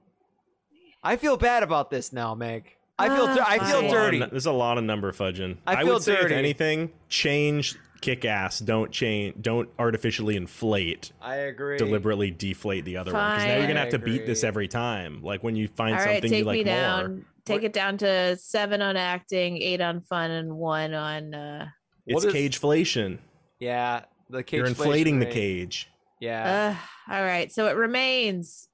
[1.03, 2.75] I feel bad about this now, Meg.
[2.99, 3.91] I feel Ah, I feel fine.
[3.91, 4.19] dirty.
[4.21, 5.59] There's a lot of number fudging.
[5.67, 6.27] I feel would say dirty.
[6.35, 8.59] if anything, change kick ass.
[8.59, 9.35] Don't change.
[9.41, 11.13] Don't artificially inflate.
[11.21, 11.79] I agree.
[11.79, 15.23] Deliberately deflate the other one because now you're gonna have to beat this every time.
[15.23, 16.75] Like when you find All right, something take you like me more.
[16.75, 17.25] down.
[17.45, 21.67] Take What- it down to seven on acting, eight on fun, and one on uh
[22.07, 23.19] It's What is- cageflation.
[23.59, 24.59] Yeah, the cage.
[24.59, 25.89] You're inflating the cage.
[26.21, 26.77] Yeah.
[27.09, 28.69] Uh, all right, so it remains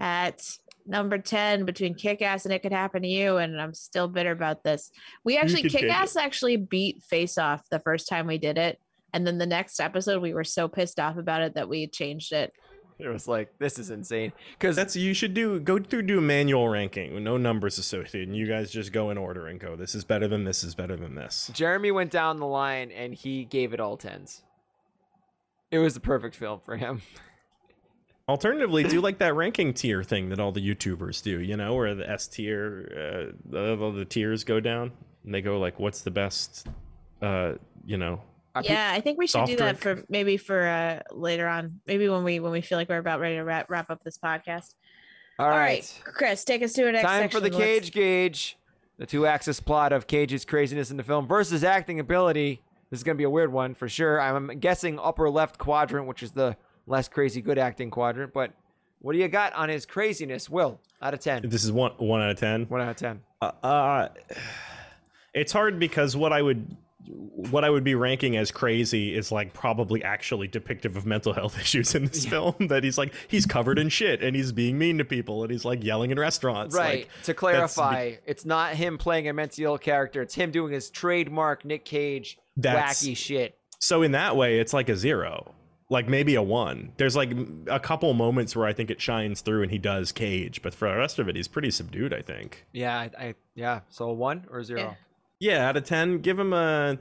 [0.00, 0.40] at
[0.88, 3.36] number 10 between Kick Ass and It Could Happen to You.
[3.36, 4.90] And I'm still bitter about this.
[5.24, 8.80] We actually, could Kick Ass actually beat Face Off the first time we did it.
[9.12, 12.32] And then the next episode, we were so pissed off about it that we changed
[12.32, 12.52] it.
[12.98, 16.22] it was like this is insane because That's you should do go through do a
[16.22, 19.76] manual ranking with no numbers associated, and you guys just go in order and go.
[19.76, 21.50] This is better than this is better than this.
[21.54, 24.42] Jeremy went down the line and he gave it all tens.
[25.70, 27.02] It was the perfect film for him.
[28.28, 31.40] Alternatively, do like that ranking tier thing that all the YouTubers do.
[31.40, 34.92] You know, where the S tier, uh, the, all the tiers go down,
[35.24, 36.66] and they go like, "What's the best?"
[37.22, 37.54] Uh,
[37.86, 38.20] you know,
[38.62, 40.00] yeah, I think we should soft do that drink?
[40.00, 41.80] for maybe for uh later on.
[41.86, 44.18] Maybe when we when we feel like we're about ready to wrap, wrap up this
[44.18, 44.74] podcast.
[45.38, 45.80] all All right.
[45.80, 47.60] right, Chris, take us to our next Time for the section.
[47.60, 48.58] Let's- Cage Gauge.
[48.98, 52.62] The two axis plot of Cage's craziness in the film versus acting ability.
[52.90, 54.20] This is going to be a weird one for sure.
[54.20, 56.56] I'm guessing upper left quadrant, which is the
[56.88, 58.32] less crazy good acting quadrant.
[58.32, 58.52] But
[59.00, 60.80] what do you got on his craziness, Will?
[61.00, 61.48] Out of 10.
[61.48, 62.64] this is one one out of ten.
[62.66, 63.20] One out of 10.
[63.40, 64.08] Uh, uh,
[65.34, 69.54] it's hard because what I would what I would be ranking as crazy is like
[69.54, 72.54] probably actually depictive of mental health issues in this film.
[72.68, 75.64] That he's like he's covered in shit and he's being mean to people and he's
[75.64, 76.74] like yelling in restaurants.
[76.74, 77.06] Right.
[77.14, 80.20] Like, to clarify, it's not him playing a mentally ill character.
[80.22, 83.56] It's him doing his trademark Nick Cage That's- wacky shit.
[83.78, 85.54] so in that way, it's like a zero,
[85.90, 86.92] like maybe a one.
[86.96, 87.30] There's like
[87.66, 90.88] a couple moments where I think it shines through and he does Cage, but for
[90.88, 92.12] the rest of it, he's pretty subdued.
[92.12, 92.66] I think.
[92.72, 93.80] Yeah, I, I yeah.
[93.88, 94.80] So a one or a zero?
[94.80, 94.94] Yeah.
[95.40, 96.98] Yeah, out of ten, give him a.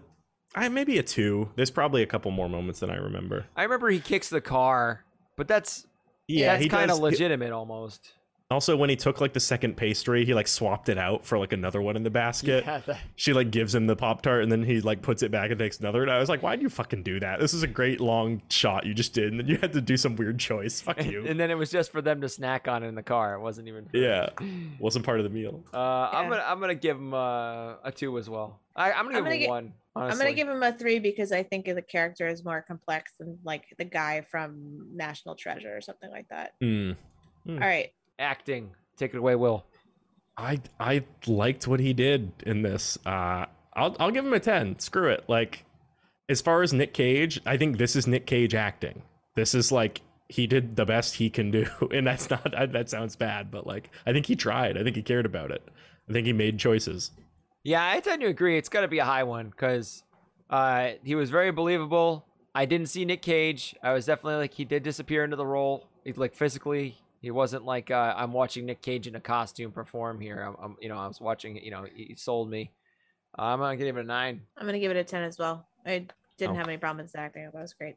[0.56, 1.50] I maybe a two.
[1.56, 3.46] There's probably a couple more moments than I remember.
[3.56, 5.04] I remember he kicks the car,
[5.36, 5.86] but that's
[6.28, 8.14] Yeah, that's kind of does- legitimate almost.
[8.50, 11.52] Also, when he took like the second pastry, he like swapped it out for like
[11.52, 12.64] another one in the basket.
[12.66, 15.32] Yeah, that- She like gives him the pop tart and then he like puts it
[15.32, 16.02] back and takes another.
[16.02, 17.42] And I was like, why'd you fucking do that?
[17.42, 19.98] This is a great long shot you just did, and then you had to do
[19.98, 20.80] some weird choice.
[20.80, 21.26] Fuck you.
[21.28, 23.34] and then it was just for them to snack on in the car.
[23.34, 23.86] It wasn't even.
[23.90, 24.30] For, yeah,
[24.80, 25.66] wasn't part of the meal.
[25.74, 25.78] Uh,
[26.14, 28.62] I'm gonna I'm gonna give him uh, a two as well.
[28.78, 29.74] I, I'm gonna give I'm gonna him gi- a one.
[29.94, 30.12] Honestly.
[30.14, 33.40] I'm gonna give him a three because I think the character is more complex than
[33.44, 36.54] like the guy from National Treasure or something like that.
[36.62, 36.92] Hmm.
[37.50, 37.92] All right.
[38.20, 38.72] Acting.
[38.98, 39.66] Take it away, Will.
[40.38, 42.98] I I liked what he did in this.
[43.06, 44.78] Uh, I'll I'll give him a ten.
[44.80, 45.24] Screw it.
[45.28, 45.66] Like,
[46.30, 49.02] as far as Nick Cage, I think this is Nick Cage acting.
[49.36, 53.16] This is like he did the best he can do, and that's not that sounds
[53.16, 54.78] bad, but like I think he tried.
[54.78, 55.68] I think he cared about it.
[56.10, 57.12] I think he made choices.
[57.64, 58.58] Yeah, I tend to agree.
[58.58, 60.04] It's got to be a high one because
[60.50, 62.26] uh, he was very believable.
[62.56, 63.76] I didn't see Nick Cage.
[63.84, 66.98] I was definitely like he did disappear into the role, He- like physically.
[67.22, 70.42] He wasn't like uh, I'm watching Nick Cage in a costume perform here.
[70.42, 71.58] I'm, I'm you know, I was watching.
[71.58, 72.72] You know, he he sold me.
[73.36, 74.42] I'm gonna give it a nine.
[74.58, 75.66] I'm gonna give it a ten as well.
[75.86, 76.06] I
[76.38, 76.58] didn't Oh.
[76.60, 77.44] have any problem with his acting.
[77.48, 77.96] I thought it was great.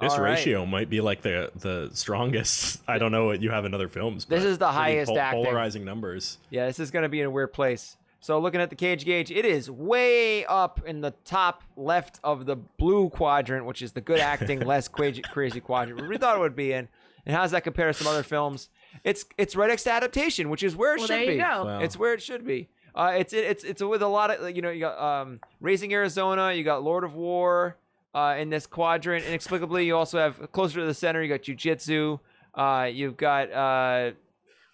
[0.00, 0.32] This All right.
[0.32, 2.82] ratio might be like the the strongest.
[2.88, 4.24] I don't know what you have in other films.
[4.26, 5.44] This but is the highest pol- acting.
[5.44, 6.38] polarizing numbers.
[6.50, 7.96] Yeah, this is gonna be in a weird place.
[8.20, 12.44] So looking at the cage gauge, it is way up in the top left of
[12.46, 16.08] the blue quadrant, which is the good acting, less crazy, crazy quadrant.
[16.08, 16.88] We thought it would be in.
[17.26, 18.70] And how does that compare to some other films?
[19.04, 21.36] It's it's Red X adaptation, which is where it Well, should there you be.
[21.38, 21.64] go.
[21.64, 21.80] Wow.
[21.80, 22.68] It's where it should be.
[22.94, 26.52] Uh, it's it's it's with a lot of you know you got um, Raising Arizona,
[26.52, 27.76] you got Lord of War
[28.14, 29.24] uh, in this quadrant.
[29.26, 31.22] Inexplicably, you also have closer to the center.
[31.22, 32.18] You got Jiu Jitsu.
[32.54, 34.12] Uh, you've got uh,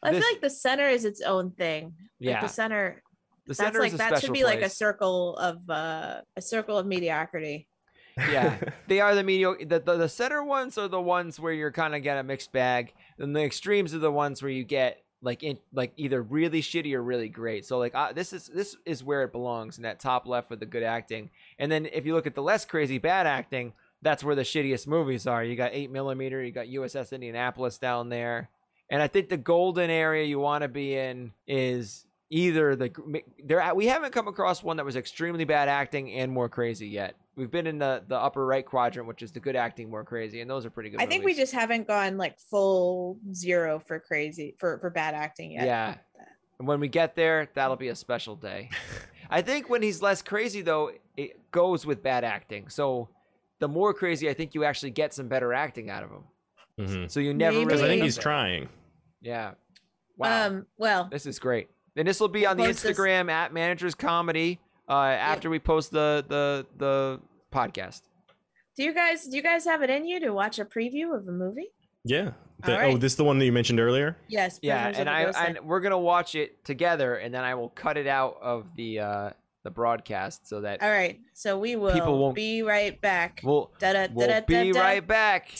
[0.04, 1.84] I This- feel like the center is its own thing.
[1.86, 2.40] Like Yeah.
[2.42, 3.02] the center.
[3.46, 6.20] the That's center like is a that should special be like a circle of uh
[6.36, 7.66] a circle of mediocrity.
[8.16, 8.58] Yeah,
[8.88, 9.64] they are the mediocre.
[9.64, 12.52] The, the the center ones are the ones where you're kind of get a mixed
[12.52, 12.94] bag.
[13.18, 16.92] Then the extremes are the ones where you get like in like either really shitty
[16.94, 17.64] or really great.
[17.64, 20.60] So like uh, this is this is where it belongs in that top left with
[20.60, 21.30] the good acting.
[21.58, 23.72] And then if you look at the less crazy bad acting,
[24.02, 25.44] that's where the shittiest movies are.
[25.44, 28.50] You got eight millimeter, you got USS Indianapolis down there,
[28.90, 32.90] and I think the golden area you want to be in is either the
[33.44, 37.14] there we haven't come across one that was extremely bad acting and more crazy yet.
[37.34, 40.40] We've been in the the upper right quadrant, which is the good acting, more crazy,
[40.42, 41.00] and those are pretty good.
[41.00, 45.52] I think we just haven't gone like full zero for crazy for for bad acting
[45.52, 45.64] yet.
[45.64, 45.94] Yeah.
[46.58, 48.68] And when we get there, that'll be a special day.
[49.30, 52.68] I think when he's less crazy though, it goes with bad acting.
[52.68, 53.08] So
[53.60, 56.24] the more crazy I think you actually get some better acting out of him.
[56.78, 57.10] Mhm.
[57.10, 57.64] So you never Maybe.
[57.64, 58.22] Because I really think he's that.
[58.22, 58.68] trying.
[59.22, 59.52] Yeah.
[60.18, 60.46] Wow.
[60.48, 61.70] Um, well, this is great.
[61.96, 64.60] And this will be on the post this- Instagram at Managers Comedy
[64.92, 67.20] uh, after we post the the the
[67.52, 68.02] podcast.
[68.76, 71.26] do you guys do you guys have it in you to watch a preview of
[71.28, 71.68] a movie?
[72.04, 72.30] Yeah.
[72.64, 72.94] The- All right.
[72.94, 74.16] Oh, this is the one that you mentioned earlier?
[74.28, 74.58] Yes.
[74.62, 75.56] Yeah, and the I Ghostland.
[75.58, 79.00] and we're gonna watch it together, and then I will cut it out of the
[79.00, 79.30] uh
[79.64, 83.40] the broadcast so that All right, so we will People won't- be right back.
[83.44, 84.80] we'll Da-da, we'll da-da, be da-da.
[84.80, 85.54] right back.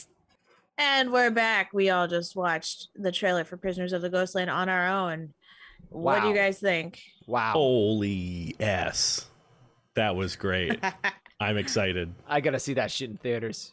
[0.79, 1.73] And we're back.
[1.73, 5.35] We all just watched the trailer for Prisoners of the Ghostland on our own.
[5.93, 7.01] What do you guys think?
[7.27, 9.27] Wow, Holy S.
[9.95, 10.79] That was great.
[11.41, 12.15] I'm excited.
[12.27, 13.73] I gotta see that shit in theaters.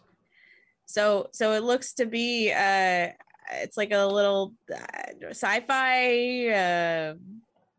[0.86, 3.08] so so it looks to be uh
[3.52, 7.14] it's like a little uh, sci-fi uh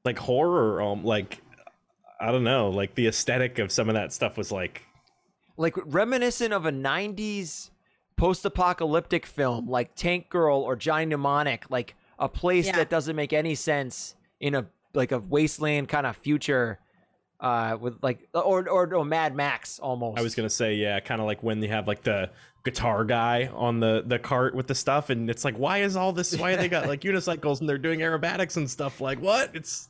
[0.05, 1.41] Like horror, um, like
[2.21, 4.83] I don't know, like the aesthetic of some of that stuff was like
[5.57, 7.71] Like reminiscent of a '90s
[8.17, 12.77] post-apocalyptic film, like Tank Girl or Johnny Mnemonic, like a place Yeah.
[12.77, 16.79] that doesn't make any sense in a like a wasteland kind of future,
[17.39, 20.19] uh, with like or or, or Mad Max almost.
[20.19, 22.31] I was gonna say, yeah, kind of like when they have like the
[22.65, 26.13] guitar guy on the the cart with the stuff, and it's like, why is all
[26.13, 26.37] this?
[26.37, 29.01] Why they got like unicycles and they're doing aerobatics and stuff?
[29.01, 29.51] Like what?
[29.55, 29.89] It's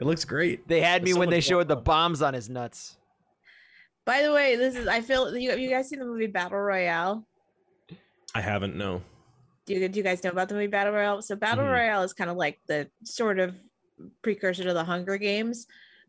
[0.00, 0.66] it looks great.
[0.68, 2.96] They had me There's so when they showed the bombs on his nuts.
[4.04, 7.24] by the way this is i feel you, you guys seen the movie battle royale
[8.34, 9.02] I haven't no.
[9.66, 11.70] do you, do you guys know about the movie battle royale so battle Mhm.
[11.72, 13.54] royale is kind of like the sort of
[14.22, 15.66] precursor to the hunger games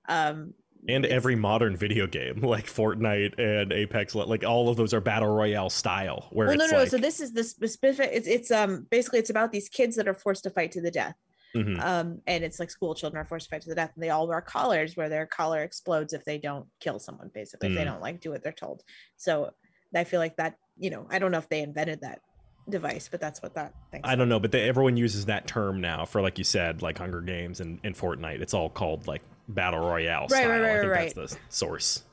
[0.10, 0.54] um
[0.88, 5.30] And every modern video game like Fortnite and Apex, like all of those are battle
[5.30, 6.28] royale style.
[6.32, 9.30] Where well no no like, so this is the specific it's it's um basically it's
[9.30, 11.16] about these kids that are forced to fight to the death
[11.56, 11.80] Mhm.
[11.80, 14.10] um and it's like school children are forced to fight to the death and they
[14.10, 17.84] all wear collars where their collar explodes if they don't kill someone basically if they
[17.84, 17.92] Mm.
[17.92, 18.82] don't like do what they're told
[19.18, 19.52] so
[19.96, 22.22] i feel like that you know i don't know if they invented that
[22.70, 25.82] device but that's what that thing I don't know, but they, everyone uses that term
[25.82, 28.42] now for like you said, like Hunger Games and, and Fortnite.
[28.42, 30.50] It's all called like battle royale Right, style.
[30.50, 32.04] right, right, I think right, that's the source.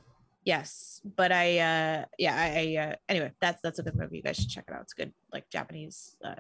[0.45, 4.23] yes but i uh yeah i, I uh anyway that's that's a good movie you
[4.23, 6.35] guys should check it out it's good like japanese uh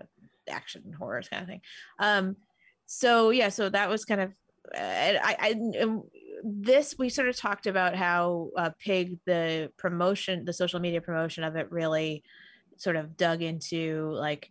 [0.49, 1.61] action horror kind of thing
[1.99, 2.37] um
[2.87, 4.31] so yeah so that was kind of
[4.75, 5.87] uh, i i
[6.43, 11.45] this we sort of talked about how uh, pig the promotion the social media promotion
[11.45, 12.23] of it really
[12.81, 14.49] sort of dug into like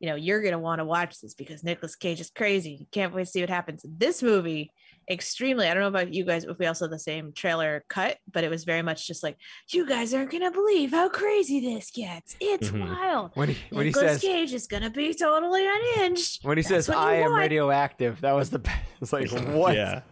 [0.00, 3.14] you know you're gonna want to watch this because Nicolas Cage is crazy you can't
[3.14, 4.72] wait to see what happens in this movie
[5.10, 8.18] extremely i don't know about you guys if we also had the same trailer cut
[8.32, 9.36] but it was very much just like
[9.72, 12.88] you guys aren't gonna believe how crazy this gets it's Mhm.
[12.88, 16.86] wild When he when he says Cage is gonna be totally unhinged when he That's
[16.86, 18.78] says I am want." radioactive, that was the best.
[19.00, 19.74] It's like what?
[19.74, 20.02] Yeah.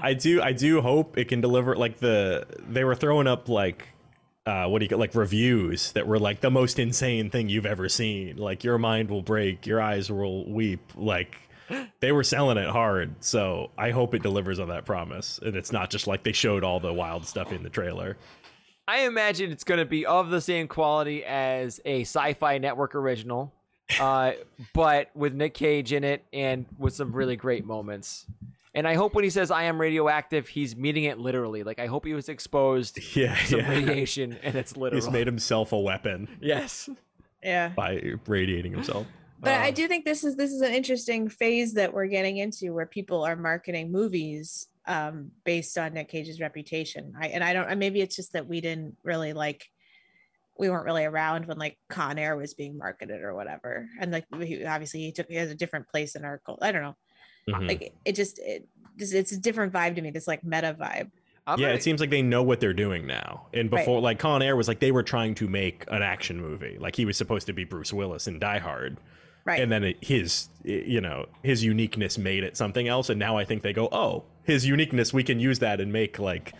[0.00, 3.88] I do I do hope it can deliver like the they were throwing up like
[4.46, 7.66] uh what do you get like reviews that were like the most insane thing you've
[7.66, 8.36] ever seen.
[8.36, 10.80] Like your mind will break, your eyes will weep.
[10.96, 11.36] Like
[12.00, 13.14] they were selling it hard.
[13.20, 15.38] So I hope it delivers on that promise.
[15.42, 18.16] And it's not just like they showed all the wild stuff in the trailer.
[18.88, 23.52] I imagine it's going to be of the same quality as a sci-fi network original,
[24.00, 24.32] uh,
[24.74, 28.26] but with Nick Cage in it and with some really great moments.
[28.74, 31.62] And I hope when he says "I am radioactive," he's meaning it literally.
[31.62, 33.68] Like I hope he was exposed to Yeah, some yeah.
[33.70, 35.02] radiation and it's literal.
[35.02, 36.88] He's made himself a weapon yes.
[37.42, 39.06] yeah by radiating himself.
[39.40, 42.36] but i Uh, do think this is this is an interesting phase that we're getting
[42.38, 47.52] into where people are marketing movies um based on nick cage's reputation i and i
[47.52, 49.68] don't maybe it's just that we didn't really like
[50.58, 54.24] we weren't really around when like con air was being marketed or whatever and like
[54.40, 56.96] he, obviously he took he has a different place in our cult i don't know
[57.48, 57.68] Mhm.
[57.68, 58.66] like it just it
[58.98, 61.10] just, it's a different vibe to me this like meta vibe
[61.46, 63.48] I'm yeah, gonna- it seems like they know what they're doing now.
[63.52, 63.80] And Right.
[63.80, 66.76] before, like Con Air was like they were trying to make an action movie.
[66.78, 68.98] Like he was supposed to be Bruce Willis in Die Hard,
[69.44, 73.10] right and then it, his, you know, his uniqueness made it something else.
[73.10, 76.20] And now I think they go, oh, his uniqueness, we can use that and make
[76.20, 76.52] like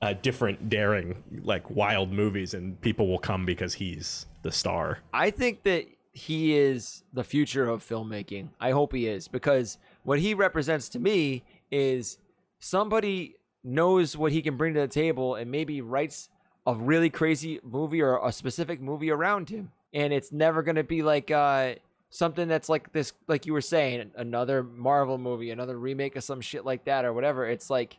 [0.00, 4.98] uh, different, daring, like wild movies, and people will come because he's the star.
[5.12, 8.50] I think that he is the future of filmmaking.
[8.60, 12.18] I hope he is because what he represents to me is
[12.58, 16.28] somebody knows what he can bring to the table and maybe writes
[16.66, 19.72] a really crazy movie or a specific movie around him.
[19.92, 21.74] And it's never going to be like uh
[22.10, 26.40] something that's like this like you were saying another Marvel movie, another remake of some
[26.40, 27.46] shit like that or whatever.
[27.46, 27.96] It's like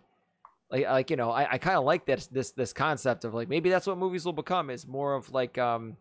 [0.72, 3.48] like like you know, I, I kind of like this this this concept of like
[3.48, 5.98] maybe that's what movies will become is more of like um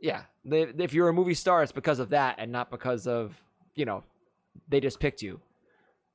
[0.00, 3.40] yeah, if you're a movie star, it's because of that and not because of
[3.74, 4.02] you know
[4.68, 5.40] they just picked you,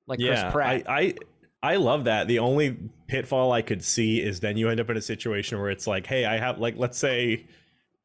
[0.07, 0.89] like yeah, Chris Pratt.
[0.89, 1.15] I, I
[1.63, 2.27] I love that.
[2.27, 2.77] The only
[3.07, 6.05] pitfall I could see is then you end up in a situation where it's like,
[6.05, 7.47] hey, I have like, let's say,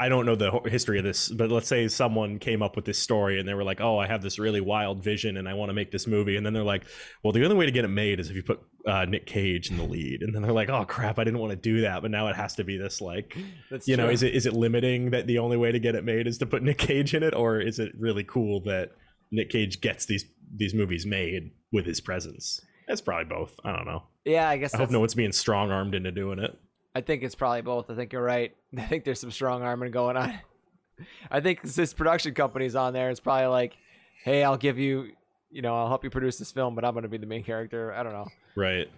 [0.01, 2.99] I don't know the history of this, but let's say someone came up with this
[2.99, 5.69] story and they were like, oh, I have this really wild vision and I want
[5.69, 6.87] to make this movie, and then they're like,
[7.23, 9.71] well, the only way to get it made is if you put uh, Nick Cage
[9.71, 12.03] in the lead, and then they're like, oh crap, I didn't want to do that,
[12.03, 13.37] but now it has to be this like,
[13.71, 16.05] That's you know, is it is it limiting that the only way to get it
[16.05, 18.91] made is to put Nick Cage in it, or is it really cool that
[19.33, 22.61] Nick Cage gets these these movies made with his presence?
[22.87, 23.59] It's probably both.
[23.65, 24.05] I don't know.
[24.25, 26.57] Yeah, I guess I hope no one's being strong armed into doing it.
[26.95, 27.91] I think it's probably both.
[27.91, 28.55] I think you're right.
[28.79, 30.39] I think there's some strong arming going on.
[31.31, 33.11] I think this production company's on there.
[33.11, 33.77] It's probably like,
[34.23, 35.13] hey, I'll give you,
[35.51, 37.43] you know, I'll help you produce this film, but I'm going to be the main
[37.43, 37.93] character.
[37.93, 38.29] I don't know.
[38.55, 38.89] Right.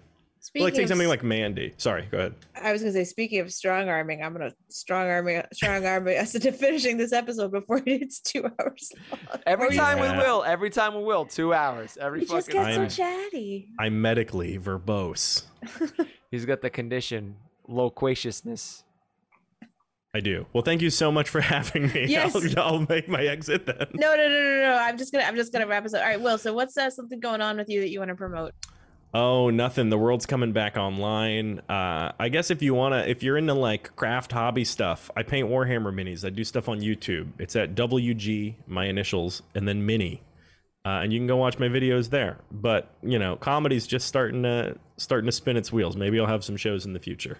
[0.46, 1.72] Speaking like take of something like Mandy.
[1.78, 2.34] Sorry, go ahead.
[2.62, 6.34] I was gonna say, speaking of strong arming, I'm gonna strong arming, strong arming us
[6.34, 9.40] into finishing this episode before it's two hours long.
[9.46, 10.44] Every Or you- time we will.
[10.44, 11.24] Every time we will.
[11.24, 11.96] Two hours.
[11.98, 13.68] Every you just fucking get so I'm- chatty.
[13.78, 15.44] I'm medically verbose.
[16.30, 18.84] He's got the condition loquaciousness.
[20.16, 20.46] I do.
[20.52, 22.04] Well, thank you so much for having me.
[22.06, 22.36] Yes.
[22.36, 23.86] I'll, I'll make my exit then.
[23.94, 24.78] No, no, no, no, no.
[24.78, 26.02] I'm just gonna, I'm just gonna wrap us up.
[26.02, 26.38] All right, Will.
[26.38, 28.52] So, what's uh, something going on with you that you want to promote?
[29.14, 29.90] Oh, nothing.
[29.90, 31.60] The world's coming back online.
[31.68, 35.48] Uh, I guess if you wanna, if you're into like craft hobby stuff, I paint
[35.48, 36.24] Warhammer minis.
[36.24, 37.28] I do stuff on YouTube.
[37.38, 40.20] It's at WG, my initials, and then mini,
[40.84, 42.38] uh, and you can go watch my videos there.
[42.50, 45.96] But you know, comedy's just starting to starting to spin its wheels.
[45.96, 47.38] Maybe I'll have some shows in the future.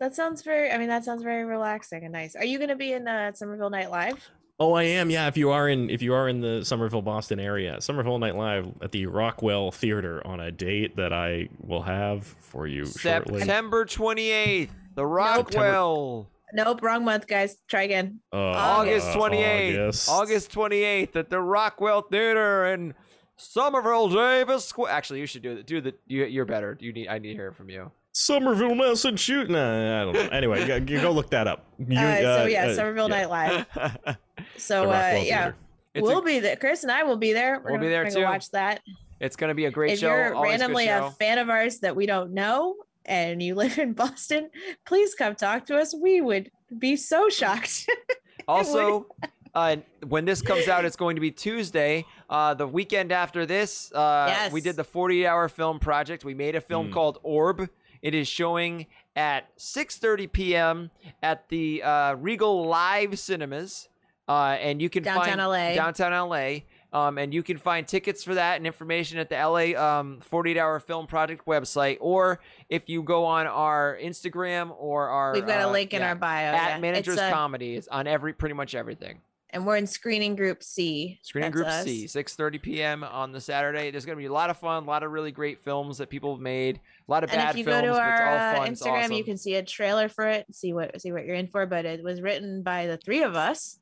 [0.00, 0.72] That sounds very.
[0.72, 2.34] I mean, that sounds very relaxing and nice.
[2.34, 4.28] Are you gonna be in uh, Somerville Night Live?
[4.60, 5.08] Oh, I am.
[5.08, 8.34] Yeah, if you are in if you are in the Somerville, Boston area, Somerville Night
[8.34, 13.38] Live at the Rockwell Theater on a date that I will have for you shortly.
[13.40, 14.70] September 28th.
[14.96, 16.28] The Rockwell.
[16.52, 17.58] Nope, wrong month, guys.
[17.68, 18.20] Try again.
[18.32, 19.74] Uh, August uh, 28th.
[19.74, 20.08] August.
[20.08, 22.94] August 28th at the Rockwell Theater in
[23.36, 24.90] Somerville Davis Square.
[24.90, 25.66] Actually, you should do it.
[25.66, 26.76] do the you, you're better.
[26.80, 27.92] You need I need to hear from you.
[28.10, 29.50] Somerville, Massachusetts.
[29.50, 30.28] Nah, I don't know.
[30.36, 31.64] Anyway, go, go look that up.
[31.78, 34.18] You, uh, so yeah, uh, Somerville yeah, Night Live.
[34.54, 35.56] it's So uh, yeah, Theater.
[35.96, 36.56] we'll be there.
[36.56, 37.60] Chris and I will be there.
[37.64, 38.22] We're We'll be there we're too.
[38.24, 38.80] Watch that.
[39.20, 40.06] it's gonna be a great if show.
[40.12, 41.06] If you're randomly show.
[41.06, 44.50] a fan of ours that we don't know and you live in Boston,
[44.86, 45.94] please come talk to us.
[45.94, 47.88] We would be so shocked.
[48.46, 49.06] Also,
[49.54, 49.76] uh,
[50.06, 52.06] when this comes out, it's going to be Tuesday.
[52.30, 56.24] Uh, the weekend after this, uh, we did the 48 hour film project.
[56.24, 56.92] We made a film Mm.
[56.94, 57.68] called Orb.
[58.00, 60.90] It is showing at 6:30 p.m.
[61.22, 63.88] at the uh, Regal Live Cinemas,
[64.28, 65.74] uh, and you can Downtown find LA.
[65.74, 66.58] downtown LA.
[66.90, 70.56] Um, and you can find tickets for that and information at the LA um, 48
[70.56, 72.40] Hour Film Project website, or
[72.70, 76.08] if you go on our Instagram or our We've got a uh, link in yeah,
[76.08, 76.54] our bio.
[76.54, 76.78] at yeah.
[76.78, 77.74] Managers uh, Comedy.
[77.76, 79.20] It's on every pretty much everything.
[79.50, 81.18] and we're in screening group C.
[81.22, 81.84] Screening That's Group us.
[81.84, 83.04] C, 6:30 p.m.
[83.04, 83.90] on the Saturday.
[83.90, 86.34] There's gonna be a lot of fun, a lot of really great films that people
[86.34, 88.36] have made, a lot of And bad if you films, go to but our all
[88.36, 88.72] uh, fun.
[88.72, 91.48] It's Instagram, you can see a trailer for it, see what see what you're in
[91.48, 91.66] for.
[91.66, 93.78] But it was written by the three of us.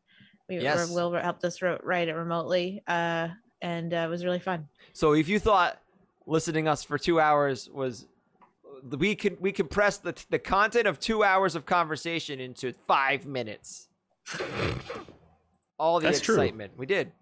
[0.48, 0.90] We Yes.
[0.90, 3.28] Will helped us write it remotely, uh,
[3.60, 4.68] and uh, it was really fun.
[4.92, 5.80] So if you thought
[6.26, 8.06] listening us for two hours was
[8.96, 13.88] we could we compressed the the content of two hours of conversation into five minutes.
[15.78, 16.36] All the That's true.
[16.36, 17.12] excitement we did.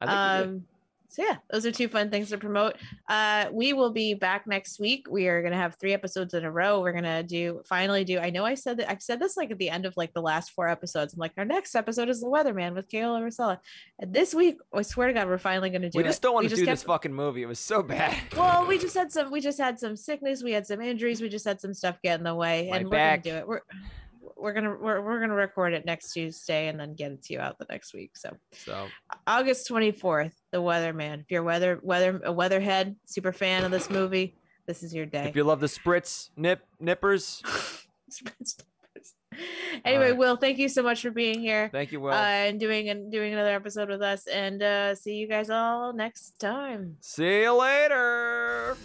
[0.00, 0.64] I think we did.
[1.12, 2.76] So yeah, those are two fun things to promote.
[3.06, 5.06] Uh, we will be back next week.
[5.10, 6.80] We are gonna have three episodes in a row.
[6.80, 8.18] We're gonna do finally do.
[8.18, 10.22] I know I said that I've said this like at the end of like the
[10.22, 11.12] last four episodes.
[11.12, 13.60] I'm like, our next episode is the Weatherman with Kayla Rosella.
[13.98, 16.06] And this week, I swear to God, we're finally gonna do We it.
[16.06, 17.42] just don't want to do kept- this fucking movie.
[17.42, 18.16] It was so bad.
[18.36, 19.30] Well, we just had some.
[19.30, 20.42] We just had some sickness.
[20.42, 21.20] We had some injuries.
[21.20, 23.24] We just had some stuff get in the way, My and back.
[23.26, 23.48] we're gonna do it.
[23.48, 23.60] We're
[24.42, 27.40] we're gonna we're, we're gonna record it next Tuesday and then get it to you
[27.40, 28.16] out the next week.
[28.16, 28.88] So So
[29.26, 31.20] August twenty fourth, The Weatherman.
[31.20, 34.36] If you're a weather weather a weatherhead, super fan of this movie,
[34.66, 35.24] this is your day.
[35.24, 37.42] if you love the spritz nip nippers,
[39.84, 40.16] anyway, right.
[40.16, 41.70] Will, thank you so much for being here.
[41.72, 42.12] thank you, Will.
[42.12, 45.92] uh, and doing and doing another episode with us, and uh, see you guys all
[45.92, 46.96] next time.
[47.00, 48.76] See you later.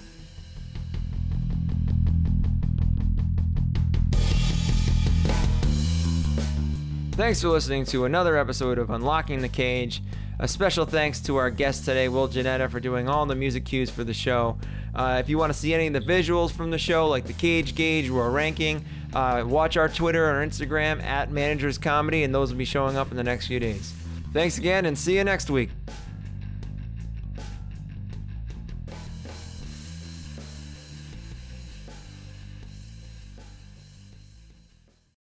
[7.18, 10.04] Thanks for listening to another episode of Unlocking the Cage.
[10.38, 13.90] A special thanks to our guest today, Will Janetta, for doing all the music cues
[13.90, 14.60] for the show.
[14.94, 17.34] Uh, if you want to see any of the visuals from the show, like the
[17.34, 18.86] cage gauge or ranking,
[19.16, 23.10] uh, watch our Twitter or Instagram at Managers Comedy, and those will be showing up
[23.10, 23.96] in the next few days.
[24.32, 25.72] Thanks again, and see you next week.